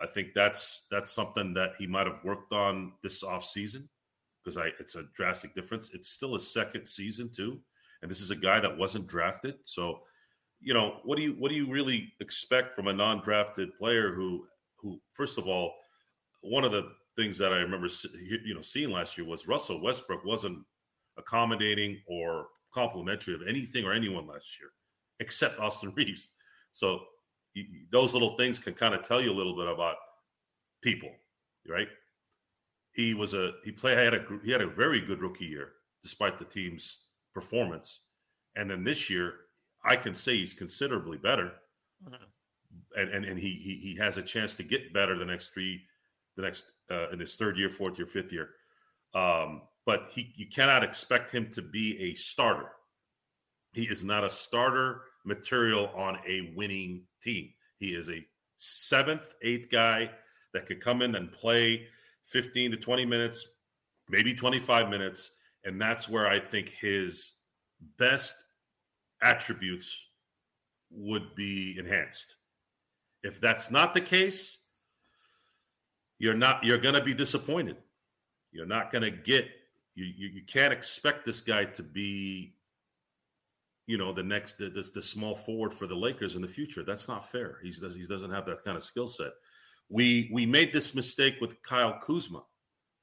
I 0.00 0.06
think 0.06 0.28
that's 0.34 0.86
that's 0.90 1.10
something 1.10 1.54
that 1.54 1.72
he 1.78 1.86
might 1.86 2.06
have 2.06 2.22
worked 2.24 2.52
on 2.52 2.92
this 3.02 3.22
off 3.22 3.44
season 3.44 3.88
because 4.42 4.56
I 4.56 4.70
it's 4.80 4.96
a 4.96 5.04
drastic 5.14 5.54
difference. 5.54 5.90
It's 5.94 6.08
still 6.08 6.34
a 6.34 6.40
second 6.40 6.86
season 6.86 7.30
too, 7.30 7.60
and 8.02 8.10
this 8.10 8.20
is 8.20 8.30
a 8.30 8.36
guy 8.36 8.60
that 8.60 8.76
wasn't 8.76 9.06
drafted. 9.06 9.56
So, 9.62 10.00
you 10.60 10.74
know, 10.74 11.00
what 11.04 11.16
do 11.16 11.22
you 11.22 11.34
what 11.38 11.50
do 11.50 11.54
you 11.54 11.70
really 11.70 12.12
expect 12.20 12.72
from 12.72 12.88
a 12.88 12.92
non-drafted 12.92 13.76
player 13.78 14.12
who 14.12 14.46
who 14.76 15.00
first 15.12 15.38
of 15.38 15.46
all, 15.46 15.74
one 16.42 16.64
of 16.64 16.72
the 16.72 16.90
things 17.16 17.38
that 17.38 17.52
I 17.52 17.58
remember 17.58 17.88
you 18.44 18.54
know 18.54 18.62
seeing 18.62 18.90
last 18.90 19.16
year 19.16 19.26
was 19.26 19.46
Russell 19.46 19.80
Westbrook 19.80 20.24
wasn't 20.24 20.58
accommodating 21.16 22.00
or 22.08 22.48
complimentary 22.72 23.34
of 23.34 23.42
anything 23.48 23.84
or 23.84 23.92
anyone 23.92 24.26
last 24.26 24.58
year 24.58 24.70
except 25.20 25.60
Austin 25.60 25.92
Reaves. 25.96 26.30
So 26.72 27.02
those 27.90 28.14
little 28.14 28.36
things 28.36 28.58
can 28.58 28.74
kind 28.74 28.94
of 28.94 29.02
tell 29.02 29.20
you 29.20 29.32
a 29.32 29.34
little 29.34 29.56
bit 29.56 29.68
about 29.68 29.96
people, 30.82 31.10
right? 31.68 31.88
He 32.92 33.14
was 33.14 33.34
a 33.34 33.52
he 33.64 33.72
played 33.72 33.98
I 33.98 34.02
had 34.02 34.14
a 34.14 34.24
he 34.44 34.50
had 34.50 34.60
a 34.60 34.66
very 34.66 35.00
good 35.00 35.20
rookie 35.20 35.46
year 35.46 35.72
despite 36.02 36.38
the 36.38 36.44
team's 36.44 37.06
performance, 37.32 38.00
and 38.56 38.70
then 38.70 38.84
this 38.84 39.08
year 39.08 39.34
I 39.84 39.96
can 39.96 40.14
say 40.14 40.36
he's 40.36 40.54
considerably 40.54 41.18
better. 41.18 41.52
mm-hmm. 42.04 42.14
and, 43.00 43.10
and 43.10 43.24
and 43.24 43.38
he, 43.38 43.60
he 43.62 43.80
he 43.82 43.96
has 43.98 44.16
a 44.16 44.22
chance 44.22 44.56
to 44.56 44.62
get 44.62 44.92
better 44.92 45.18
the 45.18 45.24
next 45.24 45.50
three, 45.50 45.82
the 46.36 46.42
next 46.42 46.72
uh, 46.90 47.10
in 47.10 47.18
his 47.18 47.36
third 47.36 47.56
year, 47.58 47.68
fourth 47.68 47.98
year, 47.98 48.06
fifth 48.06 48.32
year. 48.32 48.50
Um, 49.14 49.62
but 49.86 50.08
he 50.10 50.32
you 50.36 50.46
cannot 50.46 50.84
expect 50.84 51.30
him 51.30 51.50
to 51.50 51.62
be 51.62 51.98
a 52.00 52.14
starter. 52.14 52.70
He 53.72 53.84
is 53.84 54.04
not 54.04 54.24
a 54.24 54.30
starter 54.30 55.02
material 55.24 55.90
on 55.94 56.18
a 56.26 56.52
winning 56.54 57.02
team. 57.20 57.50
He 57.78 57.88
is 57.94 58.08
a 58.08 58.24
seventh, 58.56 59.34
eighth 59.42 59.70
guy 59.70 60.10
that 60.52 60.66
could 60.66 60.80
come 60.80 61.02
in 61.02 61.14
and 61.14 61.32
play 61.32 61.86
15 62.26 62.72
to 62.72 62.76
20 62.76 63.04
minutes, 63.04 63.46
maybe 64.08 64.34
25 64.34 64.88
minutes. 64.88 65.32
And 65.64 65.80
that's 65.80 66.08
where 66.08 66.28
I 66.28 66.38
think 66.38 66.68
his 66.68 67.32
best 67.98 68.44
attributes 69.22 70.08
would 70.90 71.34
be 71.34 71.76
enhanced. 71.78 72.36
If 73.22 73.40
that's 73.40 73.70
not 73.70 73.94
the 73.94 74.00
case, 74.00 74.60
you're 76.18 76.34
not 76.34 76.62
you're 76.62 76.78
going 76.78 76.94
to 76.94 77.02
be 77.02 77.14
disappointed. 77.14 77.76
You're 78.52 78.66
not 78.66 78.92
going 78.92 79.02
to 79.02 79.10
get 79.10 79.46
you, 79.94 80.04
you, 80.04 80.28
you 80.28 80.42
can't 80.46 80.72
expect 80.72 81.24
this 81.24 81.40
guy 81.40 81.64
to 81.64 81.82
be 81.82 82.53
you 83.86 83.98
know 83.98 84.12
the 84.12 84.22
next 84.22 84.58
the, 84.58 84.70
the, 84.70 84.88
the, 84.94 85.02
small 85.02 85.34
forward 85.34 85.72
for 85.72 85.86
the 85.86 85.94
Lakers 85.94 86.36
in 86.36 86.42
the 86.42 86.48
future. 86.48 86.82
That's 86.82 87.08
not 87.08 87.30
fair. 87.30 87.58
He's 87.62 87.80
he 87.94 88.02
doesn't 88.04 88.30
have 88.30 88.46
that 88.46 88.64
kind 88.64 88.76
of 88.76 88.82
skill 88.82 89.06
set. 89.06 89.32
We 89.88 90.30
we 90.32 90.46
made 90.46 90.72
this 90.72 90.94
mistake 90.94 91.36
with 91.40 91.60
Kyle 91.62 91.98
Kuzma. 92.02 92.42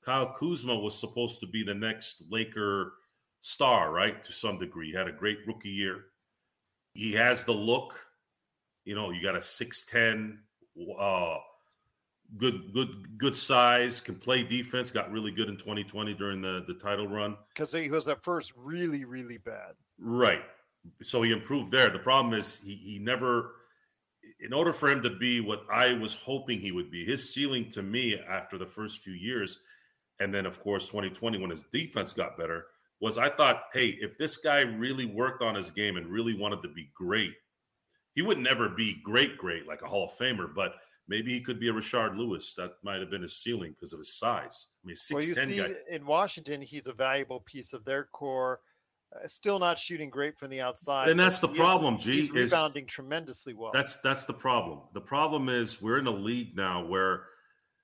Kyle 0.04 0.34
Kuzma 0.34 0.76
was 0.76 1.00
supposed 1.00 1.40
to 1.42 1.48
be 1.48 1.64
the 1.64 1.74
next 1.74 2.24
Laker 2.32 2.94
star, 3.42 3.92
right? 3.92 4.22
To 4.24 4.34
some 4.34 4.58
degree, 4.58 4.92
he 4.92 4.98
had 4.98 5.08
a 5.08 5.12
great 5.12 5.40
rookie 5.46 5.70
year. 5.70 6.06
He 6.94 7.14
has 7.14 7.46
the 7.46 7.54
look. 7.54 8.08
You 8.86 8.96
know, 8.96 9.12
you 9.12 9.22
got 9.22 9.36
a 9.36 9.42
six 9.42 9.86
ten, 9.86 10.40
uh, 11.00 11.38
good 12.38 12.74
good 12.74 13.20
good 13.20 13.36
size, 13.36 14.02
can 14.02 14.16
play 14.16 14.42
defense. 14.42 14.90
Got 14.90 15.12
really 15.12 15.32
good 15.32 15.48
in 15.48 15.58
2020 15.58 16.16
during 16.16 16.42
the 16.42 16.64
the 16.68 16.74
title 16.74 17.08
run 17.08 17.38
because 17.54 17.72
he 17.72 17.92
was 17.92 18.08
at 18.08 18.24
first 18.24 18.54
really 18.58 19.06
really 19.06 19.38
bad. 19.38 19.74
Right 20.00 20.42
so 21.02 21.22
he 21.22 21.32
improved 21.32 21.72
there. 21.72 21.90
The 21.90 22.00
problem 22.00 22.34
is 22.34 22.60
he 22.64 22.76
he 22.76 23.00
never 23.00 23.54
in 24.40 24.54
order 24.54 24.74
for 24.74 24.90
him 24.90 25.02
to 25.04 25.10
be 25.10 25.40
what 25.40 25.64
I 25.72 25.94
was 25.94 26.16
hoping 26.16 26.60
he 26.60 26.72
would 26.72 26.92
be, 26.92 27.06
his 27.06 27.34
ceiling 27.34 27.70
to 27.72 27.84
me 27.84 28.20
after 28.30 28.58
the 28.58 28.66
first 28.66 29.02
few 29.02 29.14
years, 29.14 29.60
and 30.20 30.34
then 30.34 30.46
of 30.46 30.60
course 30.60 30.88
2020 30.88 31.38
when 31.40 31.50
his 31.50 31.66
defense 31.72 32.14
got 32.14 32.38
better, 32.38 32.66
was 33.00 33.18
I 33.18 33.30
thought, 33.30 33.64
hey, 33.74 33.98
if 34.00 34.18
this 34.18 34.38
guy 34.38 34.62
really 34.62 35.06
worked 35.06 35.42
on 35.42 35.56
his 35.56 35.72
game 35.72 35.98
and 35.98 36.08
really 36.08 36.36
wanted 36.36 36.62
to 36.64 36.70
be 36.70 36.92
great, 36.96 37.34
he 38.14 38.22
would 38.22 38.38
never 38.38 38.70
be 38.70 39.02
great, 39.04 39.38
great 39.38 39.68
like 39.68 39.82
a 39.82 39.88
Hall 39.88 40.06
of 40.06 40.12
Famer, 40.12 40.54
but 40.54 40.74
maybe 41.08 41.34
he 41.34 41.42
could 41.42 41.60
be 41.60 41.70
a 41.70 41.74
Rashard 41.74 42.18
Lewis. 42.18 42.54
That 42.56 42.74
might 42.84 43.00
have 43.00 43.10
been 43.10 43.24
his 43.24 43.38
ceiling 43.38 43.72
because 43.72 43.94
of 43.94 44.00
his 44.00 44.18
size. 44.18 44.68
I 44.84 44.88
mean, 44.88 44.96
six 44.96 45.14
well, 45.14 45.24
you 45.24 45.36
see, 45.36 45.58
guy. 45.58 45.74
in 45.90 46.06
Washington, 46.06 46.62
he's 46.62 46.88
a 46.88 46.94
valuable 46.94 47.40
piece 47.40 47.74
of 47.74 47.86
their 47.86 48.06
core 48.06 48.60
uh, 49.14 49.28
still 49.28 49.60
not 49.60 49.78
shooting 49.78 50.10
great 50.10 50.38
from 50.38 50.50
the 50.50 50.62
outside. 50.62 51.10
And 51.10 51.20
that's 51.20 51.40
the 51.40 51.48
problem, 51.48 51.98
G. 51.98 52.14
He's 52.14 52.32
rebounding 52.32 52.86
tremendously 52.86 53.54
well. 53.54 53.72
That's 53.74 53.98
that's 53.98 54.26
the 54.26 54.34
problem. 54.34 54.82
The 54.94 55.02
problem 55.02 55.50
is 55.50 55.82
we're 55.82 56.00
in 56.00 56.08
a 56.08 56.12
league 56.12 56.56
now 56.56 56.86
where 56.86 57.26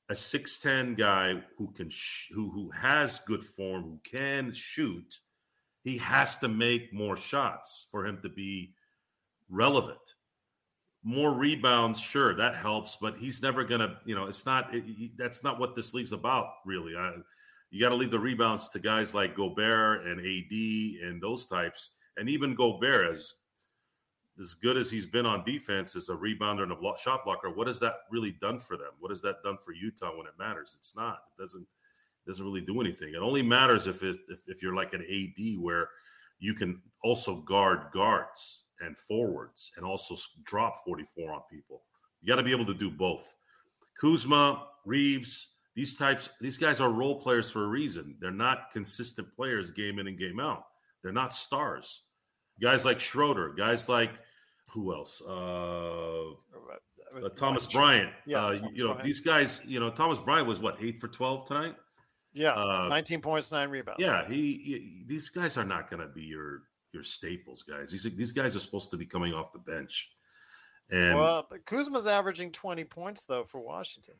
a 0.10 0.16
six 0.16 0.58
ten 0.58 0.96
guy 0.96 1.42
who 1.58 1.72
can 1.72 1.90
sh- 1.90 2.32
who 2.34 2.50
who 2.50 2.72
has 2.72 3.20
good 3.20 3.44
form, 3.44 3.84
who 3.84 4.00
can 4.04 4.54
shoot, 4.54 5.20
he 5.84 5.98
has 5.98 6.38
to 6.40 6.48
make 6.48 6.94
more 6.94 7.16
shots 7.16 7.88
for 7.92 8.06
him 8.06 8.20
to 8.22 8.30
be 8.30 8.74
relevant. 9.50 9.98
More 11.04 11.34
rebounds, 11.34 12.00
sure, 12.02 12.36
that 12.36 12.56
helps, 12.56 12.98
but 13.00 13.18
he's 13.18 13.42
never 13.42 13.64
gonna. 13.64 13.98
You 14.06 14.16
know, 14.16 14.26
it's 14.26 14.46
not. 14.46 14.74
It, 14.74 15.18
that's 15.18 15.44
not 15.44 15.60
what 15.60 15.76
this 15.76 15.94
league's 15.94 16.12
about, 16.12 16.48
really. 16.66 16.96
I, 16.96 17.14
you 17.70 17.84
got 17.84 17.90
to 17.90 17.96
leave 17.96 18.12
the 18.12 18.20
rebounds 18.20 18.70
to 18.70 18.80
guys 18.80 19.14
like 19.14 19.36
Gobert 19.36 20.06
and 20.06 20.20
AD 20.20 21.08
and 21.08 21.22
those 21.22 21.46
types. 21.46 21.92
And 22.16 22.30
even 22.30 22.56
Gobert, 22.56 23.12
as 23.12 23.34
as 24.40 24.54
good 24.54 24.78
as 24.78 24.92
he's 24.92 25.06
been 25.06 25.26
on 25.26 25.44
defense 25.44 25.96
as 25.96 26.10
a 26.10 26.14
rebounder 26.14 26.62
and 26.62 26.72
a 26.72 26.76
block, 26.76 27.00
shot 27.00 27.26
blocker, 27.26 27.50
what 27.50 27.66
has 27.66 27.80
that 27.80 27.96
really 28.12 28.36
done 28.40 28.60
for 28.60 28.78
them? 28.78 28.92
What 29.00 29.10
has 29.10 29.22
that 29.24 29.42
done 29.44 29.58
for 29.66 29.74
Utah 29.74 30.16
when 30.16 30.28
it 30.28 30.34
matters? 30.38 30.76
It's 30.78 30.96
not. 30.96 31.20
It 31.38 31.42
doesn't 31.42 31.64
it 31.64 32.30
doesn't 32.30 32.46
really 32.46 32.62
do 32.62 32.80
anything. 32.82 33.14
It 33.14 33.22
only 33.22 33.42
matters 33.42 33.88
if 33.88 34.04
if 34.04 34.18
if 34.48 34.62
you're 34.62 34.76
like 34.76 34.94
an 34.94 35.02
AD 35.02 35.60
where 35.60 35.90
you 36.40 36.54
can 36.54 36.82
also 37.04 37.38
guard 37.38 37.92
guards 37.92 38.66
and 38.82 38.98
forwards 38.98 39.72
and 39.76 39.86
also 39.86 40.16
drop 40.46 40.84
44 40.86 41.34
on 41.34 41.42
people. 41.50 41.82
You 42.22 42.28
got 42.28 42.36
to 42.36 42.44
be 42.44 42.52
able 42.52 42.66
to 42.66 42.74
do 42.74 42.92
both. 42.92 43.34
Kuzma, 44.00 44.68
Reaves, 44.86 45.56
these 45.78 45.94
types, 45.94 46.30
these 46.42 46.58
guys 46.58 46.82
are 46.82 46.90
role 46.90 47.22
players 47.22 47.52
for 47.52 47.64
a 47.64 47.68
reason. 47.68 48.16
They're 48.20 48.32
not 48.32 48.72
consistent 48.74 49.32
players 49.36 49.70
game 49.70 50.00
in 50.00 50.08
and 50.08 50.18
game 50.18 50.40
out. 50.40 50.64
They're 51.04 51.14
not 51.14 51.36
stars. 51.36 52.02
Guys 52.60 52.84
like 52.84 53.00
Schroeder, 53.00 53.54
guys 53.56 53.88
like 53.88 54.10
who 54.72 54.92
else? 54.92 55.22
Uh, 55.22 56.32
uh, 56.32 57.30
Thomas 57.36 57.68
Bryant. 57.68 58.10
Yeah, 58.26 58.40
uh, 58.40 58.58
Thomas 58.58 58.72
you 58.74 58.84
know 58.84 58.94
Bryant. 58.94 59.06
these 59.06 59.20
guys. 59.20 59.62
You 59.66 59.80
know 59.80 59.92
Thomas 59.92 60.20
Bryant 60.20 60.48
was 60.48 60.60
what 60.60 60.78
eight 60.82 61.00
for 61.00 61.10
twelve 61.10 61.46
tonight. 61.46 61.76
Yeah, 62.34 62.54
uh, 62.54 62.88
nineteen 62.90 63.22
points, 63.22 63.52
nine 63.52 63.70
rebounds. 63.70 64.00
Yeah, 64.00 64.28
he, 64.28 64.34
he 64.36 65.04
these 65.06 65.30
guys 65.30 65.58
are 65.58 65.64
not 65.64 65.92
going 65.92 66.02
to 66.02 66.08
be 66.08 66.24
your 66.24 66.64
your 66.92 67.04
staples, 67.04 67.62
guys. 67.62 67.92
These 67.92 68.08
these 68.16 68.32
guys 68.32 68.56
are 68.56 68.60
supposed 68.60 68.90
to 68.90 68.98
be 68.98 69.06
coming 69.06 69.36
off 69.36 69.54
the 69.54 69.60
bench. 69.60 70.10
And 70.90 71.16
well, 71.16 71.46
but 71.48 71.68
Kuzma's 71.68 72.08
averaging 72.08 72.52
twenty 72.52 72.84
points 72.84 73.26
though 73.26 73.44
for 73.44 73.60
Washington. 73.62 74.16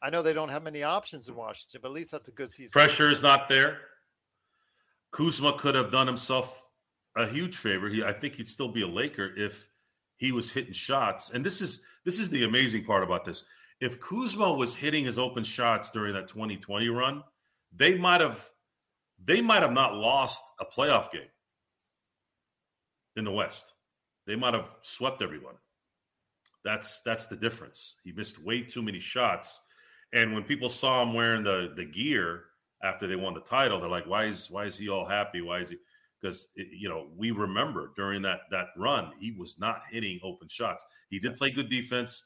I 0.00 0.10
know 0.10 0.22
they 0.22 0.32
don't 0.32 0.48
have 0.48 0.62
many 0.62 0.82
options 0.82 1.28
in 1.28 1.34
Washington, 1.34 1.80
but 1.82 1.88
at 1.88 1.94
least 1.94 2.12
that's 2.12 2.28
a 2.28 2.32
good 2.32 2.50
season. 2.50 2.70
Pressure 2.72 3.10
is 3.10 3.22
not 3.22 3.48
there. 3.48 3.78
Kuzma 5.10 5.58
could 5.58 5.74
have 5.74 5.90
done 5.90 6.06
himself 6.06 6.66
a 7.16 7.26
huge 7.26 7.56
favor. 7.56 7.88
He, 7.88 8.04
I 8.04 8.12
think 8.12 8.34
he'd 8.34 8.48
still 8.48 8.68
be 8.68 8.82
a 8.82 8.86
Laker 8.86 9.32
if 9.36 9.68
he 10.16 10.32
was 10.32 10.50
hitting 10.50 10.72
shots. 10.72 11.30
And 11.30 11.44
this 11.44 11.60
is 11.60 11.82
this 12.04 12.18
is 12.18 12.30
the 12.30 12.44
amazing 12.44 12.84
part 12.84 13.02
about 13.02 13.24
this. 13.24 13.44
If 13.80 14.00
Kuzma 14.00 14.52
was 14.52 14.74
hitting 14.74 15.04
his 15.04 15.18
open 15.18 15.44
shots 15.44 15.90
during 15.90 16.14
that 16.14 16.28
2020 16.28 16.88
run, 16.88 17.22
they 17.72 17.96
might 17.96 18.20
have 18.20 18.48
they 19.22 19.40
might 19.40 19.62
have 19.62 19.72
not 19.72 19.94
lost 19.94 20.42
a 20.60 20.64
playoff 20.64 21.10
game 21.10 21.22
in 23.16 23.24
the 23.24 23.32
West. 23.32 23.72
They 24.26 24.36
might 24.36 24.54
have 24.54 24.68
swept 24.82 25.22
everyone. 25.22 25.54
That's 26.64 27.00
that's 27.00 27.26
the 27.26 27.36
difference. 27.36 27.96
He 28.04 28.12
missed 28.12 28.38
way 28.42 28.62
too 28.62 28.82
many 28.82 29.00
shots 29.00 29.60
and 30.12 30.34
when 30.34 30.44
people 30.44 30.68
saw 30.68 31.02
him 31.02 31.14
wearing 31.14 31.42
the 31.42 31.72
the 31.76 31.84
gear 31.84 32.44
after 32.82 33.06
they 33.06 33.16
won 33.16 33.34
the 33.34 33.40
title, 33.40 33.80
they're 33.80 33.88
like, 33.88 34.06
"Why 34.06 34.24
is 34.24 34.50
why 34.50 34.64
is 34.64 34.78
he 34.78 34.88
all 34.88 35.04
happy? 35.04 35.40
Why 35.40 35.60
is 35.60 35.70
he?" 35.70 35.78
Because 36.20 36.48
you 36.54 36.88
know 36.88 37.08
we 37.16 37.30
remember 37.30 37.92
during 37.96 38.22
that 38.22 38.42
that 38.50 38.68
run, 38.76 39.12
he 39.18 39.32
was 39.32 39.58
not 39.58 39.82
hitting 39.90 40.20
open 40.22 40.48
shots. 40.48 40.84
He 41.10 41.18
did 41.18 41.36
play 41.36 41.50
good 41.50 41.68
defense, 41.68 42.24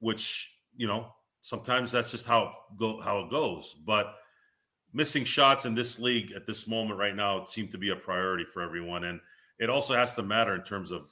which 0.00 0.52
you 0.76 0.86
know 0.86 1.14
sometimes 1.42 1.92
that's 1.92 2.10
just 2.10 2.26
how 2.26 2.54
go 2.76 3.00
how 3.00 3.20
it 3.20 3.30
goes. 3.30 3.74
But 3.86 4.16
missing 4.92 5.24
shots 5.24 5.66
in 5.66 5.74
this 5.74 5.98
league 6.00 6.32
at 6.32 6.46
this 6.46 6.66
moment 6.66 6.98
right 6.98 7.14
now 7.14 7.44
seem 7.44 7.68
to 7.68 7.78
be 7.78 7.90
a 7.90 7.96
priority 7.96 8.44
for 8.44 8.62
everyone, 8.62 9.04
and 9.04 9.20
it 9.58 9.70
also 9.70 9.94
has 9.94 10.14
to 10.14 10.22
matter 10.22 10.54
in 10.54 10.62
terms 10.62 10.90
of 10.90 11.08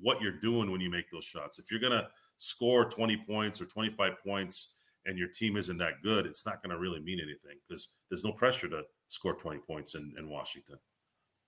what 0.00 0.20
you're 0.20 0.40
doing 0.40 0.70
when 0.70 0.80
you 0.80 0.90
make 0.90 1.10
those 1.10 1.24
shots. 1.24 1.58
If 1.58 1.70
you're 1.70 1.80
gonna 1.80 2.08
score 2.38 2.84
20 2.84 3.16
points 3.26 3.60
or 3.60 3.66
25 3.66 4.14
points 4.24 4.74
and 5.06 5.18
your 5.18 5.28
team 5.28 5.56
isn't 5.56 5.78
that 5.78 6.02
good, 6.02 6.26
it's 6.26 6.46
not 6.46 6.62
going 6.62 6.70
to 6.70 6.78
really 6.78 7.00
mean 7.00 7.18
anything 7.20 7.58
because 7.68 7.94
there's 8.08 8.24
no 8.24 8.32
pressure 8.32 8.68
to 8.68 8.82
score 9.08 9.34
20 9.34 9.60
points 9.60 9.94
in, 9.94 10.12
in 10.18 10.28
Washington. 10.28 10.76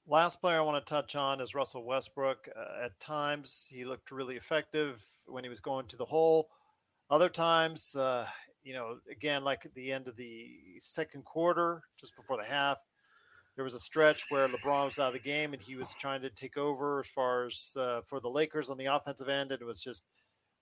Last 0.06 0.40
player 0.40 0.58
I 0.58 0.62
want 0.62 0.84
to 0.84 0.90
touch 0.90 1.16
on 1.16 1.40
is 1.40 1.54
Russell 1.54 1.84
Westbrook. 1.84 2.48
Uh, 2.54 2.84
at 2.84 3.00
times, 3.00 3.66
he 3.70 3.84
looked 3.84 4.10
really 4.10 4.36
effective 4.36 5.02
when 5.26 5.44
he 5.44 5.50
was 5.50 5.60
going 5.60 5.86
to 5.86 5.96
the 5.96 6.04
hole. 6.04 6.48
Other 7.08 7.30
times, 7.30 7.94
uh, 7.96 8.26
you 8.62 8.74
know, 8.74 8.98
again, 9.10 9.44
like 9.44 9.64
at 9.64 9.74
the 9.74 9.92
end 9.92 10.08
of 10.08 10.16
the 10.16 10.50
second 10.80 11.24
quarter, 11.24 11.82
just 11.98 12.16
before 12.16 12.36
the 12.36 12.44
half, 12.44 12.78
there 13.56 13.64
was 13.64 13.74
a 13.74 13.80
stretch 13.80 14.24
where 14.30 14.48
LeBron 14.48 14.86
was 14.86 14.98
out 14.98 15.08
of 15.08 15.12
the 15.14 15.20
game 15.20 15.52
and 15.52 15.62
he 15.62 15.76
was 15.76 15.94
trying 15.94 16.20
to 16.22 16.30
take 16.30 16.56
over 16.56 17.00
as 17.00 17.06
far 17.06 17.46
as 17.46 17.72
uh, 17.76 18.00
for 18.06 18.20
the 18.20 18.28
Lakers 18.28 18.68
on 18.68 18.76
the 18.76 18.86
offensive 18.86 19.28
end, 19.28 19.52
and 19.52 19.62
it 19.62 19.64
was 19.64 19.80
just 19.80 20.02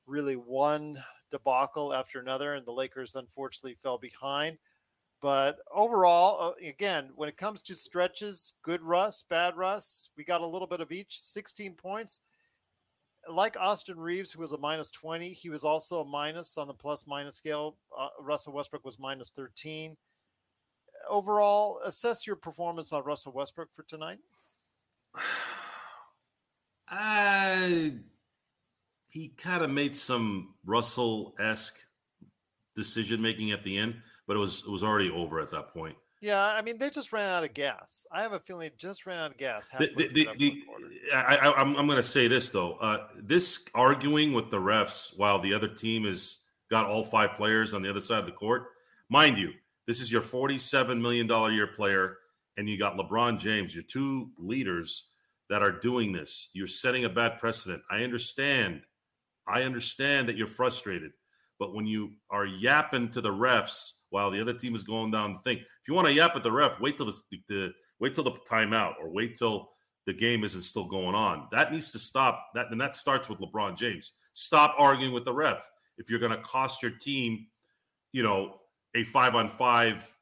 really 0.07 0.37
one 0.37 1.03
debacle 1.31 1.93
after 1.93 2.21
another, 2.21 2.55
and 2.55 2.67
the 2.67 2.73
Lakers 2.73 3.15
unfortunately 3.15 3.77
fell 3.83 3.99
behind. 3.99 4.59
But 5.23 5.59
overall, 5.73 6.51
uh, 6.51 6.67
again, 6.67 7.11
when 7.15 7.29
it 7.29 7.37
comes 7.37 7.63
to 7.63 7.77
stretches, 7.77 8.55
good 8.63 8.83
Russ, 8.83 9.23
bad 9.23 9.57
Russ, 9.57 10.11
we 10.17 10.25
got 10.25 10.41
a 10.41 10.47
little 10.47 10.67
bit 10.67 10.81
of 10.81 10.91
each. 10.91 11.21
16 11.21 11.75
points. 11.75 12.21
Like 13.31 13.57
Austin 13.57 14.01
Reaves, 14.01 14.33
who 14.33 14.41
was 14.41 14.51
a 14.51 14.59
minus 14.59 14.91
20, 14.91 15.29
he 15.29 15.49
was 15.49 15.63
also 15.63 16.01
a 16.01 16.05
minus 16.05 16.59
on 16.59 16.67
the 16.67 16.75
plus 16.75 17.07
minus 17.07 17.37
scale. 17.37 17.77
Uh, 17.97 18.09
Russell 18.21 18.53
Westbrook 18.53 18.85
was 18.85 18.99
minus 18.99 19.31
13. 19.31 19.97
Overall, 21.09 21.81
assess 21.85 22.27
your 22.27 22.35
performance 22.35 22.93
on 22.93 23.05
Russell 23.05 23.33
Westbrook 23.33 23.69
for 23.73 23.85
tonight. 23.85 24.19
I 26.89 27.93
he 29.13 29.29
kind 29.29 29.63
of 29.63 29.71
made 29.71 29.95
some 29.95 30.55
Russell 30.65 31.35
esque 31.39 31.79
decision 32.75 33.21
making 33.21 33.53
at 33.53 33.63
the 33.63 33.77
end, 33.77 33.95
but 34.27 34.37
it 34.37 34.41
was 34.41 34.65
it 34.67 34.71
was 34.71 34.83
already 34.83 35.11
over 35.11 35.39
at 35.39 35.51
that 35.51 35.73
point. 35.73 35.95
Yeah, 36.23 36.43
I 36.43 36.63
mean 36.63 36.79
they 36.79 36.89
just 36.89 37.13
ran 37.13 37.29
out 37.29 37.45
of 37.45 37.53
gas. 37.53 38.07
I 38.11 38.23
have 38.23 38.33
a 38.33 38.41
feeling 38.41 38.71
they 38.71 38.75
just 38.79 39.05
ran 39.05 39.19
out 39.19 39.33
of 39.33 39.37
gas. 39.37 39.69
The, 39.79 39.91
the, 39.97 40.29
the, 40.39 40.63
I, 41.15 41.61
am 41.61 41.77
I'm 41.77 41.87
going 41.87 41.97
to 41.97 42.03
say 42.03 42.27
this 42.27 42.49
though. 42.49 42.75
Uh, 42.75 43.09
this 43.23 43.61
arguing 43.75 44.33
with 44.33 44.51
the 44.51 44.57
refs 44.57 45.13
while 45.17 45.39
the 45.39 45.53
other 45.53 45.69
team 45.69 46.05
has 46.05 46.39
got 46.71 46.87
all 46.87 47.05
five 47.05 47.35
players 47.35 47.75
on 47.75 47.83
the 47.83 47.91
other 47.91 48.01
side 48.01 48.21
of 48.21 48.27
the 48.27 48.33
court, 48.33 48.69
mind 49.11 49.37
you, 49.37 49.51
this 49.87 50.01
is 50.01 50.11
your 50.11 50.23
47 50.23 51.03
million 51.03 51.27
dollar 51.27 51.51
year 51.51 51.67
player, 51.67 52.17
and 52.57 52.67
you 52.67 52.79
got 52.79 52.97
LeBron 52.97 53.39
James, 53.39 53.75
your 53.75 53.85
two 53.85 54.31
leaders 54.39 55.05
that 55.51 55.63
are 55.63 55.73
doing 55.73 56.13
this. 56.13 56.49
You're 56.55 56.67
setting 56.67 57.05
a 57.05 57.11
bad 57.11 57.39
precedent. 57.39 57.83
I 57.91 58.05
understand. 58.05 58.81
I 59.47 59.63
understand 59.63 60.29
that 60.29 60.37
you're 60.37 60.47
frustrated, 60.47 61.13
but 61.59 61.75
when 61.75 61.87
you 61.87 62.13
are 62.31 62.47
yapping 62.47 63.11
to 63.11 63.21
the 63.21 63.33
refs 63.33 63.93
while 64.13 64.31
the 64.31 64.41
other 64.41 64.53
team 64.53 64.75
is 64.75 64.85
going 64.85 65.11
down 65.11 65.33
the 65.33 65.39
thing. 65.41 65.57
If 65.57 65.89
you 65.89 65.95
want 65.95 66.07
to 66.07 66.13
yap 66.13 66.37
at 66.37 66.43
the 66.43 66.53
ref, 66.53 66.79
wait 66.81 66.99
till 66.99 67.07
the, 67.07 67.19
the 67.49 67.73
wait 67.99 68.15
till 68.15 68.25
the 68.25 68.33
timeout 68.49 68.95
or 69.01 69.11
wait 69.11 69.37
till 69.37 69.71
the 70.07 70.13
game 70.13 70.45
isn't 70.45 70.61
still 70.61 70.85
going 70.85 71.15
on. 71.15 71.49
That 71.51 71.73
needs 71.73 71.91
to 71.93 71.99
stop. 71.99 72.49
That 72.55 72.67
and 72.71 72.81
that 72.81 72.95
starts 72.95 73.29
with 73.29 73.41
LeBron 73.41 73.77
James. 73.77 74.13
Stop 74.35 74.75
arguing 74.79 75.15
with 75.15 75.25
the 75.25 75.33
ref 75.33 75.69
if 75.97 76.11
you're 76.11 76.21
going 76.21 76.33
to 76.33 76.43
cost 76.43 76.83
your 76.83 76.93
team, 76.93 77.47
you 78.13 78.23
know, 78.23 78.57
a 78.95 79.05
five 79.05 79.35
on 79.35 79.49
five 79.49 80.15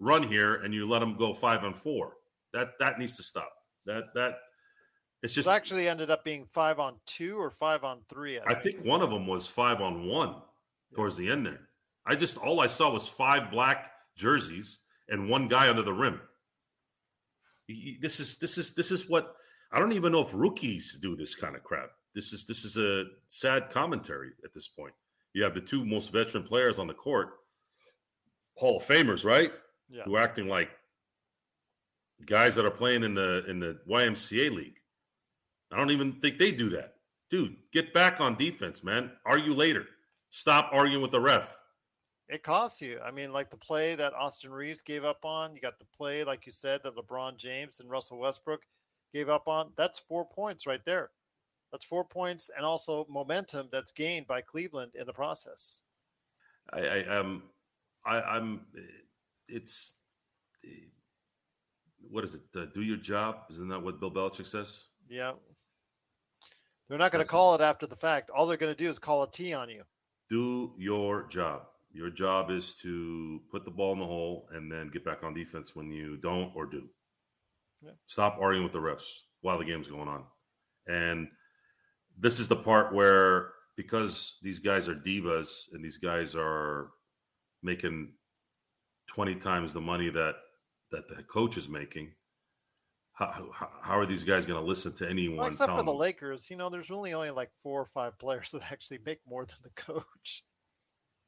run 0.00 0.24
here, 0.24 0.56
and 0.56 0.74
you 0.74 0.88
let 0.88 0.98
them 0.98 1.16
go 1.16 1.32
five 1.32 1.62
on 1.62 1.72
four. 1.72 2.14
That 2.52 2.70
that 2.80 2.98
needs 2.98 3.16
to 3.16 3.22
stop. 3.22 3.52
That 3.86 4.06
that 4.14 4.34
it's 5.22 5.34
just 5.34 5.48
it 5.48 5.52
actually 5.52 5.88
ended 5.88 6.10
up 6.10 6.24
being 6.24 6.46
five 6.46 6.78
on 6.78 6.94
two 7.06 7.38
or 7.38 7.50
five 7.50 7.84
on 7.84 8.00
three. 8.08 8.38
I, 8.38 8.42
I 8.44 8.54
think. 8.54 8.76
think 8.76 8.86
one 8.86 9.02
of 9.02 9.10
them 9.10 9.26
was 9.26 9.46
five 9.46 9.80
on 9.80 10.06
one 10.06 10.36
towards 10.94 11.16
the 11.16 11.30
end 11.30 11.46
there. 11.46 11.68
I 12.06 12.14
just 12.14 12.38
all 12.38 12.60
I 12.60 12.66
saw 12.66 12.90
was 12.90 13.08
five 13.08 13.50
black 13.50 13.92
jerseys 14.16 14.80
and 15.08 15.28
one 15.28 15.48
guy 15.48 15.68
under 15.68 15.82
the 15.82 15.92
rim. 15.92 16.20
This 18.00 18.20
is 18.20 18.38
this 18.38 18.58
is 18.58 18.74
this 18.74 18.90
is 18.90 19.08
what 19.08 19.34
I 19.72 19.78
don't 19.78 19.92
even 19.92 20.12
know 20.12 20.20
if 20.20 20.32
rookies 20.32 20.98
do 21.00 21.16
this 21.16 21.34
kind 21.34 21.56
of 21.56 21.64
crap. 21.64 21.90
This 22.14 22.32
is 22.32 22.44
this 22.44 22.64
is 22.64 22.76
a 22.76 23.04
sad 23.28 23.70
commentary 23.70 24.30
at 24.44 24.54
this 24.54 24.68
point. 24.68 24.94
You 25.32 25.42
have 25.42 25.54
the 25.54 25.60
two 25.60 25.84
most 25.84 26.12
veteran 26.12 26.44
players 26.44 26.78
on 26.78 26.86
the 26.86 26.94
court, 26.94 27.30
Hall 28.54 28.76
of 28.76 28.82
Famers, 28.84 29.24
right? 29.24 29.52
Yeah. 29.90 30.04
Who 30.04 30.16
are 30.16 30.22
acting 30.22 30.48
like 30.48 30.70
guys 32.24 32.54
that 32.54 32.64
are 32.64 32.70
playing 32.70 33.02
in 33.02 33.14
the 33.14 33.44
in 33.48 33.60
the 33.60 33.78
YMCA 33.88 34.54
league. 34.54 34.78
I 35.72 35.76
don't 35.76 35.90
even 35.90 36.20
think 36.20 36.38
they 36.38 36.52
do 36.52 36.70
that. 36.70 36.94
Dude, 37.30 37.56
get 37.72 37.92
back 37.92 38.20
on 38.20 38.36
defense, 38.36 38.84
man. 38.84 39.10
Argue 39.24 39.54
later. 39.54 39.86
Stop 40.30 40.70
arguing 40.72 41.02
with 41.02 41.10
the 41.10 41.20
ref. 41.20 41.58
It 42.28 42.42
costs 42.42 42.80
you. 42.80 42.98
I 43.04 43.10
mean, 43.10 43.32
like 43.32 43.50
the 43.50 43.56
play 43.56 43.94
that 43.94 44.12
Austin 44.14 44.50
Reaves 44.50 44.82
gave 44.82 45.04
up 45.04 45.24
on. 45.24 45.54
You 45.54 45.60
got 45.60 45.78
the 45.78 45.86
play, 45.96 46.24
like 46.24 46.46
you 46.46 46.52
said, 46.52 46.80
that 46.82 46.96
LeBron 46.96 47.36
James 47.36 47.80
and 47.80 47.90
Russell 47.90 48.18
Westbrook 48.18 48.62
gave 49.12 49.28
up 49.28 49.48
on. 49.48 49.70
That's 49.76 49.98
four 49.98 50.24
points 50.24 50.66
right 50.66 50.84
there. 50.84 51.10
That's 51.72 51.84
four 51.84 52.04
points 52.04 52.50
and 52.56 52.64
also 52.64 53.06
momentum 53.08 53.68
that's 53.70 53.92
gained 53.92 54.26
by 54.26 54.40
Cleveland 54.40 54.92
in 54.94 55.06
the 55.06 55.12
process. 55.12 55.80
I, 56.72 56.80
I 56.80 57.16
um, 57.16 57.42
I, 58.04 58.20
I'm. 58.20 58.60
It's 59.48 59.94
what 62.10 62.24
is 62.24 62.34
it? 62.34 62.42
Uh, 62.56 62.66
do 62.72 62.82
your 62.82 62.96
job. 62.96 63.42
Isn't 63.50 63.68
that 63.68 63.82
what 63.82 64.00
Bill 64.00 64.10
Belichick 64.10 64.46
says? 64.46 64.84
Yeah. 65.08 65.32
They're 66.88 66.98
not 66.98 67.12
going 67.12 67.24
to 67.24 67.30
call 67.30 67.54
it 67.54 67.60
after 67.60 67.86
the 67.86 67.96
fact. 67.96 68.30
All 68.30 68.46
they're 68.46 68.56
going 68.56 68.74
to 68.74 68.84
do 68.84 68.88
is 68.88 68.98
call 68.98 69.22
a 69.22 69.30
T 69.30 69.52
on 69.52 69.68
you. 69.68 69.82
Do 70.28 70.72
your 70.78 71.26
job. 71.28 71.62
Your 71.92 72.10
job 72.10 72.50
is 72.50 72.74
to 72.82 73.40
put 73.50 73.64
the 73.64 73.70
ball 73.70 73.92
in 73.92 73.98
the 73.98 74.06
hole 74.06 74.48
and 74.52 74.70
then 74.70 74.88
get 74.88 75.04
back 75.04 75.22
on 75.22 75.34
defense 75.34 75.74
when 75.74 75.90
you 75.90 76.16
don't 76.16 76.52
or 76.54 76.66
do. 76.66 76.88
Yeah. 77.82 77.92
Stop 78.06 78.38
arguing 78.40 78.64
with 78.64 78.72
the 78.72 78.80
refs 78.80 79.06
while 79.40 79.58
the 79.58 79.64
game's 79.64 79.88
going 79.88 80.08
on. 80.08 80.24
And 80.86 81.28
this 82.18 82.38
is 82.38 82.48
the 82.48 82.56
part 82.56 82.94
where 82.94 83.52
because 83.76 84.36
these 84.42 84.58
guys 84.58 84.88
are 84.88 84.94
divas 84.94 85.64
and 85.72 85.84
these 85.84 85.98
guys 85.98 86.34
are 86.36 86.90
making 87.62 88.12
20 89.08 89.34
times 89.36 89.72
the 89.72 89.80
money 89.80 90.10
that 90.10 90.36
that 90.90 91.08
the 91.08 91.22
coach 91.24 91.56
is 91.56 91.68
making 91.68 92.12
how, 93.16 93.50
how, 93.80 93.98
are 93.98 94.06
these 94.06 94.24
guys 94.24 94.44
going 94.44 94.60
to 94.60 94.66
listen 94.66 94.92
to 94.92 95.08
anyone 95.08 95.38
well, 95.38 95.46
except 95.46 95.72
for 95.72 95.82
the 95.82 95.92
lakers 95.92 96.50
you 96.50 96.56
know 96.56 96.68
there's 96.68 96.90
really 96.90 97.14
only 97.14 97.30
like 97.30 97.50
four 97.62 97.80
or 97.80 97.86
five 97.86 98.18
players 98.18 98.50
that 98.52 98.62
actually 98.70 98.98
make 99.04 99.20
more 99.26 99.46
than 99.46 99.56
the 99.62 99.70
coach 99.70 100.44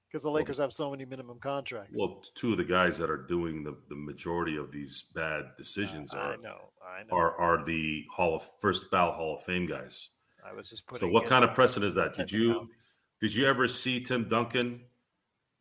because 0.09 0.23
the 0.23 0.31
Lakers 0.31 0.59
well, 0.59 0.67
have 0.67 0.73
so 0.73 0.91
many 0.91 1.05
minimum 1.05 1.39
contracts. 1.39 1.99
Well, 1.99 2.23
two 2.35 2.53
of 2.53 2.57
the 2.57 2.65
guys 2.65 2.97
that 2.99 3.11
are 3.11 3.27
doing 3.29 3.63
the, 3.63 3.77
the 3.89 3.95
majority 3.95 4.57
of 4.57 4.73
these 4.73 5.05
bad 5.15 5.51
decisions 5.57 6.15
uh, 6.15 6.19
are 6.19 6.33
I 6.33 6.37
know, 6.37 6.71
I 6.83 7.03
know. 7.03 7.17
are 7.17 7.37
are 7.37 7.65
the 7.65 8.05
Hall 8.11 8.35
of 8.37 8.43
First 8.61 8.91
Ballot 8.91 9.15
Hall 9.15 9.35
of 9.35 9.43
Fame 9.43 9.67
guys. 9.67 10.09
I 10.47 10.55
was 10.55 10.71
just 10.71 10.87
putting. 10.87 11.09
So, 11.09 11.13
what 11.13 11.27
kind 11.27 11.45
of 11.45 11.53
precedent 11.53 11.91
is 11.91 11.95
that? 11.97 12.15
Did 12.15 12.33
you 12.33 12.69
did 13.21 13.35
you 13.35 13.47
ever 13.47 13.69
see 13.69 14.01
Tim 14.01 14.29
Duncan 14.29 14.81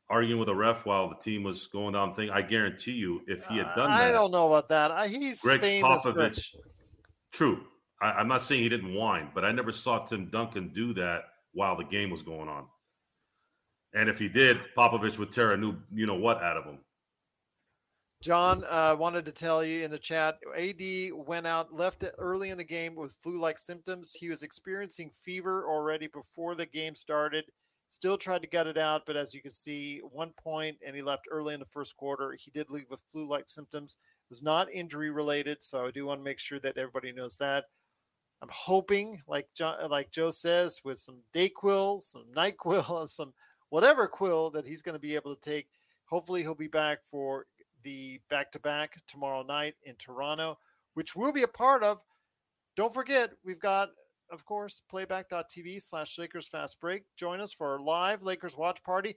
arguing 0.10 0.39
with 0.39 0.49
a 0.49 0.55
ref 0.55 0.86
while 0.86 1.10
the 1.10 1.16
team 1.16 1.43
was 1.43 1.68
going 1.68 1.93
down 1.93 2.14
thing? 2.14 2.30
I 2.30 2.41
guarantee 2.41 2.93
you, 2.93 3.22
if 3.28 3.45
he 3.45 3.58
had 3.58 3.68
done 3.76 3.91
uh, 3.91 3.97
that, 3.97 4.08
I 4.08 4.12
don't 4.12 4.32
know 4.32 4.47
about 4.47 4.70
that. 4.70 5.10
He's 5.10 5.41
Gregg 5.41 5.62
Popovich. 5.62 6.55
True. 7.32 7.64
I, 8.01 8.12
I'm 8.12 8.28
not 8.28 8.41
saying 8.41 8.64
he 8.64 8.70
didn't 8.70 8.93
whine, 8.93 9.30
but 9.34 9.43
I 9.43 9.51
never 9.51 9.72
saw 9.72 9.99
Tim 9.99 10.30
Duncan 10.30 10.70
do 10.70 10.93
that 10.93 11.24
while 11.53 11.76
the 11.76 11.84
game 11.84 12.10
was 12.10 12.24
going 12.24 12.47
on. 12.47 12.66
And 13.93 14.10
if 14.10 14.20
he 14.20 14.30
did, 14.30 14.58
Popovich 14.78 15.18
would 15.18 15.32
tear 15.32 15.51
a 15.51 15.58
new, 15.58 15.76
you 15.93 16.05
know 16.05 16.16
what, 16.16 16.43
out 16.43 16.58
of 16.58 16.66
him. 16.66 16.80
John 18.22 18.64
uh, 18.68 18.95
wanted 18.97 19.26
to 19.26 19.32
tell 19.32 19.64
you 19.64 19.84
in 19.84 19.91
the 19.91 19.99
chat. 19.99 20.38
AD 20.58 20.82
went 21.14 21.45
out, 21.45 21.74
left 21.74 22.03
early 22.18 22.49
in 22.49 22.58
the 22.58 22.64
game 22.64 22.95
with 22.95 23.16
flu-like 23.22 23.60
symptoms. 23.60 24.14
He 24.14 24.30
was 24.30 24.41
experiencing 24.41 25.12
fever 25.24 25.68
already 25.70 26.08
before 26.08 26.55
the 26.55 26.66
game 26.66 26.95
started. 26.95 27.45
Still 27.89 28.17
tried 28.17 28.41
to 28.41 28.49
gut 28.49 28.67
it 28.67 28.77
out, 28.77 29.03
but 29.05 29.15
as 29.15 29.33
you 29.33 29.41
can 29.41 29.51
see, 29.51 29.99
one 29.99 30.31
point, 30.31 30.77
and 30.85 30.95
he 30.95 31.01
left 31.01 31.27
early 31.31 31.53
in 31.53 31.59
the 31.59 31.65
first 31.65 31.95
quarter. 31.95 32.35
He 32.38 32.51
did 32.51 32.69
leave 32.69 32.89
with 32.89 33.03
flu-like 33.11 33.49
symptoms. 33.49 33.95
It 34.25 34.29
was 34.29 34.43
not 34.43 34.71
injury 34.71 35.09
related, 35.09 35.63
so 35.63 35.85
I 35.85 35.91
do 35.91 36.05
want 36.05 36.19
to 36.19 36.25
make 36.25 36.39
sure 36.39 36.59
that 36.59 36.77
everybody 36.77 37.13
knows 37.13 37.38
that. 37.38 37.65
I'm 38.41 38.49
hoping, 38.51 39.21
like 39.27 39.47
John, 39.55 39.89
like 39.89 40.11
Joe 40.11 40.31
says, 40.31 40.81
with 40.83 40.99
some 40.99 41.19
Dayquil, 41.33 42.03
some 42.03 42.25
Nyquil, 42.35 42.99
and 42.99 43.09
some 43.09 43.33
whatever 43.69 44.07
quill 44.07 44.49
that 44.51 44.67
he's 44.67 44.81
going 44.81 44.93
to 44.93 44.99
be 44.99 45.15
able 45.15 45.35
to 45.35 45.49
take. 45.49 45.67
Hopefully, 46.05 46.41
he'll 46.41 46.55
be 46.55 46.67
back 46.67 46.99
for 47.09 47.45
the 47.83 48.19
back 48.29 48.51
to 48.51 48.59
back 48.59 49.01
tomorrow 49.07 49.43
night 49.43 49.75
in 49.83 49.95
Toronto, 49.95 50.57
which 50.93 51.15
we'll 51.15 51.31
be 51.31 51.43
a 51.43 51.47
part 51.47 51.83
of. 51.83 52.01
Don't 52.75 52.93
forget, 52.93 53.31
we've 53.43 53.59
got, 53.59 53.89
of 54.32 54.45
course, 54.45 54.82
playback.tv 54.89 55.82
slash 55.82 56.17
Lakers 56.17 56.47
Fast 56.47 56.80
Break. 56.80 57.03
Join 57.17 57.41
us 57.41 57.53
for 57.53 57.73
our 57.73 57.80
live 57.80 58.23
Lakers 58.23 58.57
watch 58.57 58.84
party. 58.84 59.15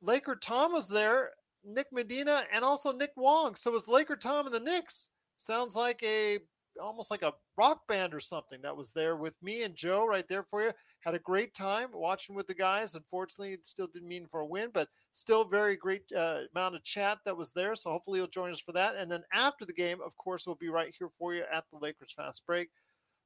Laker 0.00 0.36
Tom 0.36 0.72
was 0.72 0.88
there, 0.88 1.30
Nick 1.64 1.86
Medina, 1.92 2.44
and 2.52 2.64
also 2.64 2.92
Nick 2.92 3.12
Wong. 3.16 3.54
So 3.54 3.74
it's 3.74 3.88
Laker 3.88 4.16
Tom 4.16 4.46
and 4.46 4.54
the 4.54 4.60
Knicks. 4.60 5.08
Sounds 5.36 5.74
like 5.74 6.02
a 6.02 6.38
almost 6.80 7.10
like 7.10 7.22
a 7.22 7.32
rock 7.56 7.86
band 7.88 8.14
or 8.14 8.20
something 8.20 8.60
that 8.62 8.76
was 8.76 8.92
there 8.92 9.16
with 9.16 9.34
me 9.42 9.62
and 9.62 9.76
Joe 9.76 10.06
right 10.06 10.26
there 10.28 10.42
for 10.42 10.62
you. 10.62 10.72
Had 11.00 11.14
a 11.14 11.20
great 11.20 11.54
time 11.54 11.90
watching 11.92 12.34
with 12.34 12.46
the 12.46 12.54
guys. 12.54 12.94
Unfortunately, 12.94 13.52
it 13.52 13.66
still 13.66 13.86
didn't 13.86 14.08
mean 14.08 14.26
for 14.30 14.40
a 14.40 14.46
win, 14.46 14.70
but 14.72 14.88
still 15.12 15.44
very 15.44 15.76
great 15.76 16.02
uh, 16.16 16.40
amount 16.54 16.74
of 16.74 16.82
chat 16.82 17.18
that 17.24 17.36
was 17.36 17.52
there. 17.52 17.74
So 17.74 17.90
hopefully 17.90 18.18
you'll 18.18 18.28
join 18.28 18.50
us 18.50 18.60
for 18.60 18.72
that. 18.72 18.96
And 18.96 19.10
then 19.10 19.22
after 19.32 19.64
the 19.64 19.72
game, 19.72 19.98
of 20.04 20.16
course, 20.16 20.46
we'll 20.46 20.56
be 20.56 20.68
right 20.68 20.94
here 20.98 21.10
for 21.18 21.34
you 21.34 21.44
at 21.52 21.64
the 21.70 21.78
Lakers 21.78 22.14
Fast 22.16 22.44
Break. 22.46 22.70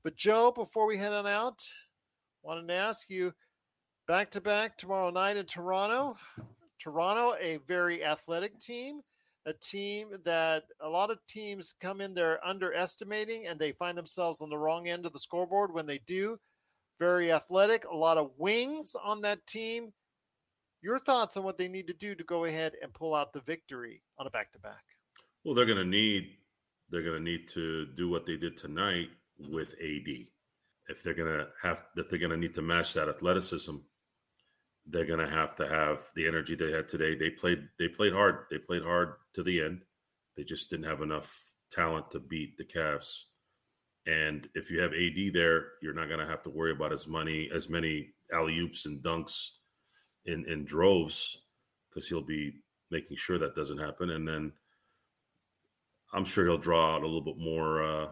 But 0.09 0.17
Joe, 0.17 0.51
before 0.51 0.87
we 0.87 0.97
head 0.97 1.13
on 1.13 1.27
out, 1.27 1.63
wanted 2.43 2.67
to 2.67 2.73
ask 2.73 3.11
you 3.11 3.31
back 4.07 4.31
to 4.31 4.41
back 4.41 4.79
tomorrow 4.79 5.11
night 5.11 5.37
in 5.37 5.45
Toronto. 5.45 6.17
Toronto, 6.83 7.37
a 7.39 7.59
very 7.67 8.03
athletic 8.03 8.59
team, 8.59 9.03
a 9.45 9.53
team 9.53 10.17
that 10.25 10.63
a 10.81 10.89
lot 10.89 11.11
of 11.11 11.19
teams 11.27 11.75
come 11.79 12.01
in 12.01 12.15
there 12.15 12.41
underestimating 12.43 13.49
and 13.49 13.61
they 13.61 13.73
find 13.73 13.99
themselves 13.99 14.41
on 14.41 14.49
the 14.49 14.57
wrong 14.57 14.89
end 14.89 15.05
of 15.05 15.13
the 15.13 15.19
scoreboard 15.19 15.75
when 15.75 15.85
they 15.85 15.99
do 16.07 16.39
very 16.99 17.31
athletic, 17.31 17.85
a 17.85 17.95
lot 17.95 18.17
of 18.17 18.31
wings 18.39 18.97
on 19.05 19.21
that 19.21 19.47
team. 19.47 19.93
Your 20.81 20.99
thoughts 20.99 21.37
on 21.37 21.45
what 21.45 21.59
they 21.59 21.69
need 21.69 21.87
to 21.87 21.93
do 21.93 22.15
to 22.15 22.25
go 22.25 22.47
ahead 22.47 22.73
and 22.83 22.95
pull 22.95 23.15
out 23.15 23.35
the 23.35 23.43
victory 23.43 24.01
on 24.17 24.27
a 24.27 24.31
back 24.31 24.53
to 24.53 24.59
back? 24.59 24.85
Well, 25.45 25.55
they're 25.55 25.67
going 25.67 25.77
to 25.77 25.85
need 25.85 26.31
they're 26.89 27.03
going 27.03 27.23
to 27.23 27.23
need 27.23 27.47
to 27.49 27.85
do 27.95 28.09
what 28.09 28.25
they 28.25 28.39
did 28.39 28.57
tonight 28.57 29.11
with 29.39 29.75
AD. 29.75 30.09
If 30.89 31.03
they're 31.03 31.15
to 31.15 31.49
have 31.63 31.85
if 31.97 32.09
they're 32.09 32.19
to 32.31 32.37
need 32.37 32.55
to 32.55 32.63
match 32.63 32.95
that 32.95 33.09
athleticism, 33.09 33.77
they're 34.87 35.05
to 35.19 35.29
have 35.29 35.55
to 35.57 35.69
have 35.69 36.11
the 36.15 36.27
energy 36.27 36.55
they 36.55 36.73
had 36.73 36.89
today. 36.89 37.15
They 37.15 37.31
played 37.31 37.69
they 37.79 37.89
played 37.89 38.13
hard. 38.13 38.47
They 38.51 38.59
played 38.59 38.83
hard 38.83 39.15
to 39.35 39.43
the 39.43 39.63
end. 39.63 39.83
They 40.37 40.45
just 40.45 40.71
didn't 40.71 40.87
have 40.87 41.03
enough 41.03 41.53
talent 41.71 42.11
to 42.13 42.21
beat 42.21 42.57
the 42.57 42.65
Cavs 42.65 43.25
And 44.07 44.49
if 44.55 44.71
you 44.71 44.81
have 44.81 44.93
AD 44.95 45.35
there, 45.35 45.73
you're 45.83 45.93
not 45.93 46.09
to 46.21 46.27
have 46.27 46.43
to 46.45 46.51
worry 46.51 46.73
about 46.73 46.93
as 46.93 47.07
many 47.07 47.51
as 47.55 47.69
many 47.69 48.15
alley 48.33 48.59
oops 48.59 48.87
and 48.87 49.03
dunks 49.03 49.51
in 50.25 50.47
in 50.47 50.65
droves 50.65 51.43
because 51.89 52.09
he'll 52.09 52.23
be 52.23 52.55
making 52.91 53.17
sure 53.17 53.39
that 53.39 53.55
doesn't 53.57 53.79
happen. 53.79 54.11
And 54.11 54.27
then 54.27 54.53
I'm 56.13 56.25
sure 56.25 56.47
he'll 56.47 56.57
draw 56.57 56.95
out 56.95 57.03
a 57.03 57.07
little 57.07 57.21
bit 57.21 57.39
more 57.39 57.83
uh, 57.83 58.09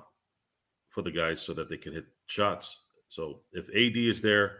for 0.97 1.03
the 1.03 1.11
guys 1.11 1.43
so 1.43 1.53
that 1.53 1.69
they 1.69 1.77
can 1.77 1.93
hit 1.93 2.07
shots. 2.25 2.85
So 3.09 3.41
if 3.53 3.69
AD 3.69 3.99
is 3.99 4.23
there, 4.23 4.53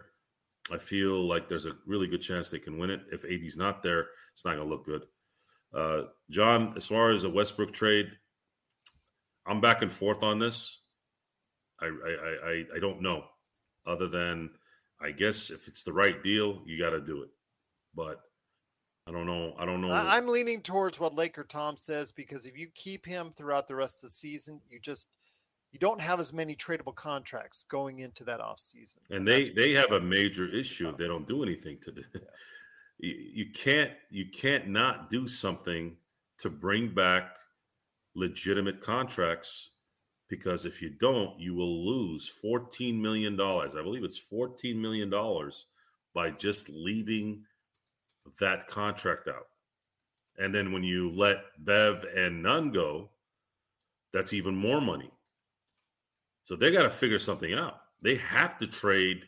I 0.71 0.77
feel 0.77 1.27
like 1.27 1.49
there's 1.49 1.65
a 1.65 1.73
really 1.87 2.07
good 2.07 2.21
chance 2.21 2.51
they 2.51 2.59
can 2.59 2.77
win 2.77 2.91
it. 2.91 3.01
If 3.11 3.25
AD's 3.25 3.57
not 3.57 3.83
there, 3.83 4.09
it's 4.35 4.45
not 4.45 4.57
going 4.57 4.69
to 4.69 4.71
look 4.71 4.85
good. 4.85 5.03
Uh, 5.75 6.03
John, 6.29 6.75
as 6.77 6.85
far 6.85 7.11
as 7.11 7.25
a 7.25 7.31
Westbrook 7.31 7.73
trade, 7.73 8.11
I'm 9.47 9.63
back 9.63 9.81
and 9.81 9.91
forth 9.91 10.23
on 10.23 10.39
this. 10.39 10.79
I, 11.81 11.87
I, 11.87 12.51
I, 12.51 12.65
I 12.77 12.81
don't 12.81 13.01
know. 13.01 13.25
Other 13.87 14.07
than, 14.07 14.51
I 15.01 15.13
guess 15.13 15.49
if 15.49 15.69
it's 15.69 15.85
the 15.85 15.93
right 15.95 16.23
deal, 16.23 16.61
you 16.67 16.79
got 16.79 16.91
to 16.91 17.01
do 17.01 17.23
it. 17.23 17.31
But 17.95 18.21
I 19.09 19.11
don't 19.11 19.25
know. 19.25 19.55
I 19.59 19.65
don't 19.65 19.81
know. 19.81 19.91
I'm 19.91 20.29
leaning 20.29 20.61
towards 20.61 21.01
what 21.01 21.15
Laker 21.15 21.45
Tom 21.45 21.79
says 21.79 22.13
because 22.13 22.45
if 22.45 22.59
you 22.59 22.69
keep 22.75 23.07
him 23.07 23.33
throughout 23.35 23.69
the 23.69 23.75
rest 23.75 23.99
of 23.99 24.03
the 24.03 24.11
season, 24.11 24.61
you 24.69 24.79
just 24.79 25.07
you 25.77 25.81
don't 25.89 26.01
have 26.01 26.21
as 26.21 26.33
many 26.33 26.57
tradable 26.57 26.95
contracts 26.95 27.67
going 27.69 27.99
into 27.99 28.25
that 28.25 28.41
off 28.41 28.59
season. 28.59 29.03
And, 29.11 29.19
and 29.19 29.29
they 29.29 29.51
they 29.51 29.73
have 29.75 29.93
a 29.93 30.01
major 30.01 30.49
issue 30.49 30.89
if 30.89 30.97
they 30.97 31.07
don't 31.07 31.27
do 31.27 31.43
anything 31.43 31.79
to 31.83 31.91
the. 31.91 32.05
Yeah. 32.15 32.21
You, 32.99 33.13
you 33.13 33.51
can't 33.53 33.91
you 34.09 34.31
can't 34.31 34.69
not 34.69 35.11
do 35.11 35.27
something 35.27 35.99
to 36.39 36.49
bring 36.49 36.95
back 36.95 37.37
legitimate 38.15 38.81
contracts 38.81 39.73
because 40.31 40.65
if 40.65 40.81
you 40.81 40.89
don't, 40.89 41.39
you 41.39 41.55
will 41.55 41.85
lose 41.85 42.33
$14 42.43 42.99
million. 42.99 43.39
I 43.39 43.69
believe 43.83 44.03
it's 44.03 44.19
$14 44.33 44.77
million 44.77 45.11
by 46.15 46.31
just 46.31 46.71
leaving 46.71 47.43
that 48.41 48.67
contract 48.67 49.29
out. 49.29 49.49
And 50.39 50.55
then 50.55 50.73
when 50.73 50.83
you 50.83 51.13
let 51.15 51.43
Bev 51.59 52.03
and 52.17 52.43
Nunn 52.43 52.73
go, 52.73 53.11
that's 54.15 54.33
even 54.33 54.57
more 54.57 54.81
money. 54.81 55.11
So 56.47 56.55
they 56.55 56.71
got 56.71 56.85
to 56.85 56.91
figure 56.91 57.19
something 57.19 57.55
out. 57.55 57.81
They 58.03 58.15
have 58.15 58.57
to 58.59 58.69
trade 58.69 59.25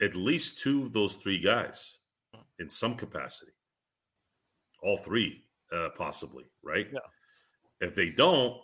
at 0.00 0.16
least 0.16 0.58
two 0.58 0.84
of 0.84 0.94
those 0.94 1.16
three 1.16 1.38
guys 1.38 1.98
in 2.58 2.66
some 2.66 2.94
capacity. 2.94 3.52
All 4.82 4.96
three, 4.96 5.44
uh, 5.70 5.90
possibly, 5.98 6.44
right? 6.62 6.86
Yeah. 6.90 7.00
If 7.82 7.94
they 7.94 8.08
don't, 8.08 8.56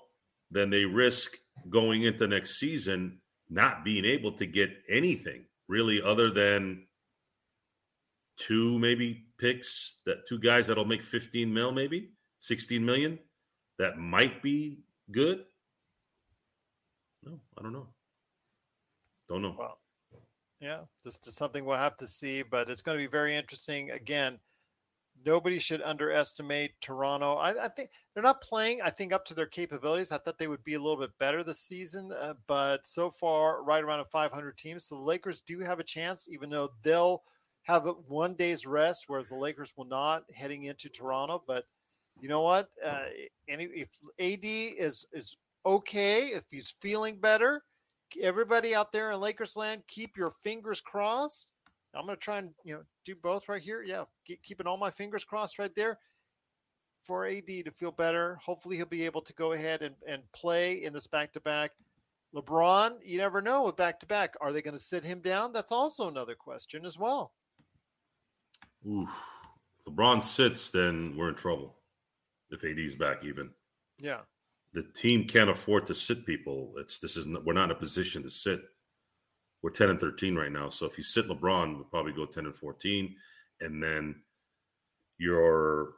then 0.51 0.71
they 0.71 0.87
risk 0.87 1.37
going 1.69 2.05
into 2.05 2.27
next 2.27 2.59
season 2.59 3.19
not 3.51 3.85
being 3.85 4.07
able 4.07 4.33
to 4.33 4.47
get 4.47 4.71
anything 4.89 5.45
really 5.69 6.01
other 6.01 6.31
than 6.31 6.87
two 8.39 8.79
maybe 8.79 9.27
picks 9.39 9.97
that 10.07 10.27
two 10.27 10.39
guys 10.39 10.67
that'll 10.67 10.87
make 10.87 11.03
15 11.03 11.53
mil 11.53 11.73
maybe 11.73 12.09
16 12.39 12.83
million 12.83 13.19
that 13.79 13.99
might 13.99 14.43
be 14.43 14.81
good 15.11 15.45
no 17.25 17.41
i 17.59 17.63
don't 17.63 17.73
know 17.73 17.87
don't 19.29 19.43
know 19.43 19.55
well 19.59 19.79
yeah 20.61 20.81
just 21.05 21.25
something 21.33 21.65
we'll 21.65 21.77
have 21.77 21.97
to 21.97 22.07
see 22.07 22.43
but 22.43 22.69
it's 22.69 22.83
going 22.83 22.97
to 22.97 23.03
be 23.03 23.11
very 23.11 23.37
interesting 23.37 23.91
again 23.91 24.39
nobody 25.25 25.59
should 25.59 25.83
underestimate 25.83 26.73
Toronto. 26.81 27.35
I, 27.35 27.65
I, 27.65 27.69
think 27.69 27.91
they're 28.15 28.23
not 28.23 28.41
playing, 28.41 28.81
I 28.83 28.91
think, 28.91 29.13
up 29.13 29.25
to 29.27 29.35
their 29.35 29.47
capabilities. 29.47 30.13
I 30.13 30.19
thought 30.19 30.39
they 30.39 30.47
would 30.47 30.65
be 30.65 30.75
a 30.75 30.79
little 30.81 30.99
bit 30.99 31.17
better 31.19 31.43
this 31.43 31.61
season, 31.61 32.13
uh, 32.13 32.35
but 32.47 32.87
so 32.87 33.11
far, 33.11 33.63
right 33.63 33.83
around 33.83 34.01
a 34.01 34.05
500 34.07 34.57
team. 34.57 34.79
So 34.79 34.95
the 34.95 35.03
Lakers 35.03 35.43
do 35.43 35.61
have 35.61 35.81
a 35.81 35.85
chance, 35.85 36.29
even 36.31 36.51
though 36.51 36.71
they'll 36.83 37.23
have 37.63 37.89
one 38.09 38.35
day's 38.35 38.67
rest, 38.67 39.05
whereas 39.07 39.29
the 39.29 39.37
Lakers 39.37 39.73
will 39.77 39.85
not 39.85 40.25
heading 40.35 40.65
into 40.65 40.89
Toronto. 40.89 41.43
But 41.47 41.65
you 42.21 42.29
know 42.29 42.43
what? 42.43 42.69
Uh, 42.85 43.05
any, 43.49 43.65
if 43.65 43.89
AD 44.19 44.45
is 44.45 45.07
is 45.13 45.37
okay, 45.65 46.27
if 46.27 46.45
he's 46.51 46.75
feeling 46.81 47.17
better, 47.17 47.63
everybody 48.21 48.75
out 48.75 48.93
there 48.93 49.11
in 49.11 49.21
Lakers 49.21 49.57
land, 49.57 49.83
keep 49.87 50.17
your 50.17 50.31
fingers 50.31 50.81
crossed 50.81 51.49
I'm 51.95 52.07
going 52.07 52.17
to 52.17 52.21
try 52.21 52.39
and 52.39 52.51
you 52.65 52.75
know 52.75 52.83
do 53.05 53.15
both 53.17 53.49
right 53.49 53.63
here. 53.63 53.83
Yeah, 53.83 54.05
keeping 54.43 54.67
all 54.67 54.77
my 54.77 54.91
fingers 54.91 55.25
crossed 55.25 55.59
right 55.59 55.75
there 55.75 55.99
for 57.03 57.27
AD 57.27 57.47
to 57.47 57.71
feel 57.73 57.91
better. 57.91 58.39
Hopefully, 58.45 58.77
he'll 58.77 58.87
be 58.87 59.05
able 59.05 59.23
to 59.23 59.33
go 59.33 59.53
ahead 59.53 59.83
and, 59.83 59.95
and 60.07 60.23
play 60.33 60.85
in 60.85 60.93
this 60.93 61.07
back 61.07 61.33
to 61.33 61.41
back. 61.41 61.73
LeBron, 62.35 62.99
you 63.05 63.19
never 63.19 63.43
know 63.43 63.65
with 63.65 63.77
back 63.77 63.99
to 64.01 64.07
back. 64.07 64.35
Are 64.41 64.53
they 64.53 64.63
going 64.63 64.77
to 64.77 64.83
sit 64.83 65.03
him 65.03 65.21
down? 65.21 65.53
That's 65.53 65.73
also 65.73 66.09
another 66.09 66.37
question 66.37 66.87
as 66.87 66.97
well. 66.97 67.33
Oof. 68.89 69.11
If 69.81 69.93
LeBron 69.93 70.23
sits, 70.23 70.71
then 70.71 71.15
we're 71.17 71.31
in 71.31 71.35
trouble. 71.35 71.75
If 72.51 72.65
AD's 72.65 72.95
back, 72.95 73.25
even. 73.25 73.51
Yeah. 73.99 74.21
The 74.73 74.85
team 74.95 75.27
can't 75.27 75.51
afford 75.51 75.87
to 75.87 75.95
sit 75.95 76.25
people. 76.25 76.75
It's 76.79 76.99
this 76.99 77.17
is 77.17 77.27
we're 77.45 77.53
not 77.53 77.65
in 77.65 77.71
a 77.73 77.75
position 77.75 78.23
to 78.23 78.31
sit 78.31 78.61
we're 79.63 79.71
10 79.71 79.91
and 79.91 80.01
13 80.01 80.35
right 80.35 80.53
now. 80.53 80.69
So 80.69 80.87
if 80.87 80.97
you 80.97 81.05
sit 81.05 81.29
LeBron, 81.29 81.75
we'll 81.75 81.85
probably 81.85 82.13
go 82.13 82.25
10 82.25 82.47
and 82.47 82.55
14. 82.55 83.15
And 83.61 83.83
then 83.83 84.17
you're 85.19 85.95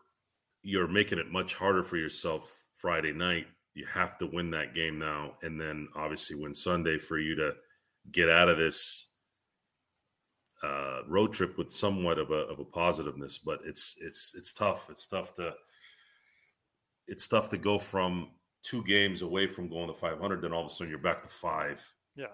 you're 0.65 0.89
making 0.89 1.19
it 1.19 1.31
much 1.31 1.55
harder 1.55 1.83
for 1.83 1.97
yourself 1.97 2.69
Friday 2.75 3.13
night. 3.13 3.47
You 3.75 3.87
have 3.87 4.19
to 4.19 4.27
win 4.27 4.51
that 4.51 4.75
game 4.75 4.99
now. 4.99 5.35
And 5.43 5.61
then 5.61 5.89
obviously 5.95 6.37
win 6.37 6.55
Sunday 6.55 6.99
for 6.99 7.19
you 7.19 7.35
to 7.37 7.53
get 8.11 8.29
out 8.29 8.49
of 8.49 8.59
this 8.59 9.09
uh, 10.63 11.01
road 11.09 11.33
trip 11.33 11.59
with 11.59 11.71
somewhat 11.71 12.19
of 12.19 12.31
a 12.31 12.47
of 12.49 12.59
a 12.59 12.65
positiveness. 12.65 13.39
But 13.39 13.61
it's 13.65 13.97
it's 14.01 14.35
it's 14.37 14.53
tough. 14.53 14.89
It's 14.91 15.07
tough 15.07 15.35
to 15.35 15.53
it's 17.07 17.29
tough 17.29 17.49
to 17.51 17.59
go 17.59 17.79
from 17.79 18.31
two 18.63 18.83
games 18.85 19.23
away 19.23 19.47
from 19.47 19.69
going 19.69 19.89
to 19.89 19.95
500, 19.95 20.43
then 20.43 20.53
all 20.53 20.65
of 20.65 20.71
a 20.71 20.75
sudden 20.75 20.91
you're 20.91 20.99
back 20.99 21.23
to 21.23 21.29
five. 21.29 21.85
Yeah. 22.15 22.27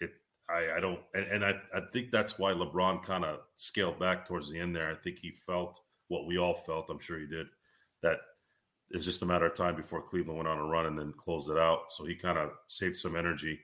It, 0.00 0.10
I, 0.48 0.76
I 0.76 0.80
don't, 0.80 1.00
and, 1.14 1.24
and 1.26 1.44
I, 1.44 1.54
I 1.74 1.80
think 1.92 2.10
that's 2.10 2.38
why 2.38 2.52
LeBron 2.52 3.02
kind 3.02 3.24
of 3.24 3.40
scaled 3.56 3.98
back 3.98 4.26
towards 4.26 4.50
the 4.50 4.58
end 4.58 4.76
there. 4.76 4.90
I 4.90 4.94
think 4.94 5.18
he 5.18 5.30
felt 5.30 5.80
what 6.08 6.26
we 6.26 6.38
all 6.38 6.54
felt. 6.54 6.90
I'm 6.90 6.98
sure 6.98 7.18
he 7.18 7.26
did. 7.26 7.46
That 8.02 8.18
it's 8.90 9.04
just 9.04 9.22
a 9.22 9.26
matter 9.26 9.46
of 9.46 9.54
time 9.54 9.74
before 9.74 10.02
Cleveland 10.02 10.36
went 10.36 10.48
on 10.48 10.58
a 10.58 10.64
run 10.64 10.86
and 10.86 10.98
then 10.98 11.14
closed 11.16 11.50
it 11.50 11.56
out. 11.56 11.90
So 11.90 12.04
he 12.04 12.14
kind 12.14 12.38
of 12.38 12.50
saved 12.66 12.96
some 12.96 13.16
energy. 13.16 13.58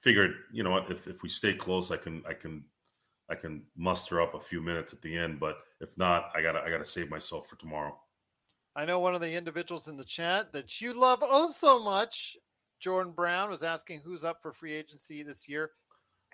Figured, 0.00 0.34
you 0.52 0.62
know 0.62 0.70
what, 0.70 0.90
if, 0.90 1.08
if 1.08 1.22
we 1.22 1.28
stay 1.30 1.54
close, 1.54 1.90
I 1.90 1.96
can 1.96 2.22
I 2.28 2.34
can 2.34 2.64
I 3.30 3.34
can 3.34 3.62
muster 3.76 4.20
up 4.20 4.34
a 4.34 4.40
few 4.40 4.60
minutes 4.60 4.92
at 4.92 5.00
the 5.00 5.16
end. 5.16 5.40
But 5.40 5.56
if 5.80 5.96
not, 5.96 6.30
I 6.34 6.42
gotta 6.42 6.60
I 6.60 6.70
gotta 6.70 6.84
save 6.84 7.10
myself 7.10 7.48
for 7.48 7.56
tomorrow. 7.56 7.96
I 8.76 8.84
know 8.84 9.00
one 9.00 9.14
of 9.14 9.22
the 9.22 9.32
individuals 9.32 9.88
in 9.88 9.96
the 9.96 10.04
chat 10.04 10.52
that 10.52 10.82
you 10.82 10.92
love 10.92 11.20
oh 11.22 11.50
so 11.50 11.82
much 11.82 12.36
Jordan 12.78 13.12
Brown 13.12 13.48
was 13.48 13.62
asking 13.62 14.02
who's 14.04 14.22
up 14.22 14.42
for 14.42 14.52
free 14.52 14.74
agency 14.74 15.22
this 15.22 15.48
year. 15.48 15.70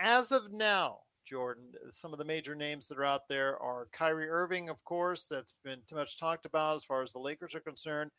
As 0.01 0.32
of 0.32 0.51
now, 0.51 0.99
Jordan, 1.24 1.70
some 1.90 2.12
of 2.12 2.18
the 2.18 2.24
major 2.24 2.57
names 2.57 2.88
that 2.88 2.99
are 2.99 3.05
out 3.05 3.28
there 3.28 3.57
are 3.61 3.86
Kyrie 3.93 4.28
Irving, 4.28 4.68
of 4.68 4.84
course, 4.84 5.28
that's 5.30 5.55
been 5.64 5.78
too 5.86 5.95
much 5.95 6.18
talked 6.18 6.45
about 6.45 6.76
as 6.76 6.84
far 6.84 7.03
as 7.03 7.12
the 7.12 7.20
Lakers 7.20 7.55
are 7.55 7.61
concerned. 7.61 8.11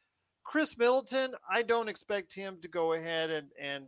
Khris 0.46 0.78
Middleton, 0.78 1.36
I 1.50 1.62
don't 1.62 1.90
expect 1.90 2.34
him 2.34 2.60
to 2.62 2.68
go 2.70 2.94
ahead 2.94 3.30
and, 3.30 3.50
and 3.60 3.88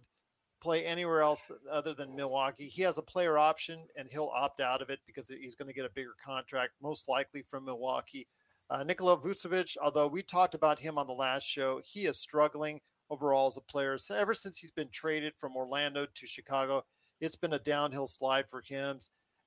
play 0.62 0.86
anywhere 0.86 1.22
else 1.22 1.50
other 1.72 1.94
than 1.94 2.16
Milwaukee. 2.16 2.68
He 2.68 2.82
has 2.82 2.98
a 2.98 3.02
player 3.02 3.38
option 3.38 3.80
and 3.96 4.10
he'll 4.12 4.32
opt 4.36 4.60
out 4.60 4.82
of 4.82 4.90
it 4.90 5.00
because 5.06 5.30
he's 5.30 5.56
going 5.56 5.68
to 5.68 5.74
get 5.74 5.86
a 5.86 5.94
bigger 5.96 6.16
contract, 6.26 6.74
most 6.82 7.08
likely 7.08 7.42
from 7.42 7.66
Milwaukee. 7.66 8.28
Uh, 8.70 8.84
Nikola 8.84 9.18
Vucevic, 9.18 9.78
although 9.82 10.08
we 10.08 10.24
talked 10.24 10.56
about 10.56 10.80
him 10.80 10.98
on 10.98 11.08
the 11.08 11.14
last 11.14 11.46
show, 11.46 11.82
he 11.86 12.06
is 12.06 12.18
struggling 12.18 12.82
overall 13.10 13.48
as 13.48 13.58
a 13.58 13.62
player. 13.62 13.98
So 13.98 14.16
ever 14.16 14.34
since 14.34 14.58
he's 14.58 14.72
been 14.72 14.90
traded 14.90 15.34
from 15.38 15.56
Orlando 15.56 16.08
to 16.12 16.28
Chicago, 16.28 16.84
it's 17.22 17.36
been 17.36 17.54
a 17.54 17.60
downhill 17.60 18.08
slide 18.08 18.46
for 18.50 18.62
him. 18.62 19.00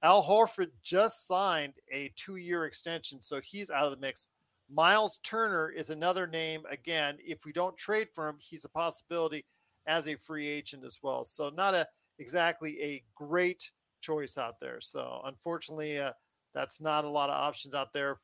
Al 0.03 0.23
Horford 0.23 0.71
just 0.83 1.27
signed 1.27 1.75
a 1.93 2.13
two 2.17 2.37
year 2.37 2.65
extension, 2.65 3.21
so 3.21 3.41
he's 3.43 3.71
out 3.71 3.87
of 3.87 3.91
the 3.91 3.99
mix. 3.99 4.29
Miles 4.71 5.19
Turner 5.25 5.71
is 5.71 5.91
another 5.91 6.27
name. 6.27 6.63
Again, 6.71 7.17
if 7.21 7.45
we 7.45 7.53
don't 7.53 7.77
trade 7.77 8.09
for 8.15 8.29
him, 8.29 8.37
he's 8.39 8.65
a 8.65 8.69
possibility 8.69 9.45
as 9.87 10.07
a 10.07 10.17
free 10.17 10.47
agent 10.47 10.85
as 10.85 10.99
well. 11.03 11.25
So, 11.25 11.51
not 11.51 11.75
a 11.75 11.89
exactly 12.19 12.81
a 12.81 13.03
great 13.15 13.71
choice 14.01 14.39
out 14.39 14.61
there. 14.61 14.81
So, 14.81 15.23
unfortunately, 15.25 15.99
uh, 15.99 16.13
that's 16.55 16.81
not 16.81 17.05
a 17.05 17.09
lot 17.09 17.31
of 17.31 17.37
options 17.37 17.75
out 17.75 17.93
there. 17.93 18.19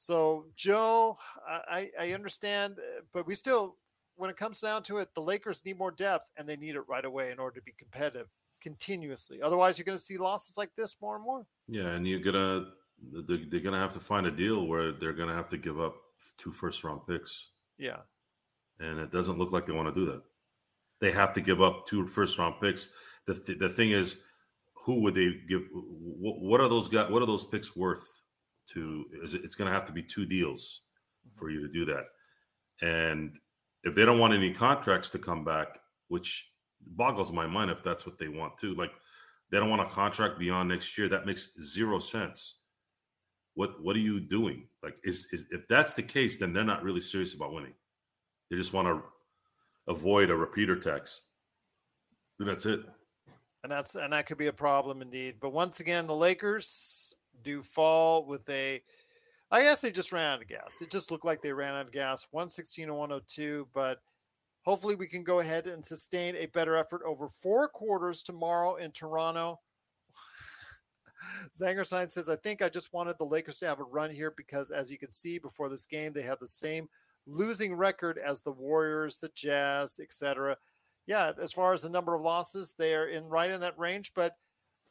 So, 0.00 0.46
Joe, 0.56 1.18
I, 1.46 1.90
I 2.00 2.12
understand, 2.12 2.78
uh, 2.78 3.02
but 3.12 3.26
we 3.26 3.34
still 3.34 3.76
when 4.16 4.30
it 4.30 4.36
comes 4.38 4.58
down 4.58 4.82
to 4.84 4.96
it, 4.96 5.10
the 5.14 5.20
Lakers 5.20 5.62
need 5.62 5.78
more 5.78 5.90
depth 5.90 6.30
and 6.38 6.48
they 6.48 6.56
need 6.56 6.74
it 6.74 6.88
right 6.88 7.04
away 7.04 7.30
in 7.32 7.38
order 7.38 7.60
to 7.60 7.64
be 7.64 7.72
competitive 7.72 8.26
continuously. 8.62 9.42
Otherwise, 9.42 9.76
you're 9.76 9.84
going 9.84 9.98
to 9.98 10.02
see 10.02 10.16
losses 10.16 10.56
like 10.56 10.70
this 10.74 10.96
more 11.02 11.16
and 11.16 11.24
more. 11.24 11.46
Yeah, 11.68 11.88
and 11.88 12.08
you're 12.08 12.20
gonna 12.20 12.68
they're, 13.26 13.60
gonna 13.60 13.78
have 13.78 13.92
to 13.92 14.00
find 14.00 14.26
a 14.26 14.30
deal 14.30 14.66
where 14.66 14.92
they're 14.92 15.12
gonna 15.12 15.34
have 15.34 15.50
to 15.50 15.58
give 15.58 15.78
up 15.78 15.96
two 16.38 16.50
first 16.50 16.82
round 16.82 17.02
picks. 17.06 17.50
Yeah, 17.76 17.98
and 18.78 18.98
it 18.98 19.12
doesn't 19.12 19.38
look 19.38 19.52
like 19.52 19.66
they 19.66 19.74
want 19.74 19.94
to 19.94 20.00
do 20.00 20.06
that. 20.06 20.22
they 21.02 21.12
have 21.12 21.34
to 21.34 21.42
give 21.42 21.60
up 21.60 21.86
two 21.86 22.06
first 22.06 22.38
round 22.38 22.54
picks. 22.58 22.88
The 23.26 23.34
th- 23.34 23.58
the 23.58 23.68
thing 23.68 23.90
is, 23.90 24.16
who 24.72 25.02
would 25.02 25.14
they 25.14 25.30
give? 25.46 25.68
What, 25.72 26.40
what 26.40 26.60
are 26.62 26.70
those 26.70 26.88
guys? 26.88 27.10
What 27.10 27.20
are 27.20 27.26
those 27.26 27.44
picks 27.44 27.76
worth? 27.76 28.19
To 28.74 29.04
is 29.22 29.34
it, 29.34 29.42
it's 29.44 29.54
going 29.54 29.68
to 29.68 29.74
have 29.74 29.86
to 29.86 29.92
be 29.92 30.02
two 30.02 30.26
deals 30.26 30.82
mm-hmm. 31.26 31.38
for 31.38 31.50
you 31.50 31.60
to 31.60 31.72
do 31.72 31.84
that, 31.86 32.04
and 32.82 33.38
if 33.82 33.94
they 33.94 34.04
don't 34.04 34.18
want 34.18 34.34
any 34.34 34.52
contracts 34.52 35.10
to 35.10 35.18
come 35.18 35.44
back, 35.44 35.80
which 36.08 36.50
boggles 36.86 37.32
my 37.32 37.46
mind 37.46 37.70
if 37.70 37.82
that's 37.82 38.06
what 38.06 38.18
they 38.18 38.28
want 38.28 38.56
to. 38.58 38.74
Like 38.74 38.92
they 39.50 39.58
don't 39.58 39.70
want 39.70 39.82
a 39.82 39.86
contract 39.86 40.38
beyond 40.38 40.68
next 40.68 40.96
year. 40.96 41.08
That 41.08 41.26
makes 41.26 41.50
zero 41.60 41.98
sense. 41.98 42.56
What 43.54 43.82
what 43.82 43.96
are 43.96 44.00
you 44.00 44.20
doing? 44.20 44.68
Like 44.82 44.96
is, 45.04 45.26
is 45.32 45.46
if 45.50 45.66
that's 45.68 45.94
the 45.94 46.02
case, 46.02 46.38
then 46.38 46.52
they're 46.52 46.64
not 46.64 46.82
really 46.82 47.00
serious 47.00 47.34
about 47.34 47.52
winning. 47.52 47.74
They 48.50 48.56
just 48.56 48.72
want 48.72 48.88
to 48.88 49.02
avoid 49.88 50.30
a 50.30 50.36
repeater 50.36 50.76
tax. 50.76 51.20
And 52.38 52.48
that's 52.48 52.66
it. 52.66 52.80
And 53.62 53.70
that's 53.70 53.94
and 53.94 54.12
that 54.12 54.26
could 54.26 54.38
be 54.38 54.46
a 54.46 54.52
problem 54.52 55.02
indeed. 55.02 55.36
But 55.40 55.52
once 55.52 55.80
again, 55.80 56.06
the 56.06 56.16
Lakers 56.16 57.14
do 57.42 57.62
fall 57.62 58.26
with 58.26 58.48
a 58.48 58.82
I 59.52 59.62
guess 59.62 59.80
they 59.80 59.90
just 59.90 60.12
ran 60.12 60.26
out 60.26 60.42
of 60.42 60.48
gas. 60.48 60.78
It 60.80 60.90
just 60.90 61.10
looked 61.10 61.24
like 61.24 61.42
they 61.42 61.52
ran 61.52 61.74
out 61.74 61.86
of 61.86 61.92
gas. 61.92 62.26
116 62.30 62.86
to 62.86 62.94
102, 62.94 63.66
but 63.74 63.98
hopefully 64.62 64.94
we 64.94 65.08
can 65.08 65.24
go 65.24 65.40
ahead 65.40 65.66
and 65.66 65.84
sustain 65.84 66.36
a 66.36 66.46
better 66.46 66.76
effort 66.76 67.02
over 67.04 67.28
four 67.28 67.68
quarters 67.68 68.22
tomorrow 68.22 68.76
in 68.76 68.92
Toronto. 68.92 69.58
Zangerstein 71.52 72.10
says, 72.10 72.28
I 72.28 72.36
think 72.36 72.62
I 72.62 72.68
just 72.68 72.92
wanted 72.92 73.16
the 73.18 73.24
Lakers 73.24 73.58
to 73.58 73.66
have 73.66 73.80
a 73.80 73.84
run 73.84 74.10
here 74.10 74.32
because, 74.36 74.70
as 74.70 74.90
you 74.90 74.98
can 74.98 75.10
see 75.10 75.38
before 75.38 75.68
this 75.68 75.86
game, 75.86 76.12
they 76.12 76.22
have 76.22 76.38
the 76.38 76.46
same 76.46 76.88
losing 77.26 77.74
record 77.74 78.18
as 78.18 78.42
the 78.42 78.52
Warriors, 78.52 79.18
the 79.18 79.30
Jazz, 79.34 79.98
etc. 80.00 80.56
Yeah, 81.06 81.32
as 81.40 81.52
far 81.52 81.72
as 81.72 81.82
the 81.82 81.90
number 81.90 82.14
of 82.14 82.22
losses, 82.22 82.74
they 82.78 82.94
are 82.94 83.08
in 83.08 83.24
right 83.24 83.50
in 83.50 83.60
that 83.60 83.78
range. 83.78 84.12
But 84.14 84.36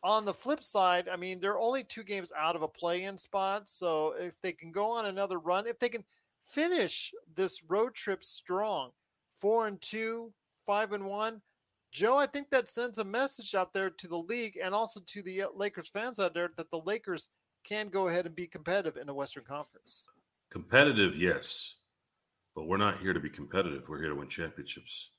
on 0.03 0.25
the 0.25 0.33
flip 0.33 0.63
side, 0.63 1.09
I 1.09 1.15
mean, 1.15 1.39
they're 1.39 1.59
only 1.59 1.83
two 1.83 2.03
games 2.03 2.31
out 2.37 2.55
of 2.55 2.61
a 2.61 2.67
play-in 2.67 3.17
spot. 3.17 3.69
So 3.69 4.15
if 4.17 4.39
they 4.41 4.51
can 4.51 4.71
go 4.71 4.85
on 4.87 5.05
another 5.05 5.39
run, 5.39 5.67
if 5.67 5.79
they 5.79 5.89
can 5.89 6.03
finish 6.45 7.13
this 7.35 7.61
road 7.67 7.95
trip 7.95 8.23
strong, 8.23 8.91
four 9.35 9.67
and 9.67 9.81
two, 9.81 10.31
five 10.65 10.93
and 10.93 11.05
one, 11.05 11.41
Joe, 11.91 12.17
I 12.17 12.27
think 12.27 12.49
that 12.51 12.67
sends 12.67 12.99
a 12.99 13.03
message 13.03 13.55
out 13.55 13.73
there 13.73 13.89
to 13.89 14.07
the 14.07 14.17
league 14.17 14.59
and 14.61 14.73
also 14.73 15.01
to 15.07 15.21
the 15.23 15.43
uh, 15.43 15.47
Lakers 15.55 15.89
fans 15.89 16.19
out 16.19 16.33
there 16.33 16.51
that 16.55 16.69
the 16.69 16.81
Lakers 16.85 17.29
can 17.63 17.89
go 17.89 18.07
ahead 18.07 18.25
and 18.25 18.35
be 18.35 18.47
competitive 18.47 18.95
in 18.95 19.07
the 19.07 19.13
Western 19.13 19.43
Conference. 19.43 20.05
Competitive, 20.51 21.15
yes, 21.15 21.75
but 22.55 22.67
we're 22.67 22.77
not 22.77 22.99
here 22.99 23.13
to 23.13 23.19
be 23.19 23.29
competitive. 23.29 23.83
We're 23.87 24.01
here 24.01 24.09
to 24.09 24.15
win 24.15 24.29
championships. 24.29 25.09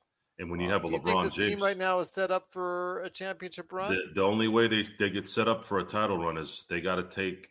And 0.41 0.51
when 0.51 0.59
you 0.59 0.70
have 0.70 0.86
a 0.86 0.88
Do 0.88 0.95
you 0.95 1.01
LeBron 1.01 1.05
think 1.05 1.24
this 1.24 1.34
James, 1.34 1.49
team 1.51 1.62
right 1.62 1.76
now 1.76 1.99
is 2.01 2.11
set 2.11 2.30
up 2.30 2.47
for 2.51 3.03
a 3.03 3.11
championship 3.11 3.70
run? 3.72 3.93
the, 3.93 4.01
the 4.14 4.22
only 4.22 4.49
way 4.49 4.68
they, 4.68 4.82
they 4.99 5.11
get 5.11 5.28
set 5.28 5.49
up 5.49 5.66
for 5.66 5.80
a 5.80 5.84
title 5.84 6.16
run 6.16 6.38
is 6.38 6.64
they 6.70 6.80
got 6.80 6.97
to 6.97 7.03
take 7.03 7.51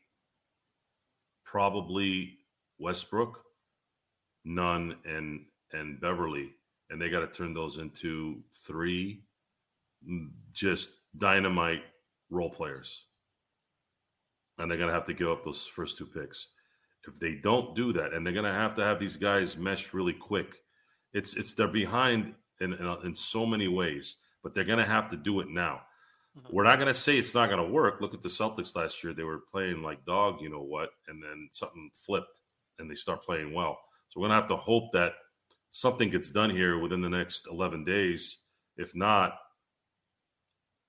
probably 1.45 2.39
Westbrook, 2.79 3.43
Nunn, 4.43 4.95
and 5.05 5.45
and 5.71 6.01
Beverley, 6.01 6.49
and 6.89 6.99
they 6.99 7.09
got 7.09 7.19
to 7.19 7.27
turn 7.27 7.53
those 7.53 7.77
into 7.77 8.41
three 8.65 9.21
mm, 10.03 10.29
just 10.51 10.93
dynamite 11.15 11.83
role 12.31 12.49
players. 12.49 13.05
And 14.57 14.69
they're 14.69 14.79
going 14.79 14.89
to 14.89 14.95
have 14.95 15.05
to 15.05 15.13
give 15.13 15.29
up 15.29 15.45
those 15.45 15.67
first 15.67 15.95
two 15.95 16.07
picks. 16.07 16.47
If 17.07 17.19
they 17.19 17.35
don't 17.35 17.75
do 17.75 17.93
that, 17.93 18.13
and 18.15 18.25
they're 18.25 18.33
going 18.33 18.45
to 18.45 18.51
have 18.51 18.73
to 18.75 18.83
have 18.83 18.99
these 18.99 19.15
guys 19.15 19.57
mesh 19.57 19.93
really 19.93 20.13
quick, 20.13 20.55
it's 21.13 21.35
it's 21.35 21.53
they're 21.53 21.67
behind 21.67 22.33
in 22.61 22.73
in, 22.73 22.97
in 23.05 23.13
so 23.13 23.45
many 23.45 23.67
ways, 23.67 24.15
but 24.43 24.53
they're 24.53 24.63
going 24.63 24.79
to 24.79 24.85
have 24.85 25.09
to 25.09 25.17
do 25.17 25.39
it 25.39 25.49
now. 25.49 25.81
Mhm. 26.37 26.53
We're 26.53 26.63
not 26.63 26.77
going 26.77 26.87
to 26.87 26.93
say 26.93 27.17
it's 27.17 27.35
not 27.35 27.49
going 27.49 27.65
to 27.65 27.71
work. 27.71 28.01
Look 28.01 28.13
at 28.13 28.21
the 28.21 28.29
Celtics 28.29 28.75
last 28.75 29.03
year; 29.03 29.13
they 29.13 29.23
were 29.23 29.39
playing 29.51 29.81
like 29.83 30.05
dog, 30.05 30.41
you 30.41 30.49
know 30.49 30.61
what, 30.61 30.91
and 31.07 31.21
then 31.21 31.49
something 31.51 31.89
flipped, 31.93 32.41
and 32.77 32.89
they 32.89 32.95
start 32.95 33.23
playing 33.23 33.53
well. 33.53 33.79
So 34.09 34.19
we're 34.19 34.27
going 34.27 34.37
to 34.37 34.41
have 34.41 34.49
to 34.49 34.55
hope 34.55 34.91
that 34.93 35.13
something 35.69 36.09
gets 36.09 36.31
done 36.31 36.49
here 36.49 36.79
within 36.79 37.01
the 37.01 37.09
next 37.09 37.47
11 37.47 37.83
days. 37.83 38.37
If 38.77 38.95
not, 38.95 39.37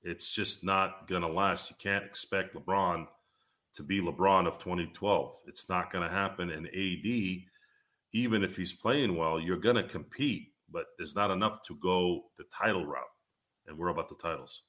it's 0.02 0.30
just 0.30 0.64
not 0.64 1.06
going 1.06 1.22
to 1.22 1.28
last. 1.28 1.70
You 1.70 1.76
can't 1.78 2.04
expect 2.04 2.54
LeBron 2.54 3.06
to 3.74 3.82
be 3.82 4.00
LeBron 4.00 4.46
of 4.46 4.58
2012. 4.58 5.42
It's 5.46 5.68
not 5.68 5.92
going 5.92 6.08
to 6.08 6.14
happen. 6.14 6.50
And 6.50 6.66
AD, 6.66 7.42
even 8.12 8.42
if 8.42 8.56
he's 8.56 8.72
playing 8.72 9.16
well, 9.16 9.38
you're 9.38 9.58
going 9.58 9.76
to 9.76 9.82
compete, 9.82 10.49
but 10.72 10.86
there's 10.96 11.14
not 11.14 11.30
enough 11.30 11.62
to 11.62 11.76
go 11.76 12.24
the 12.36 12.44
title 12.44 12.86
route. 12.86 13.04
And 13.66 13.78
we're 13.78 13.88
about 13.88 14.08
the 14.08 14.16
titles. 14.16 14.62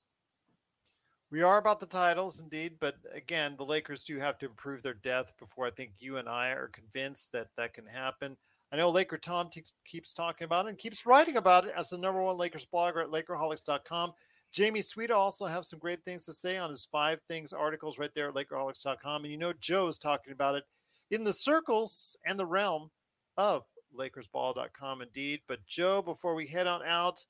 We 1.32 1.42
are 1.44 1.58
about 1.58 1.80
the 1.80 1.86
titles, 1.86 2.42
indeed, 2.42 2.74
but 2.82 2.96
again, 3.14 3.56
the 3.58 3.66
Lakers 3.66 4.04
do 4.04 4.20
have 4.20 4.38
to 4.40 4.48
improve 4.48 4.84
their 4.84 4.96
depth 4.96 5.32
before 5.40 5.66
I 5.66 5.70
think 5.70 5.92
you 5.98 6.18
and 6.18 6.28
I 6.28 6.50
are 6.50 6.68
convinced 6.68 7.32
that 7.32 7.48
that 7.56 7.74
can 7.74 7.86
happen. 7.86 8.36
I 8.74 8.78
know 8.78 8.90
Laker 8.90 9.18
Tom 9.18 9.50
te- 9.50 9.64
keeps 9.86 10.14
talking 10.14 10.46
about 10.46 10.66
it 10.66 10.70
and 10.70 10.78
keeps 10.78 11.06
writing 11.06 11.38
about 11.38 11.66
it 11.66 11.74
as 11.76 11.90
the 11.90 11.98
number 11.98 12.22
one 12.22 12.38
Lakers 12.38 12.68
blogger 12.74 13.02
at 13.02 13.10
Lakerholics.com. 13.10 14.14
Jamie 14.52 14.82
Sweet 14.82 15.12
also 15.12 15.46
have 15.46 15.66
some 15.66 15.80
great 15.80 16.04
things 16.04 16.26
to 16.26 16.34
say 16.34 16.58
on 16.58 16.70
his 16.70 16.86
five 16.92 17.22
things 17.30 17.54
articles 17.54 17.98
right 17.98 18.14
there 18.14 18.28
at 18.28 18.36
Lakerholics.com. 18.36 19.24
And 19.24 19.32
you 19.32 19.38
know 19.38 19.54
Joe's 19.54 19.98
talking 19.98 20.34
about 20.34 20.56
it 20.56 20.66
in 21.12 21.24
the 21.24 21.34
circles 21.34 22.18
and 22.26 22.38
the 22.38 22.46
realm 22.46 22.92
of 23.38 23.64
LakersBall.com, 23.98 25.02
indeed. 25.02 25.42
But 25.48 25.66
Joe, 25.66 26.02
before 26.02 26.36
we 26.36 26.48
head 26.48 26.68
on 26.68 26.84
out, 26.84 27.26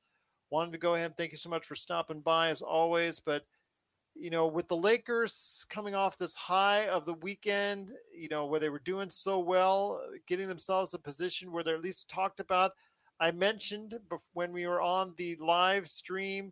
wanted 0.49 0.72
to 0.74 0.78
go 0.78 0.95
ahead 0.95 1.07
and 1.07 1.18
thank 1.18 1.32
you 1.32 1.38
so 1.38 1.49
much 1.49 1.66
for 1.66 1.76
stopping 1.76 2.22
by 2.22 2.49
as 2.49 2.62
always. 2.62 3.20
But 3.20 3.45
you 4.16 4.30
know, 4.30 4.47
with 4.47 4.68
the 4.68 4.76
Lakers 4.76 5.66
coming 5.70 5.95
off 5.95 6.18
this 6.18 6.36
high 6.36 6.88
of 6.88 7.05
the 7.05 7.14
weekend, 7.16 7.91
you 8.14 8.28
know, 8.30 8.45
where 8.45 8.59
they 8.59 8.70
were 8.70 8.80
doing 8.80 9.09
so 9.09 9.39
well, 9.39 10.01
getting 10.28 10.47
themselves 10.47 10.93
a 10.93 10.99
position 10.99 11.51
where 11.51 11.64
they're 11.64 11.76
at 11.76 11.82
least 11.82 12.09
talked 12.09 12.39
about. 12.39 12.72
I 13.20 13.32
mentioned 13.32 13.97
when 14.34 14.51
we 14.51 14.68
were 14.68 14.82
on 14.82 15.14
the 15.18 15.38
live 15.39 15.88
stream 15.88 16.51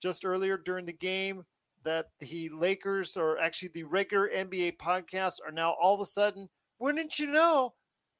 just 0.00 0.24
earlier 0.24 0.56
during 0.56 0.86
the 0.86 0.92
game 0.92 1.44
that 1.84 2.08
the 2.20 2.48
Lakers, 2.50 3.16
or 3.16 3.38
actually 3.38 3.68
the 3.68 3.82
regular 3.82 4.30
NBA 4.30 4.78
podcasts, 4.78 5.38
are 5.44 5.52
now 5.52 5.76
all 5.80 5.94
of 5.94 6.00
a 6.00 6.06
sudden, 6.06 6.48
wouldn't 6.78 7.18
you 7.18 7.26
know, 7.26 7.74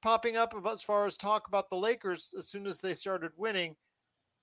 popping 0.04 0.36
up 0.36 0.54
as 0.70 0.82
far 0.82 1.06
as 1.06 1.16
talk 1.16 1.48
about 1.48 1.70
the 1.70 1.76
Lakers 1.76 2.34
as 2.38 2.46
soon 2.46 2.66
as 2.66 2.78
they 2.78 2.92
started 2.92 3.32
winning. 3.36 3.74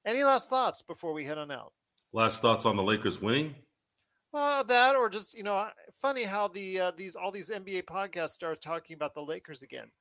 Any 0.07 0.24
last 0.24 0.49
thoughts 0.49 0.82
before 0.82 1.14
we 1.14 1.24
head 1.24 1.38
on 1.38 1.51
out? 1.51 1.72
Last 2.14 2.41
thoughts 2.41 2.66
on 2.66 2.76
the 2.76 2.84
Lakers 2.84 3.22
winning? 3.22 3.53
Uh, 4.34 4.64
that 4.64 4.95
or 4.95 5.07
just 5.07 5.38
you 5.38 5.43
know, 5.43 5.70
funny 6.01 6.24
how 6.24 6.47
the 6.47 6.80
uh, 6.80 6.91
these 6.97 7.16
all 7.16 7.32
these 7.32 7.51
NBA 7.51 7.84
podcasts 7.84 8.32
start 8.32 8.59
talking 8.59 8.95
about 8.95 9.14
the 9.14 9.22
Lakers 9.22 9.62
again. 9.62 9.91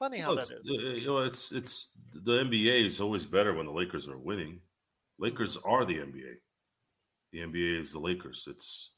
Funny 0.00 0.18
how 0.18 0.34
Well, 0.34 0.44
that 0.44 0.58
is. 0.58 0.68
uh, 0.68 0.82
you 0.82 1.06
know, 1.06 1.18
it's 1.18 1.52
it's 1.52 1.88
the 2.10 2.38
NBA 2.38 2.84
is 2.84 3.00
always 3.00 3.24
better 3.24 3.54
when 3.54 3.66
the 3.66 3.72
Lakers 3.72 4.08
are 4.08 4.18
winning. 4.18 4.60
Lakers 5.20 5.56
are 5.58 5.84
the 5.84 5.98
NBA. 5.98 6.34
The 7.30 7.38
NBA 7.38 7.80
is 7.80 7.92
the 7.92 8.00
Lakers. 8.00 8.48
It's 8.50 8.90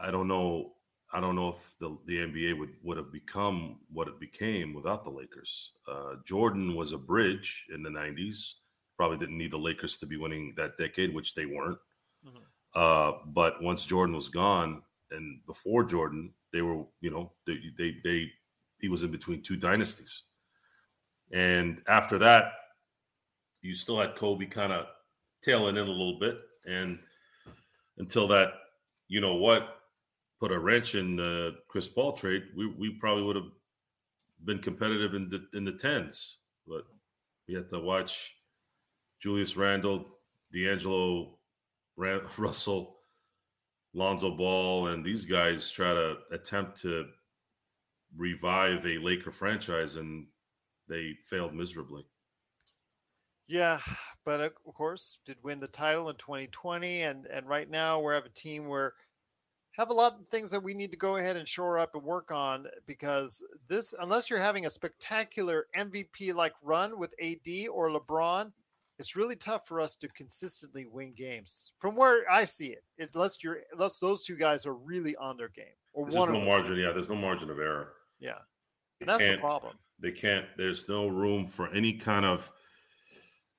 I 0.00 0.10
don't 0.10 0.26
know 0.28 0.75
I 1.16 1.20
don't 1.20 1.34
know 1.34 1.48
if 1.48 1.76
the 1.78 1.96
the 2.04 2.18
NBA 2.18 2.58
would 2.58 2.74
would 2.82 2.98
have 2.98 3.10
become 3.10 3.78
what 3.90 4.06
it 4.06 4.20
became 4.20 4.74
without 4.74 5.02
the 5.02 5.08
Lakers. 5.10 5.72
Uh, 5.88 6.16
Jordan 6.26 6.76
was 6.76 6.92
a 6.92 6.98
bridge 6.98 7.66
in 7.72 7.82
the 7.82 7.88
'90s. 7.88 8.56
Probably 8.98 9.16
didn't 9.16 9.38
need 9.38 9.50
the 9.50 9.56
Lakers 9.58 9.96
to 9.98 10.06
be 10.06 10.18
winning 10.18 10.52
that 10.58 10.76
decade, 10.76 11.14
which 11.14 11.34
they 11.34 11.46
weren't. 11.46 11.78
Mhm. 12.22 12.42
Uh, 12.74 13.12
but 13.28 13.62
once 13.62 13.86
Jordan 13.86 14.14
was 14.14 14.28
gone, 14.28 14.82
and 15.10 15.40
before 15.46 15.84
Jordan, 15.84 16.34
they 16.52 16.60
were 16.60 16.84
you 17.00 17.10
know 17.10 17.32
they 17.46 17.60
they, 17.78 17.96
they 18.04 18.30
he 18.78 18.90
was 18.90 19.02
in 19.02 19.10
between 19.10 19.42
two 19.42 19.56
dynasties. 19.56 20.24
And 21.32 21.82
after 21.88 22.18
that, 22.18 22.52
you 23.62 23.72
still 23.72 23.98
had 23.98 24.16
Kobe 24.16 24.44
kind 24.44 24.70
of 24.70 24.86
tailing 25.40 25.78
in 25.78 25.86
a 25.86 25.90
little 25.90 26.18
bit. 26.18 26.40
And 26.66 26.98
until 27.96 28.28
that, 28.28 28.52
you 29.08 29.22
know 29.22 29.36
what, 29.36 29.76
put 30.38 30.52
a 30.52 30.58
wrench 30.58 30.94
in 30.94 31.16
the 31.16 31.56
Chris 31.68 31.88
Paul 31.88 32.12
trade, 32.12 32.42
we, 32.56 32.66
we 32.66 32.90
probably 33.00 33.24
would 33.24 33.36
have 33.36 33.50
been 34.44 34.58
competitive 34.58 35.14
in 35.14 35.28
the 35.28 35.46
in 35.54 35.64
the 35.64 35.72
tens. 35.72 36.38
But 36.66 36.84
we 37.48 37.54
had 37.54 37.68
to 37.70 37.80
watch 37.80 38.36
Julius 39.20 39.56
Randle, 39.56 40.18
D'Angelo 40.52 41.38
Ran- 41.96 42.26
Russell, 42.38 42.96
Lonzo 43.94 44.36
Ball, 44.36 44.88
and 44.88 45.04
these 45.04 45.24
guys 45.24 45.70
try 45.70 45.94
to 45.94 46.16
attempt 46.30 46.80
to 46.82 47.06
revive 48.16 48.84
a 48.86 48.98
Laker 48.98 49.30
franchise, 49.30 49.96
and 49.96 50.26
they 50.88 51.14
failed 51.22 51.54
miserably. 51.54 52.04
Yeah, 53.48 53.78
but 54.24 54.40
of 54.40 54.74
course, 54.74 55.18
did 55.24 55.36
win 55.42 55.60
the 55.60 55.68
title 55.68 56.08
in 56.10 56.16
2020, 56.16 57.02
and 57.02 57.26
and 57.26 57.48
right 57.48 57.70
now 57.70 58.00
we 58.00 58.12
have 58.12 58.26
a 58.26 58.30
team 58.30 58.66
where 58.66 58.94
have 59.76 59.90
a 59.90 59.94
lot 59.94 60.14
of 60.14 60.26
things 60.28 60.50
that 60.50 60.62
we 60.62 60.72
need 60.72 60.90
to 60.90 60.96
go 60.96 61.16
ahead 61.16 61.36
and 61.36 61.46
shore 61.46 61.78
up 61.78 61.94
and 61.94 62.02
work 62.02 62.30
on 62.30 62.66
because 62.86 63.44
this, 63.68 63.94
unless 64.00 64.30
you're 64.30 64.38
having 64.38 64.64
a 64.64 64.70
spectacular 64.70 65.66
MVP 65.76 66.34
like 66.34 66.54
run 66.62 66.98
with 66.98 67.14
AD 67.22 67.68
or 67.70 67.90
LeBron, 67.90 68.52
it's 68.98 69.14
really 69.14 69.36
tough 69.36 69.66
for 69.68 69.78
us 69.78 69.94
to 69.96 70.08
consistently 70.08 70.86
win 70.86 71.12
games 71.12 71.72
from 71.78 71.94
where 71.94 72.24
I 72.30 72.44
see 72.44 72.68
it. 72.68 73.10
Unless 73.14 73.44
you're, 73.44 73.58
unless 73.72 73.98
those 73.98 74.24
two 74.24 74.36
guys 74.36 74.64
are 74.64 74.74
really 74.74 75.14
on 75.16 75.36
their 75.36 75.50
game, 75.50 75.66
or 75.92 76.06
There's 76.06 76.16
one 76.16 76.32
no 76.32 76.40
margin. 76.40 76.78
Yeah, 76.78 76.92
there's 76.92 77.10
no 77.10 77.16
margin 77.16 77.50
of 77.50 77.58
error. 77.58 77.92
Yeah, 78.18 78.38
and 79.00 79.08
that's 79.10 79.28
the 79.28 79.36
problem. 79.36 79.74
They 80.00 80.12
can't. 80.12 80.46
There's 80.56 80.88
no 80.88 81.08
room 81.08 81.46
for 81.46 81.68
any 81.74 81.92
kind 81.92 82.24
of. 82.24 82.50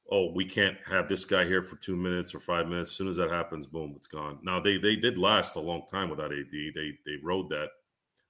Oh, 0.09 0.31
we 0.31 0.45
can't 0.45 0.77
have 0.87 1.09
this 1.09 1.25
guy 1.25 1.45
here 1.45 1.61
for 1.61 1.75
two 1.77 1.95
minutes 1.97 2.33
or 2.33 2.39
five 2.39 2.67
minutes. 2.67 2.91
As 2.91 2.95
soon 2.95 3.09
as 3.09 3.17
that 3.17 3.29
happens, 3.29 3.67
boom, 3.67 3.93
it's 3.95 4.07
gone. 4.07 4.39
Now 4.41 4.59
they 4.59 4.77
they 4.77 4.95
did 4.95 5.17
last 5.17 5.55
a 5.55 5.59
long 5.59 5.83
time 5.89 6.09
without 6.09 6.31
AD. 6.31 6.51
They 6.51 6.97
they 7.05 7.17
rode 7.23 7.49
that, 7.49 7.69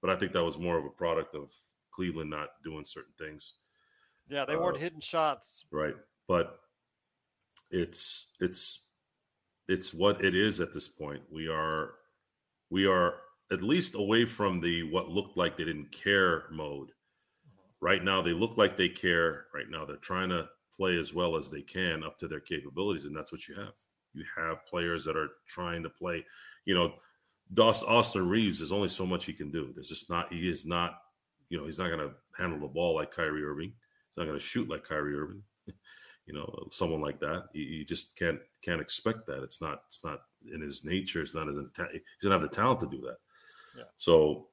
but 0.01 0.09
I 0.09 0.15
think 0.15 0.32
that 0.34 0.43
was 0.43 0.57
more 0.57 0.78
of 0.78 0.86
a 0.86 0.89
product 0.89 1.36
of 1.36 1.51
Cleveland 1.91 2.30
not 2.32 2.49
doing 2.63 2.84
certain 2.86 3.13
things. 3.17 3.53
Yeah, 4.28 4.43
they 4.45 4.55
weren't 4.55 4.78
uh, 4.78 4.82
hitting 4.82 4.99
shots. 4.99 5.65
right 5.71 5.95
but 6.28 6.59
it's 7.71 8.28
it's 8.39 8.88
it's 9.67 9.93
what 9.93 10.23
it 10.23 10.36
is 10.36 10.59
at 10.59 10.73
this 10.73 10.88
point 10.88 11.21
we 11.32 11.47
are 11.47 11.93
we 12.69 12.86
are 12.86 13.15
at 13.51 13.61
least 13.61 13.95
away 13.95 14.25
from 14.25 14.59
the 14.59 14.84
what 14.84 15.09
looked 15.09 15.38
like 15.38 15.57
they 15.57 15.63
didn't 15.65 15.91
care 15.91 16.45
mode 16.51 16.91
right 17.82 18.03
now 18.03 18.21
they 18.21 18.34
look 18.34 18.57
like 18.57 18.78
they 18.78 18.89
care 18.89 19.45
right 19.53 19.69
now 19.69 19.86
they're 19.86 19.95
trying 19.97 20.30
to 20.30 20.47
play 20.78 20.97
as 20.97 21.13
well 21.13 21.36
as 21.36 21.49
they 21.49 21.61
can 21.61 22.03
up 22.03 22.19
to 22.19 22.28
their 22.28 22.39
capabilities 22.39 23.05
and 23.05 23.15
that's 23.15 23.32
what 23.32 23.47
you 23.47 23.55
have 23.55 23.73
you 24.13 24.23
have 24.36 24.65
players 24.65 25.03
that 25.03 25.17
are 25.17 25.30
trying 25.47 25.82
to 25.84 25.89
play 25.89 26.23
you 26.65 26.75
know 26.75 26.93
Dos, 27.53 27.82
austin 27.84 28.28
reaves 28.28 28.59
there's 28.59 28.71
only 28.71 28.89
so 28.89 29.05
much 29.05 29.25
he 29.25 29.34
can 29.34 29.49
do 29.49 29.71
there's 29.73 29.89
just 29.89 30.09
not 30.09 30.32
he 30.32 30.49
is 30.49 30.65
not 30.65 30.99
you 31.49 31.57
know 31.57 31.65
he's 31.65 31.80
not 31.80 31.88
going 31.88 32.07
to 32.07 32.13
handle 32.38 32.59
the 32.59 32.67
ball 32.67 32.95
like 32.95 33.11
Kyrie 33.11 33.43
Irving 33.43 33.73
He's 34.17 34.17
not 34.17 34.25
going 34.25 34.39
to 34.39 34.43
shoot 34.43 34.67
like 34.67 34.84
Kyrie 34.84 35.15
Irving. 35.15 35.43
you 36.25 36.34
know, 36.34 36.67
someone 36.71 37.01
like 37.01 37.19
that. 37.19 37.45
You, 37.53 37.63
you, 37.63 37.86
just 37.86 38.15
can't 38.15 38.39
can't 38.63 38.82
expect 38.82 39.28
that. 39.28 39.43
It's 39.43 39.61
not 39.61 39.84
it's 39.86 40.03
not 40.03 40.21
in 40.51 40.59
his 40.59 40.84
nature. 40.84 41.21
It's 41.21 41.36
not 41.36 41.47
his. 41.47 41.57
He 41.57 41.99
doesn't 42.19 42.32
have 42.32 42.41
the 42.41 42.55
talent 42.55 42.80
to 42.80 42.88
do 42.88 43.01
that. 43.01 43.17
Yeah. 43.78 43.84
So 43.95 44.47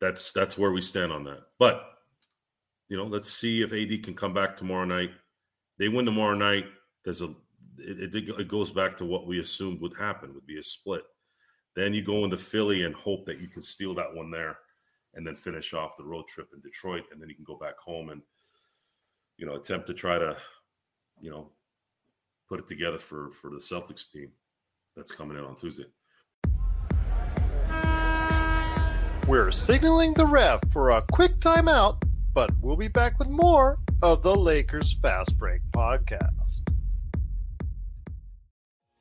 that's 0.00 0.32
that's 0.32 0.58
where 0.58 0.72
we 0.72 0.80
stand 0.80 1.12
on 1.12 1.22
that. 1.24 1.42
But 1.60 1.97
you 2.88 2.96
know, 2.96 3.04
let's 3.04 3.30
see 3.30 3.62
if 3.62 3.72
AD 3.72 4.02
can 4.02 4.14
come 4.14 4.32
back 4.32 4.56
tomorrow 4.56 4.84
night. 4.84 5.10
They 5.78 5.88
win 5.88 6.06
tomorrow 6.06 6.34
night. 6.34 6.66
There's 7.04 7.22
a 7.22 7.34
it, 7.78 8.14
it, 8.14 8.28
it 8.28 8.48
goes 8.48 8.72
back 8.72 8.96
to 8.96 9.04
what 9.04 9.26
we 9.26 9.40
assumed 9.40 9.80
would 9.80 9.96
happen 9.96 10.34
would 10.34 10.46
be 10.46 10.58
a 10.58 10.62
split. 10.62 11.02
Then 11.76 11.94
you 11.94 12.02
go 12.02 12.24
into 12.24 12.36
Philly 12.36 12.84
and 12.84 12.94
hope 12.94 13.24
that 13.26 13.40
you 13.40 13.46
can 13.46 13.62
steal 13.62 13.94
that 13.94 14.12
one 14.12 14.30
there 14.30 14.58
and 15.14 15.26
then 15.26 15.34
finish 15.34 15.74
off 15.74 15.96
the 15.96 16.04
road 16.04 16.26
trip 16.26 16.48
in 16.54 16.60
Detroit, 16.60 17.04
and 17.12 17.20
then 17.20 17.28
you 17.28 17.34
can 17.34 17.44
go 17.44 17.56
back 17.56 17.78
home 17.78 18.08
and 18.08 18.22
you 19.36 19.46
know 19.46 19.54
attempt 19.54 19.86
to 19.86 19.94
try 19.94 20.18
to 20.18 20.36
you 21.20 21.30
know 21.30 21.50
put 22.48 22.58
it 22.58 22.66
together 22.66 22.98
for 22.98 23.30
for 23.30 23.50
the 23.50 23.58
Celtics 23.58 24.10
team 24.10 24.30
that's 24.96 25.12
coming 25.12 25.38
in 25.38 25.44
on 25.44 25.54
Tuesday. 25.54 25.86
We're 29.28 29.52
signaling 29.52 30.14
the 30.14 30.26
ref 30.26 30.60
for 30.70 30.92
a 30.92 31.02
quick 31.12 31.38
timeout, 31.38 32.02
but 32.34 32.50
we'll 32.60 32.76
be 32.76 32.88
back 32.88 33.18
with 33.18 33.28
more 33.28 33.78
of 34.02 34.22
the 34.22 34.34
Lakers 34.34 34.92
Fast 34.94 35.38
Break 35.38 35.62
podcast. 35.72 36.68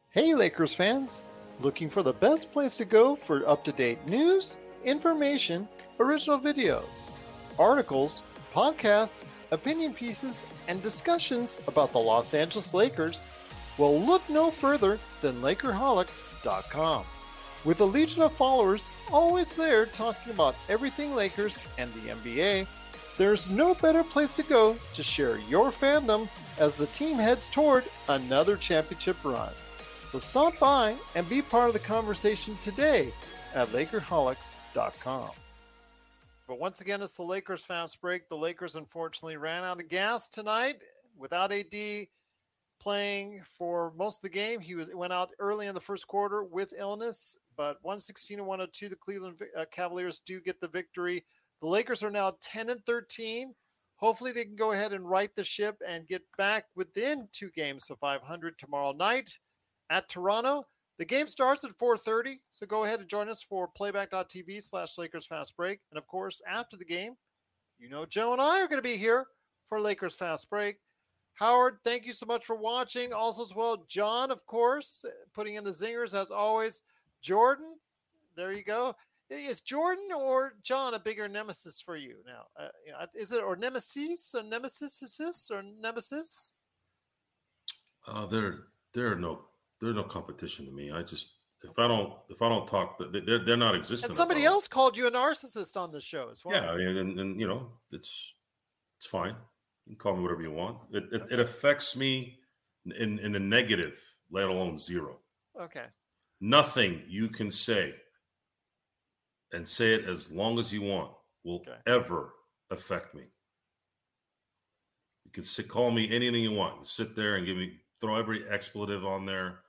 Hey, 0.10 0.34
Lakers 0.34 0.74
fans! 0.74 1.24
Looking 1.60 1.90
for 1.90 2.04
the 2.04 2.14
best 2.14 2.52
place 2.52 2.78
to 2.78 2.86
go 2.86 3.16
for 3.16 3.48
up 3.48 3.64
to 3.66 3.72
date 3.72 4.06
news, 4.08 4.58
information, 4.84 5.68
original 6.00 6.40
videos, 6.40 7.24
articles, 7.60 8.22
podcasts, 8.54 9.24
opinion 9.52 9.94
pieces, 9.94 10.42
and 10.68 10.82
discussions 10.82 11.60
about 11.68 11.92
the 11.92 12.00
Los 12.00 12.34
Angeles 12.34 12.74
Lakers? 12.74 13.30
Well, 13.78 14.00
look 14.00 14.28
no 14.30 14.50
further 14.50 15.00
than 15.22 15.42
Lakerholics.com. 15.42 17.06
With 17.66 17.80
a 17.82 17.86
legion 17.86 18.22
of 18.22 18.34
followers 18.34 18.86
always 19.12 19.54
there 19.54 19.86
talking 19.86 20.34
about 20.34 20.56
everything 20.70 21.14
Lakers 21.14 21.60
and 21.78 21.92
the 21.94 22.12
NBA, 22.12 22.68
there's 23.18 23.50
no 23.50 23.74
better 23.76 24.04
place 24.04 24.34
to 24.34 24.44
go 24.44 24.78
to 24.94 25.04
share 25.04 25.40
your 25.50 25.72
fandom 25.72 26.28
as 26.60 26.76
the 26.76 26.88
team 26.88 27.18
heads 27.18 27.50
toward 27.50 27.84
another 28.10 28.56
championship 28.56 29.18
run. 29.24 29.52
So 30.08 30.20
stop 30.20 30.58
by 30.60 30.96
and 31.16 31.28
be 31.28 31.42
part 31.42 31.68
of 31.68 31.74
the 31.74 31.80
conversation 31.80 32.58
today 32.62 33.12
at 33.54 33.68
Lakerholics.com. 33.70 35.32
But 36.48 36.60
once 36.60 36.80
again, 36.80 37.02
it's 37.02 37.16
the 37.16 37.24
Lakers 37.24 37.64
fast 37.64 38.00
break. 38.00 38.30
The 38.30 38.38
Lakers 38.38 38.76
unfortunately 38.76 39.36
ran 39.36 39.66
out 39.66 39.82
of 39.82 39.90
gas 39.90 40.30
tonight 40.30 40.78
without 41.18 41.52
AD 41.52 42.08
playing 42.80 43.42
for 43.58 43.92
most 43.98 44.20
of 44.20 44.22
the 44.22 44.30
game. 44.30 44.62
He 44.62 44.76
was 44.76 44.90
went 44.94 45.12
out 45.12 45.32
early 45.40 45.68
in 45.68 45.74
the 45.74 45.82
first 45.82 46.08
quarter 46.08 46.44
with 46.44 46.74
illness, 46.78 47.38
but 47.56 47.80
116 47.82 48.40
and 48.40 48.48
102, 48.48 48.88
the 48.88 48.96
Cleveland 48.96 49.42
uh, 49.58 49.66
Cavaliers 49.72 50.20
do 50.20 50.40
get 50.40 50.62
the 50.62 50.68
victory. 50.68 51.26
The 51.62 51.68
Lakers 51.68 52.04
are 52.04 52.12
now 52.12 52.38
10 52.42 52.70
and 52.70 52.86
13. 52.86 53.54
Hopefully, 53.96 54.32
they 54.32 54.46
can 54.46 54.56
go 54.56 54.74
ahead 54.74 54.94
and 54.94 55.10
right 55.10 55.36
the 55.36 55.44
ship 55.44 55.82
and 55.88 56.08
get 56.08 56.22
back 56.38 56.66
within 56.76 57.28
two 57.32 57.50
games 57.52 57.90
of 57.90 57.98
500 58.00 58.58
tomorrow 58.58 58.92
night 58.92 59.38
at 59.90 60.08
Toronto. 60.08 60.68
The 61.00 61.06
game 61.06 61.28
starts 61.28 61.64
at 61.64 61.78
4:30, 61.78 62.40
so 62.50 62.66
go 62.66 62.84
ahead 62.84 63.00
and 63.00 63.10
join 63.10 63.30
us 63.30 63.44
for 63.44 63.68
playback.tv 63.68 64.64
slash 64.64 64.98
Lakers 64.98 65.28
Fast 65.28 65.56
Break. 65.56 65.80
And 65.92 65.98
of 65.98 66.08
course, 66.08 66.42
after 66.48 66.76
the 66.76 66.86
game, 66.86 67.16
you 67.78 67.90
know 67.90 68.06
Joe 68.06 68.34
and 68.34 68.42
I 68.42 68.62
are 68.62 68.68
going 68.68 68.82
to 68.82 68.88
be 68.88 68.98
here 68.98 69.28
for 69.70 69.80
Lakers 69.80 70.16
Fast 70.16 70.50
Break. 70.50 70.78
Howard, 71.36 71.78
thank 71.84 72.06
you 72.06 72.14
so 72.14 72.26
much 72.26 72.46
for 72.46 72.56
watching. 72.56 73.14
Also, 73.14 73.44
as 73.44 73.54
well, 73.54 73.86
John, 73.88 74.32
of 74.32 74.44
course, 74.48 75.06
putting 75.36 75.54
in 75.54 75.64
the 75.64 75.70
zingers 75.70 76.20
as 76.20 76.32
always. 76.32 76.82
Jordan, 77.22 77.76
there 78.36 78.52
you 78.52 78.64
go. 78.64 78.96
Is 79.30 79.60
Jordan 79.62 80.08
or 80.16 80.54
John 80.64 80.94
a 80.94 81.00
bigger 81.00 81.28
nemesis 81.28 81.82
for 81.82 81.98
you 81.98 82.16
now? 82.26 82.46
Uh, 82.58 82.70
you 82.86 82.94
know, 82.94 83.00
is 83.14 83.32
it 83.34 83.44
or 83.44 83.58
nemesis 83.58 84.34
or 84.34 84.44
nemesis 84.44 85.02
is 85.02 85.18
this 85.18 85.52
or 85.52 85.62
nemesis? 85.82 86.54
Uh, 88.08 88.26
there, 88.26 88.60
there 88.94 89.12
are 89.12 89.16
no, 89.18 89.42
there's 89.82 89.96
no 89.96 90.04
competition 90.04 90.66
to 90.66 90.72
me. 90.72 90.92
I 90.92 91.04
just, 91.04 91.34
if 91.64 91.78
I 91.78 91.90
don't, 91.90 92.14
if 92.30 92.42
I 92.42 92.48
don't 92.48 92.68
talk, 92.68 92.98
they- 93.12 93.20
they're 93.20 93.44
they're 93.44 93.58
not 93.58 93.76
existent. 93.76 94.12
And 94.12 94.16
somebody 94.18 94.42
if 94.42 94.46
I 94.46 94.50
don't- 94.50 94.54
else 94.56 94.68
called 94.70 94.96
you 94.96 95.08
a 95.08 95.12
narcissist 95.12 95.76
on 95.76 95.92
the 95.92 96.00
show 96.00 96.30
as 96.32 96.46
well. 96.46 96.56
Yeah, 96.56 96.72
I 96.72 96.78
mean, 96.78 96.96
and, 96.98 97.20
and 97.20 97.42
you 97.42 97.48
know, 97.48 97.68
it's 97.92 98.34
it's 98.98 99.08
fine. 99.08 99.36
You 99.86 99.96
can 99.96 99.98
call 99.98 100.16
me 100.16 100.22
whatever 100.24 100.42
you 100.44 100.52
want. 100.52 100.78
It 100.94 101.04
it, 101.12 101.22
it 101.32 101.40
affects 101.42 101.96
me 101.98 102.40
in 102.98 103.20
in 103.20 103.36
a 103.36 103.40
negative, 103.40 104.00
let 104.32 104.48
alone 104.48 104.78
zero. 104.78 105.18
Okay. 105.60 105.86
Nothing 106.40 107.02
you 107.08 107.28
can 107.28 107.50
say, 107.52 107.96
and 109.54 109.68
say 109.68 109.94
it 109.94 110.06
as 110.06 110.32
long 110.32 110.60
as 110.60 110.74
you 110.74 110.82
want, 110.82 111.12
will 111.44 111.62
Okay. 111.62 111.78
ever 111.86 112.34
affect 112.70 113.14
me. 113.16 113.24
You 115.26 115.32
can 115.32 115.44
sit, 115.44 115.68
call 115.68 115.92
me 115.92 116.10
anything 116.10 116.44
you 116.44 116.52
want. 116.52 116.86
Sit 116.86 117.16
there 117.16 117.36
and 117.36 117.46
give 117.46 117.58
me 117.58 117.80
throw 118.00 118.16
every 118.16 118.48
expletive 118.50 119.06
on 119.06 119.26
there. 119.26 119.64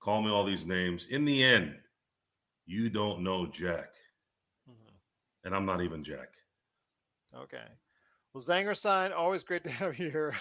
Call 0.00 0.22
me 0.22 0.30
all 0.30 0.44
these 0.44 0.66
names. 0.66 1.06
In 1.06 1.24
the 1.24 1.42
end, 1.42 1.78
you 2.66 2.88
don't 2.90 3.22
know 3.22 3.46
Jack, 3.46 3.94
Mhm. 4.68 4.92
and 5.44 5.54
I'm 5.54 5.66
not 5.66 5.82
even 5.82 6.02
Jack. 6.04 6.34
Okay. 7.34 7.66
Well, 8.32 8.42
Zangerstein, 8.42 9.12
always 9.12 9.42
great 9.42 9.64
to 9.64 9.70
have 9.70 9.98
you 9.98 10.10
here. 10.10 10.34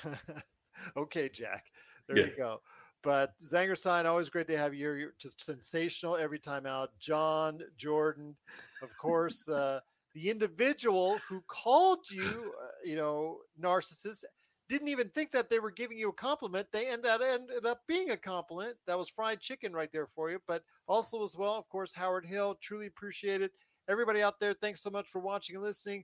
okay, 0.97 1.29
Jack. 1.29 1.71
There 2.07 2.17
Yeah. 2.17 2.25
you 2.25 2.35
go. 2.35 2.61
But 3.01 3.37
Zangerstein, 3.39 4.05
always 4.05 4.29
great 4.29 4.47
to 4.47 4.57
have 4.57 4.73
you 4.73 4.85
here. 4.85 4.97
You're 4.97 5.15
just 5.17 5.41
sensational 5.41 6.17
every 6.17 6.39
time 6.39 6.65
out. 6.65 6.97
John, 6.99 7.61
Jordan, 7.77 8.35
of 8.81 8.95
course, 8.97 9.43
the 9.43 9.81
the 10.15 10.29
individual 10.29 11.19
who 11.27 11.41
called 11.47 11.99
you, 12.09 12.53
uh, 12.61 12.67
you 12.83 12.95
know, 12.95 13.37
narcissist, 13.61 14.23
didn't 14.67 14.87
even 14.87 15.09
think 15.09 15.31
that 15.31 15.49
they 15.49 15.59
were 15.59 15.71
giving 15.71 15.97
you 15.97 16.09
a 16.09 16.13
compliment. 16.13 16.67
They 16.71 16.87
end 16.87 17.03
that 17.03 17.21
ended 17.21 17.65
up 17.65 17.81
being 17.87 18.11
a 18.11 18.17
compliment. 18.17 18.75
That 18.87 18.97
was 18.97 19.09
fried 19.09 19.39
chicken 19.39 19.73
right 19.73 19.91
there 19.91 20.07
for 20.07 20.29
you. 20.29 20.39
But 20.47 20.63
also 20.87 21.23
as 21.23 21.35
well, 21.35 21.55
of 21.55 21.67
course, 21.69 21.93
Howard 21.93 22.25
Hill, 22.25 22.57
truly 22.61 22.87
appreciate 22.87 23.41
it. 23.41 23.51
Everybody 23.89 24.21
out 24.21 24.39
there, 24.39 24.53
thanks 24.53 24.81
so 24.81 24.91
much 24.91 25.09
for 25.09 25.19
watching 25.19 25.55
and 25.55 25.63
listening. 25.63 26.03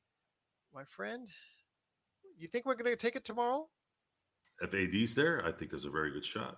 My 0.73 0.84
friend, 0.84 1.28
you 2.38 2.47
think 2.47 2.65
we're 2.65 2.76
going 2.76 2.86
to 2.91 2.95
take 2.95 3.15
it 3.15 3.23
tomorrow? 3.23 3.67
If 4.61 4.73
AD's 4.73 5.13
there, 5.13 5.45
I 5.45 5.51
think 5.51 5.69
there's 5.69 5.86
a 5.86 5.89
very 5.89 6.11
good 6.11 6.26
shot. 6.26 6.57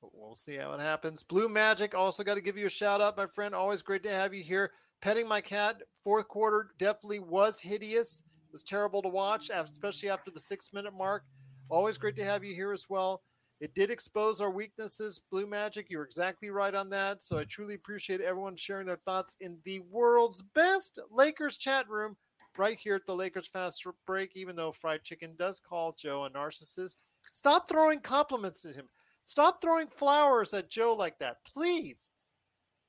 We'll 0.00 0.36
see 0.36 0.56
how 0.56 0.72
it 0.72 0.80
happens. 0.80 1.22
Blue 1.22 1.48
Magic, 1.48 1.94
also 1.94 2.22
got 2.22 2.36
to 2.36 2.40
give 2.40 2.56
you 2.56 2.66
a 2.66 2.70
shout 2.70 3.00
out, 3.00 3.16
my 3.16 3.26
friend. 3.26 3.54
Always 3.54 3.82
great 3.82 4.02
to 4.04 4.10
have 4.10 4.32
you 4.32 4.42
here. 4.42 4.70
Petting 5.00 5.28
my 5.28 5.40
cat, 5.40 5.82
fourth 6.02 6.28
quarter 6.28 6.70
definitely 6.78 7.20
was 7.20 7.60
hideous. 7.60 8.22
It 8.48 8.52
was 8.52 8.64
terrible 8.64 9.02
to 9.02 9.08
watch, 9.08 9.50
especially 9.50 10.08
after 10.08 10.30
the 10.30 10.40
six 10.40 10.70
minute 10.72 10.94
mark. 10.94 11.24
Always 11.68 11.98
great 11.98 12.16
to 12.16 12.24
have 12.24 12.42
you 12.42 12.54
here 12.54 12.72
as 12.72 12.86
well. 12.88 13.22
It 13.60 13.74
did 13.74 13.90
expose 13.90 14.40
our 14.40 14.50
weaknesses, 14.50 15.20
Blue 15.30 15.46
Magic. 15.46 15.86
You're 15.90 16.04
exactly 16.04 16.50
right 16.50 16.74
on 16.74 16.88
that. 16.90 17.22
So 17.22 17.38
I 17.38 17.44
truly 17.44 17.74
appreciate 17.74 18.20
everyone 18.20 18.56
sharing 18.56 18.86
their 18.86 19.00
thoughts 19.04 19.36
in 19.40 19.58
the 19.64 19.80
world's 19.90 20.42
best 20.54 20.98
Lakers 21.10 21.58
chat 21.58 21.88
room 21.88 22.16
right 22.56 22.78
here 22.78 22.94
at 22.94 23.06
the 23.06 23.14
Lakers 23.14 23.48
Fast 23.48 23.84
Break. 24.06 24.30
Even 24.34 24.54
though 24.54 24.72
Fried 24.72 25.02
Chicken 25.02 25.34
does 25.38 25.60
call 25.60 25.96
Joe 25.98 26.24
a 26.24 26.30
narcissist, 26.30 26.96
Stop 27.32 27.68
throwing 27.68 28.00
compliments 28.00 28.64
at 28.64 28.74
him. 28.74 28.88
Stop 29.24 29.60
throwing 29.60 29.88
flowers 29.88 30.54
at 30.54 30.70
Joe 30.70 30.94
like 30.94 31.18
that. 31.18 31.36
Please. 31.46 32.10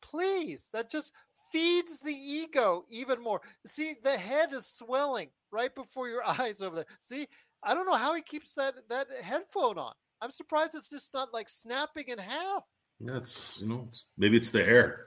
Please. 0.01 0.69
That 0.73 0.89
just 0.89 1.11
feeds 1.51 1.99
the 1.99 2.13
ego 2.13 2.85
even 2.89 3.21
more. 3.21 3.41
See, 3.65 3.95
the 4.03 4.17
head 4.17 4.53
is 4.53 4.65
swelling 4.65 5.29
right 5.51 5.73
before 5.73 6.07
your 6.09 6.23
eyes 6.27 6.61
over 6.61 6.75
there. 6.75 6.85
See, 7.01 7.27
I 7.63 7.73
don't 7.73 7.85
know 7.85 7.95
how 7.95 8.13
he 8.13 8.21
keeps 8.21 8.53
that 8.55 8.75
that 8.89 9.07
headphone 9.21 9.77
on. 9.77 9.93
I'm 10.21 10.31
surprised 10.31 10.75
it's 10.75 10.89
just 10.89 11.13
not 11.13 11.33
like 11.33 11.47
snapping 11.49 12.05
in 12.07 12.17
half. 12.17 12.63
That's 12.99 13.61
you 13.61 13.67
know, 13.69 13.85
it's, 13.87 14.05
maybe 14.17 14.37
it's 14.37 14.51
the 14.51 14.63
air. 14.63 15.05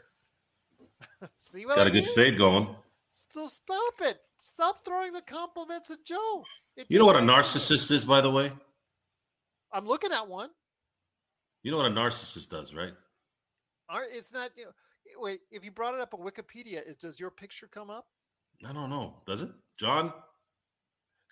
See 1.36 1.66
what 1.66 1.76
Got 1.76 1.86
I 1.86 1.90
a 1.90 1.92
good 1.92 2.04
mean? 2.04 2.14
fade 2.14 2.38
going. 2.38 2.74
So 3.08 3.46
stop 3.46 3.94
it. 4.00 4.18
Stop 4.36 4.84
throwing 4.86 5.12
the 5.12 5.20
compliments 5.20 5.90
at 5.90 6.04
Joe. 6.04 6.44
It 6.76 6.86
You 6.88 6.98
know 6.98 7.04
what 7.06 7.16
a 7.16 7.20
narcissist 7.20 7.90
is, 7.90 8.04
by 8.06 8.22
the 8.22 8.30
way. 8.30 8.52
I'm 9.72 9.86
looking 9.86 10.12
at 10.12 10.26
one. 10.26 10.48
You 11.62 11.70
know 11.70 11.76
what 11.76 11.86
a 11.86 11.94
narcissist 11.94 12.48
does, 12.48 12.74
right? 12.74 12.94
Aren't- 13.88 14.14
It's 14.14 14.32
not. 14.32 14.50
You 14.56 14.64
know, 14.66 14.70
Eh, 15.06 15.14
wait, 15.18 15.40
if 15.50 15.64
you 15.64 15.70
brought 15.70 15.94
it 15.94 16.00
up 16.00 16.14
on 16.14 16.20
Wikipedia, 16.20 16.86
is 16.86 16.96
does 16.96 17.18
your 17.20 17.30
picture 17.30 17.66
come 17.68 17.90
up? 17.90 18.06
I 18.66 18.72
don't 18.72 18.90
know. 18.90 19.14
Does 19.26 19.42
it, 19.42 19.50
John? 19.78 20.12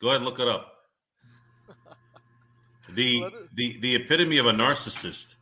Go 0.00 0.08
ahead 0.08 0.16
and 0.22 0.24
look 0.24 0.40
it 0.40 0.48
up. 0.48 0.72
The 2.94 3.24
the 3.54 3.78
the 3.80 3.94
epitome 3.94 4.38
of 4.38 4.46
a 4.46 4.52
narcissist 4.52 5.36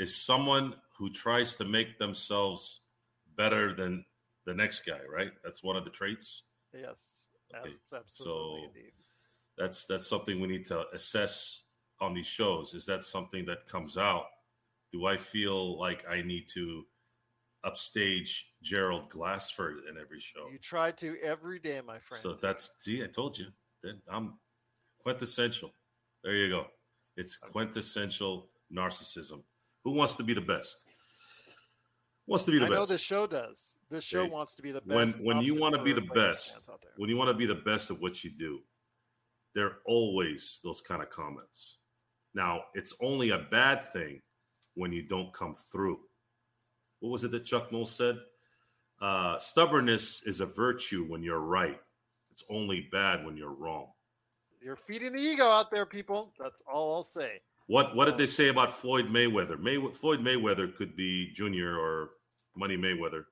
is 0.00 0.16
someone 0.16 0.74
who 0.98 1.10
tries 1.10 1.54
to 1.56 1.64
make 1.64 1.98
themselves 1.98 2.80
better 3.36 3.72
than 3.74 4.04
the 4.44 4.54
next 4.54 4.80
guy, 4.80 4.98
right? 5.08 5.30
That's 5.44 5.62
one 5.62 5.76
of 5.76 5.84
the 5.84 5.90
traits. 5.90 6.42
Yes, 6.72 7.26
Okay, 7.54 7.74
absolutely 7.94 8.02
so- 8.08 8.56
indeed. 8.66 8.92
That's 9.56 9.86
that's 9.86 10.06
something 10.08 10.40
we 10.40 10.48
need 10.48 10.64
to 10.66 10.88
assess 10.92 11.62
on 12.00 12.14
these 12.14 12.26
shows. 12.26 12.74
Is 12.74 12.86
that 12.86 13.04
something 13.04 13.44
that 13.44 13.66
comes 13.66 13.96
out? 13.96 14.24
Do 14.90 15.06
I 15.06 15.16
feel 15.16 15.78
like 15.78 16.04
I 16.08 16.22
need 16.22 16.48
to 16.54 16.86
upstage 17.64 18.52
Gerald 18.62 19.10
Glassford 19.10 19.78
in 19.88 19.98
every 20.00 20.20
show? 20.20 20.48
You 20.50 20.58
try 20.58 20.90
to 20.92 21.16
every 21.22 21.58
day, 21.58 21.80
my 21.86 21.98
friend. 21.98 22.22
So 22.22 22.34
that's 22.34 22.72
see, 22.78 23.02
I 23.02 23.06
told 23.06 23.38
you. 23.38 23.46
That 23.82 23.98
I'm 24.08 24.34
quintessential. 25.02 25.72
There 26.22 26.34
you 26.34 26.48
go. 26.50 26.66
It's 27.16 27.36
quintessential 27.36 28.50
narcissism. 28.74 29.42
Who 29.84 29.92
wants 29.92 30.14
to 30.16 30.22
be 30.22 30.34
the 30.34 30.40
best? 30.42 30.84
Wants 32.26 32.44
to 32.44 32.52
be 32.52 32.58
the 32.58 32.66
I 32.66 32.68
best. 32.68 32.78
know 32.78 32.86
this 32.86 33.00
show 33.00 33.26
does. 33.26 33.76
This 33.90 34.04
show 34.04 34.22
Okay. 34.22 34.32
wants 34.32 34.54
to 34.54 34.62
be 34.62 34.70
the 34.70 34.80
best. 34.82 35.16
when 35.16 35.24
when 35.24 35.40
you 35.42 35.54
wanna 35.54 35.82
be 35.82 35.92
the 35.92 36.02
best, 36.02 36.52
fans 36.52 36.68
out 36.68 36.80
there. 36.82 36.92
when 36.96 37.08
you 37.10 37.16
want 37.16 37.28
to 37.28 37.34
be 37.34 37.46
the 37.46 37.54
best 37.54 37.90
at 37.90 37.98
what 37.98 38.22
you 38.22 38.30
do, 38.30 38.60
there 39.54 39.66
are 39.66 39.82
always 39.86 40.60
those 40.62 40.80
kind 40.80 41.02
of 41.02 41.10
comments. 41.10 41.78
Now, 42.34 42.64
it's 42.74 42.94
only 43.00 43.30
a 43.30 43.38
bad 43.38 43.92
thing 43.92 44.22
when 44.74 44.92
you 44.92 45.02
don't 45.02 45.32
come 45.34 45.54
through. 45.54 45.98
What 47.00 47.10
was 47.10 47.24
it 47.24 47.30
that 47.32 47.44
Chuck 47.44 47.72
Noll 47.72 47.86
said? 47.86 48.18
Uh, 49.00 49.38
stubbornness 49.38 50.22
is 50.24 50.40
a 50.40 50.46
virtue 50.46 51.04
when 51.08 51.22
you're 51.22 51.40
right. 51.40 51.80
It's 52.30 52.44
only 52.50 52.88
bad 52.92 53.24
when 53.24 53.36
you're 53.36 53.54
wrong. 53.54 53.88
You're 54.62 54.76
feeding 54.76 55.12
the 55.12 55.20
ego 55.20 55.44
out 55.44 55.70
there, 55.70 55.86
people. 55.86 56.32
That's 56.38 56.62
all 56.70 56.94
I'll 56.96 57.02
say. 57.02 57.40
What 57.66 57.96
what 57.96 58.06
did 58.06 58.18
they 58.18 58.26
say 58.26 58.48
about 58.48 58.70
Floyd 58.70 59.06
Mayweather? 59.08 59.58
May, 59.58 59.78
Floyd 59.92 60.20
Mayweather 60.20 60.74
could 60.74 60.96
be 60.96 61.32
Junior 61.32 61.78
or 61.78 62.10
Money 62.56 62.76
Mayweather. 62.76 63.24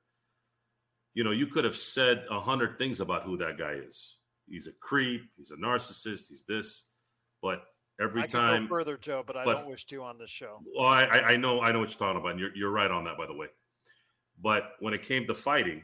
You 1.15 1.25
know, 1.25 1.33
you 1.33 1.49
could 1.49 1.65
have 1.65 1.77
said 1.77 2.25
a 2.31 2.41
hundred 2.41 2.79
things 2.79 3.01
about 3.01 3.25
who 3.25 3.37
that 3.39 3.59
guy 3.59 3.73
is. 3.73 4.17
He's 4.47 4.67
a 4.67 4.73
creep. 4.81 5.23
He's 5.37 5.51
a 5.51 5.57
narcissist. 5.57 6.29
He's 6.29 6.45
this. 6.49 6.85
But 7.43 7.65
every 8.01 8.23
I 8.23 8.27
time, 8.27 8.63
go 8.63 8.69
further, 8.69 8.97
Joe, 8.97 9.23
but 9.27 9.37
I 9.37 9.45
don't 9.45 9.69
wish 9.69 9.85
to 9.87 10.03
on 10.03 10.19
this 10.19 10.31
show. 10.31 10.61
well, 10.75 10.87
I, 10.87 11.05
I 11.05 11.19
I 11.33 11.37
know 11.37 11.61
I 11.61 11.73
know 11.73 11.81
what 11.81 11.91
you're 11.91 11.99
talking 11.99 12.21
about. 12.21 12.33
And 12.33 12.41
you're 12.41 12.55
you're 12.57 12.71
right 12.71 12.91
on 12.91 13.05
that, 13.05 13.19
by 13.19 13.27
the 13.27 13.35
way. 13.35 13.49
But 14.43 14.73
when 14.81 14.95
it 14.95 15.03
came 15.03 15.27
to 15.27 15.35
fighting, 15.35 15.83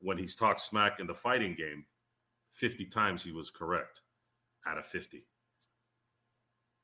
when 0.00 0.18
he's 0.18 0.36
talked 0.36 0.60
smack 0.60 1.00
in 1.00 1.06
the 1.06 1.14
fighting 1.14 1.54
game, 1.54 1.84
fifty 2.50 2.84
times 2.84 3.22
he 3.22 3.32
was 3.32 3.50
correct 3.50 4.02
out 4.66 4.78
of 4.78 4.84
fifty. 4.86 5.24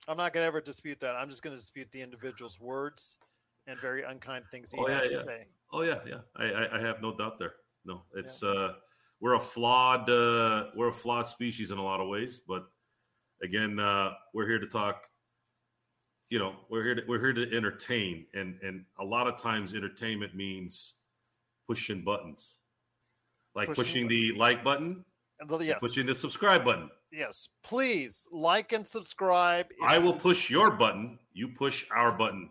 I'm 0.08 0.16
not 0.16 0.32
going 0.32 0.42
to 0.42 0.48
ever 0.48 0.60
dispute 0.60 0.98
that. 1.00 1.14
I'm 1.14 1.28
just 1.28 1.42
going 1.42 1.54
to 1.54 1.60
dispute 1.60 1.88
the 1.92 2.02
individual's 2.02 2.58
words 2.58 3.18
and 3.68 3.78
very 3.78 4.02
unkind 4.02 4.44
things 4.50 4.72
he 4.72 4.78
Oh, 4.78 4.86
had 4.86 5.04
yeah, 5.04 5.10
to 5.10 5.14
yeah. 5.14 5.24
say. 5.24 5.46
Oh 5.72 5.82
yeah, 5.82 5.98
yeah. 6.06 6.18
I, 6.36 6.44
I, 6.44 6.78
I 6.78 6.80
have 6.80 7.00
no 7.00 7.16
doubt 7.16 7.38
there. 7.38 7.54
No, 7.84 8.02
it's 8.14 8.42
uh, 8.42 8.74
we're 9.20 9.34
a 9.34 9.40
flawed 9.40 10.08
uh, 10.08 10.66
we're 10.74 10.88
a 10.88 10.92
flawed 10.92 11.26
species 11.26 11.70
in 11.70 11.78
a 11.78 11.82
lot 11.82 12.00
of 12.00 12.08
ways, 12.08 12.40
but 12.46 12.66
again, 13.42 13.78
uh, 13.78 14.12
we're 14.34 14.48
here 14.48 14.58
to 14.58 14.66
talk. 14.66 15.06
You 16.32 16.38
know, 16.38 16.54
we're 16.70 16.82
here 16.82 16.94
to 16.94 17.02
we're 17.06 17.20
here 17.20 17.34
to 17.34 17.54
entertain, 17.54 18.24
and 18.32 18.58
and 18.62 18.86
a 18.98 19.04
lot 19.04 19.26
of 19.26 19.36
times 19.36 19.74
entertainment 19.74 20.34
means 20.34 20.94
pushing 21.68 22.02
buttons, 22.02 22.56
like 23.54 23.68
Pushing 23.68 24.06
pushing, 24.06 24.08
the 24.08 24.32
like 24.38 24.64
button, 24.64 25.04
And 25.40 25.50
the, 25.50 25.58
yes, 25.58 25.78
pushing 25.78 26.06
the 26.06 26.14
subscribe 26.14 26.64
button. 26.64 26.88
yes, 27.10 27.50
please 27.62 28.26
like 28.32 28.72
and 28.72 28.86
subscribe. 28.86 29.66
I 29.84 29.98
will 29.98 30.14
push 30.14 30.48
your 30.48 30.70
button. 30.70 31.18
You 31.34 31.48
push 31.48 31.84
our 31.94 32.12
button. 32.12 32.48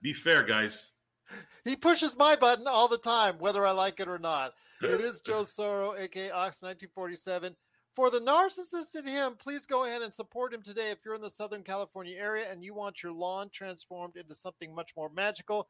Be 0.00 0.12
fair, 0.12 0.44
guys. 0.44 0.92
He 1.64 1.74
pushes 1.74 2.16
my 2.16 2.36
button 2.36 2.66
all 2.68 2.86
the 2.86 2.96
time, 2.98 3.34
whether 3.40 3.66
I 3.66 3.72
like 3.72 3.98
it 4.00 4.08
or 4.08 4.18
not. 4.18 4.52
It 4.80 5.00
is 5.00 5.20
Joe 5.20 5.42
Soro, 5.42 5.98
aka 5.98 6.30
Ox 6.30 6.62
1947. 6.62 7.54
For 7.98 8.10
the 8.10 8.20
narcissist 8.20 8.94
in 8.94 9.08
him, 9.08 9.34
please 9.36 9.66
go 9.66 9.84
ahead 9.84 10.02
and 10.02 10.14
support 10.14 10.54
him 10.54 10.62
today 10.62 10.92
if 10.92 10.98
you're 11.04 11.16
in 11.16 11.20
the 11.20 11.32
Southern 11.32 11.64
California 11.64 12.16
area 12.16 12.46
and 12.48 12.62
you 12.62 12.72
want 12.72 13.02
your 13.02 13.10
lawn 13.10 13.50
transformed 13.52 14.14
into 14.14 14.36
something 14.36 14.72
much 14.72 14.92
more 14.96 15.10
magical. 15.10 15.68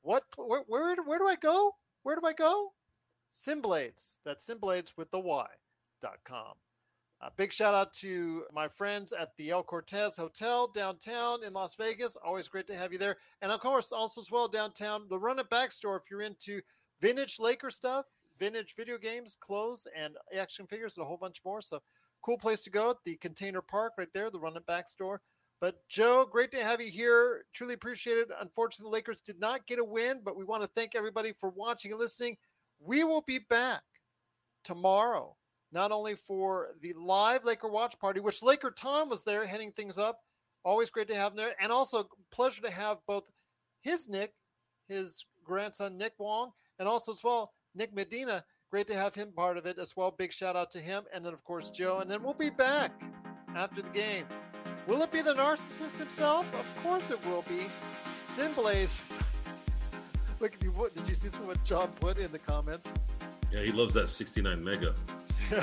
What? 0.00 0.22
Where? 0.38 0.62
Where, 0.68 0.96
where 1.04 1.18
do 1.18 1.28
I 1.28 1.36
go? 1.36 1.74
Where 2.02 2.16
do 2.16 2.26
I 2.26 2.32
go? 2.32 2.72
Simblades. 3.30 4.16
That's 4.24 4.48
Simblades 4.48 4.92
with 4.96 5.10
the 5.10 5.20
Y. 5.20 5.46
Dot 6.00 6.16
com. 6.24 6.54
A 7.20 7.30
big 7.30 7.52
shout 7.52 7.74
out 7.74 7.92
to 7.96 8.44
my 8.54 8.68
friends 8.68 9.12
at 9.12 9.36
the 9.36 9.50
El 9.50 9.62
Cortez 9.62 10.16
Hotel 10.16 10.68
downtown 10.68 11.44
in 11.44 11.52
Las 11.52 11.74
Vegas. 11.74 12.16
Always 12.24 12.48
great 12.48 12.66
to 12.68 12.74
have 12.74 12.94
you 12.94 12.98
there. 12.98 13.18
And 13.42 13.52
of 13.52 13.60
course, 13.60 13.92
also 13.92 14.22
as 14.22 14.30
well 14.30 14.48
downtown, 14.48 15.08
the 15.10 15.18
Run 15.18 15.38
It 15.38 15.50
Back 15.50 15.72
store 15.72 15.96
if 15.96 16.10
you're 16.10 16.22
into 16.22 16.62
vintage 17.02 17.38
Laker 17.38 17.68
stuff, 17.68 18.06
vintage 18.38 18.74
video 18.76 18.98
games, 18.98 19.36
clothes, 19.40 19.86
and 19.96 20.16
action 20.36 20.66
figures, 20.66 20.96
and 20.96 21.04
a 21.04 21.06
whole 21.06 21.16
bunch 21.16 21.40
more. 21.44 21.60
So 21.60 21.82
cool 22.22 22.38
place 22.38 22.62
to 22.62 22.70
go 22.70 22.90
at 22.90 22.96
the 23.04 23.16
Container 23.16 23.62
Park 23.62 23.94
right 23.98 24.12
there, 24.12 24.30
the 24.30 24.40
Run 24.40 24.56
It 24.56 24.66
Back 24.66 24.88
store. 24.88 25.20
But 25.60 25.76
Joe, 25.88 26.26
great 26.30 26.50
to 26.52 26.62
have 26.62 26.80
you 26.80 26.90
here. 26.90 27.44
Truly 27.54 27.74
appreciate 27.74 28.18
it. 28.18 28.28
Unfortunately, 28.40 28.90
the 28.90 28.94
Lakers 28.94 29.20
did 29.22 29.40
not 29.40 29.66
get 29.66 29.78
a 29.78 29.84
win, 29.84 30.20
but 30.22 30.36
we 30.36 30.44
want 30.44 30.62
to 30.62 30.70
thank 30.74 30.94
everybody 30.94 31.32
for 31.32 31.48
watching 31.50 31.92
and 31.92 32.00
listening. 32.00 32.36
We 32.78 33.04
will 33.04 33.22
be 33.22 33.38
back 33.38 33.82
tomorrow 34.64 35.36
not 35.72 35.92
only 35.92 36.14
for 36.14 36.68
the 36.80 36.92
live 36.94 37.44
Laker 37.44 37.68
watch 37.68 37.98
party, 37.98 38.20
which 38.20 38.42
Laker 38.42 38.70
Tom 38.70 39.08
was 39.08 39.24
there 39.24 39.46
heading 39.46 39.72
things 39.72 39.98
up. 39.98 40.20
Always 40.64 40.90
great 40.90 41.08
to 41.08 41.14
have 41.14 41.32
him 41.32 41.36
there. 41.36 41.54
And 41.60 41.72
also 41.72 42.08
pleasure 42.32 42.62
to 42.62 42.70
have 42.70 42.98
both 43.06 43.28
his 43.80 44.08
Nick, 44.08 44.32
his 44.88 45.24
grandson 45.44 45.96
Nick 45.96 46.14
Wong, 46.18 46.52
and 46.78 46.88
also 46.88 47.12
as 47.12 47.22
well 47.22 47.52
Nick 47.76 47.94
Medina. 47.94 48.44
Great 48.70 48.86
to 48.88 48.94
have 48.94 49.14
him 49.14 49.32
part 49.32 49.56
of 49.56 49.66
it 49.66 49.78
as 49.78 49.94
well. 49.96 50.10
Big 50.10 50.32
shout 50.32 50.56
out 50.56 50.70
to 50.72 50.80
him. 50.80 51.04
And 51.14 51.24
then 51.24 51.32
of 51.32 51.44
course 51.44 51.70
Joe. 51.70 51.98
And 52.00 52.10
then 52.10 52.22
we'll 52.22 52.34
be 52.34 52.50
back 52.50 52.90
after 53.54 53.82
the 53.82 53.90
game. 53.90 54.26
Will 54.86 55.02
it 55.02 55.12
be 55.12 55.22
the 55.22 55.34
narcissist 55.34 55.98
himself? 55.98 56.46
Of 56.54 56.82
course 56.82 57.10
it 57.10 57.24
will 57.26 57.42
be. 57.42 57.66
Sinblaze. 58.34 59.00
Look, 60.40 60.54
if 60.54 60.62
you 60.62 60.70
what 60.72 60.94
did 60.94 61.08
you 61.08 61.14
see 61.14 61.28
what 61.28 61.62
John 61.64 61.88
put 62.00 62.18
in 62.18 62.32
the 62.32 62.38
comments? 62.38 62.92
Yeah, 63.52 63.62
he 63.62 63.72
loves 63.72 63.94
that 63.94 64.08
69 64.08 64.62
mega. 64.62 64.94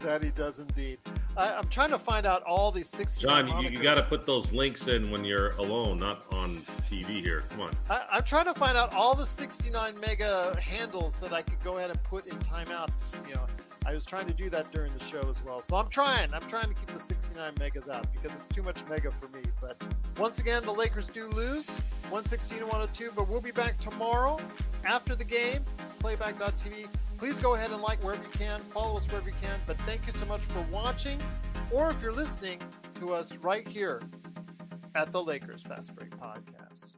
that 0.00 0.22
he 0.22 0.30
does 0.30 0.60
indeed. 0.60 0.98
I, 1.36 1.54
I'm 1.54 1.68
trying 1.68 1.90
to 1.90 1.98
find 1.98 2.26
out 2.26 2.42
all 2.44 2.70
these 2.70 2.88
60 2.90 3.22
John, 3.22 3.62
you, 3.62 3.70
you 3.70 3.82
got 3.82 3.94
to 3.96 4.02
put 4.02 4.26
those 4.26 4.52
links 4.52 4.86
in 4.86 5.10
when 5.10 5.24
you're 5.24 5.50
alone, 5.52 5.98
not 5.98 6.22
on 6.32 6.62
TV 6.84 7.20
here. 7.20 7.44
Come 7.50 7.62
on. 7.62 7.72
I, 7.90 8.02
I'm 8.12 8.24
trying 8.24 8.44
to 8.44 8.54
find 8.54 8.76
out 8.76 8.92
all 8.92 9.14
the 9.14 9.26
69 9.26 9.98
mega 10.00 10.56
handles 10.60 11.18
that 11.18 11.32
I 11.32 11.42
could 11.42 11.62
go 11.64 11.78
ahead 11.78 11.90
and 11.90 12.02
put 12.04 12.26
in 12.26 12.36
timeout. 12.38 12.90
You 13.28 13.34
know, 13.34 13.46
I 13.86 13.92
was 13.92 14.06
trying 14.06 14.26
to 14.26 14.34
do 14.34 14.48
that 14.50 14.70
during 14.72 14.92
the 14.94 15.04
show 15.04 15.28
as 15.28 15.44
well. 15.44 15.60
So 15.60 15.76
I'm 15.76 15.88
trying. 15.88 16.32
I'm 16.32 16.46
trying 16.48 16.68
to 16.68 16.74
keep 16.74 16.86
the 16.86 17.00
69 17.00 17.52
megas 17.58 17.88
out 17.88 18.06
because 18.12 18.38
it's 18.38 18.48
too 18.54 18.62
much 18.62 18.78
mega 18.88 19.10
for 19.10 19.28
me. 19.28 19.42
But 19.60 19.82
once 20.18 20.38
again, 20.38 20.62
the 20.64 20.72
Lakers 20.72 21.08
do 21.08 21.26
lose 21.26 21.68
116 22.10 22.58
to 22.58 22.64
102. 22.64 23.10
But 23.14 23.28
we'll 23.28 23.40
be 23.40 23.50
back 23.50 23.78
tomorrow 23.78 24.38
after 24.84 25.14
the 25.14 25.24
game. 25.24 25.62
Playback.tv. 25.98 26.86
Please 27.18 27.38
go 27.38 27.54
ahead 27.54 27.70
and 27.70 27.80
like 27.80 28.02
wherever 28.02 28.22
you 28.22 28.30
can. 28.30 28.60
Follow 28.60 28.96
us 28.96 29.06
wherever 29.08 29.28
you 29.28 29.36
can. 29.40 29.58
But 29.66 29.78
thank 29.78 30.06
you 30.06 30.12
so 30.12 30.26
much 30.26 30.42
for 30.42 30.60
watching, 30.70 31.18
or 31.70 31.90
if 31.90 32.02
you're 32.02 32.12
listening 32.12 32.58
to 33.00 33.12
us 33.12 33.36
right 33.36 33.66
here 33.66 34.02
at 34.94 35.12
the 35.12 35.22
Lakers 35.22 35.62
Fast 35.62 35.94
Break 35.94 36.10
Podcast. 36.10 36.96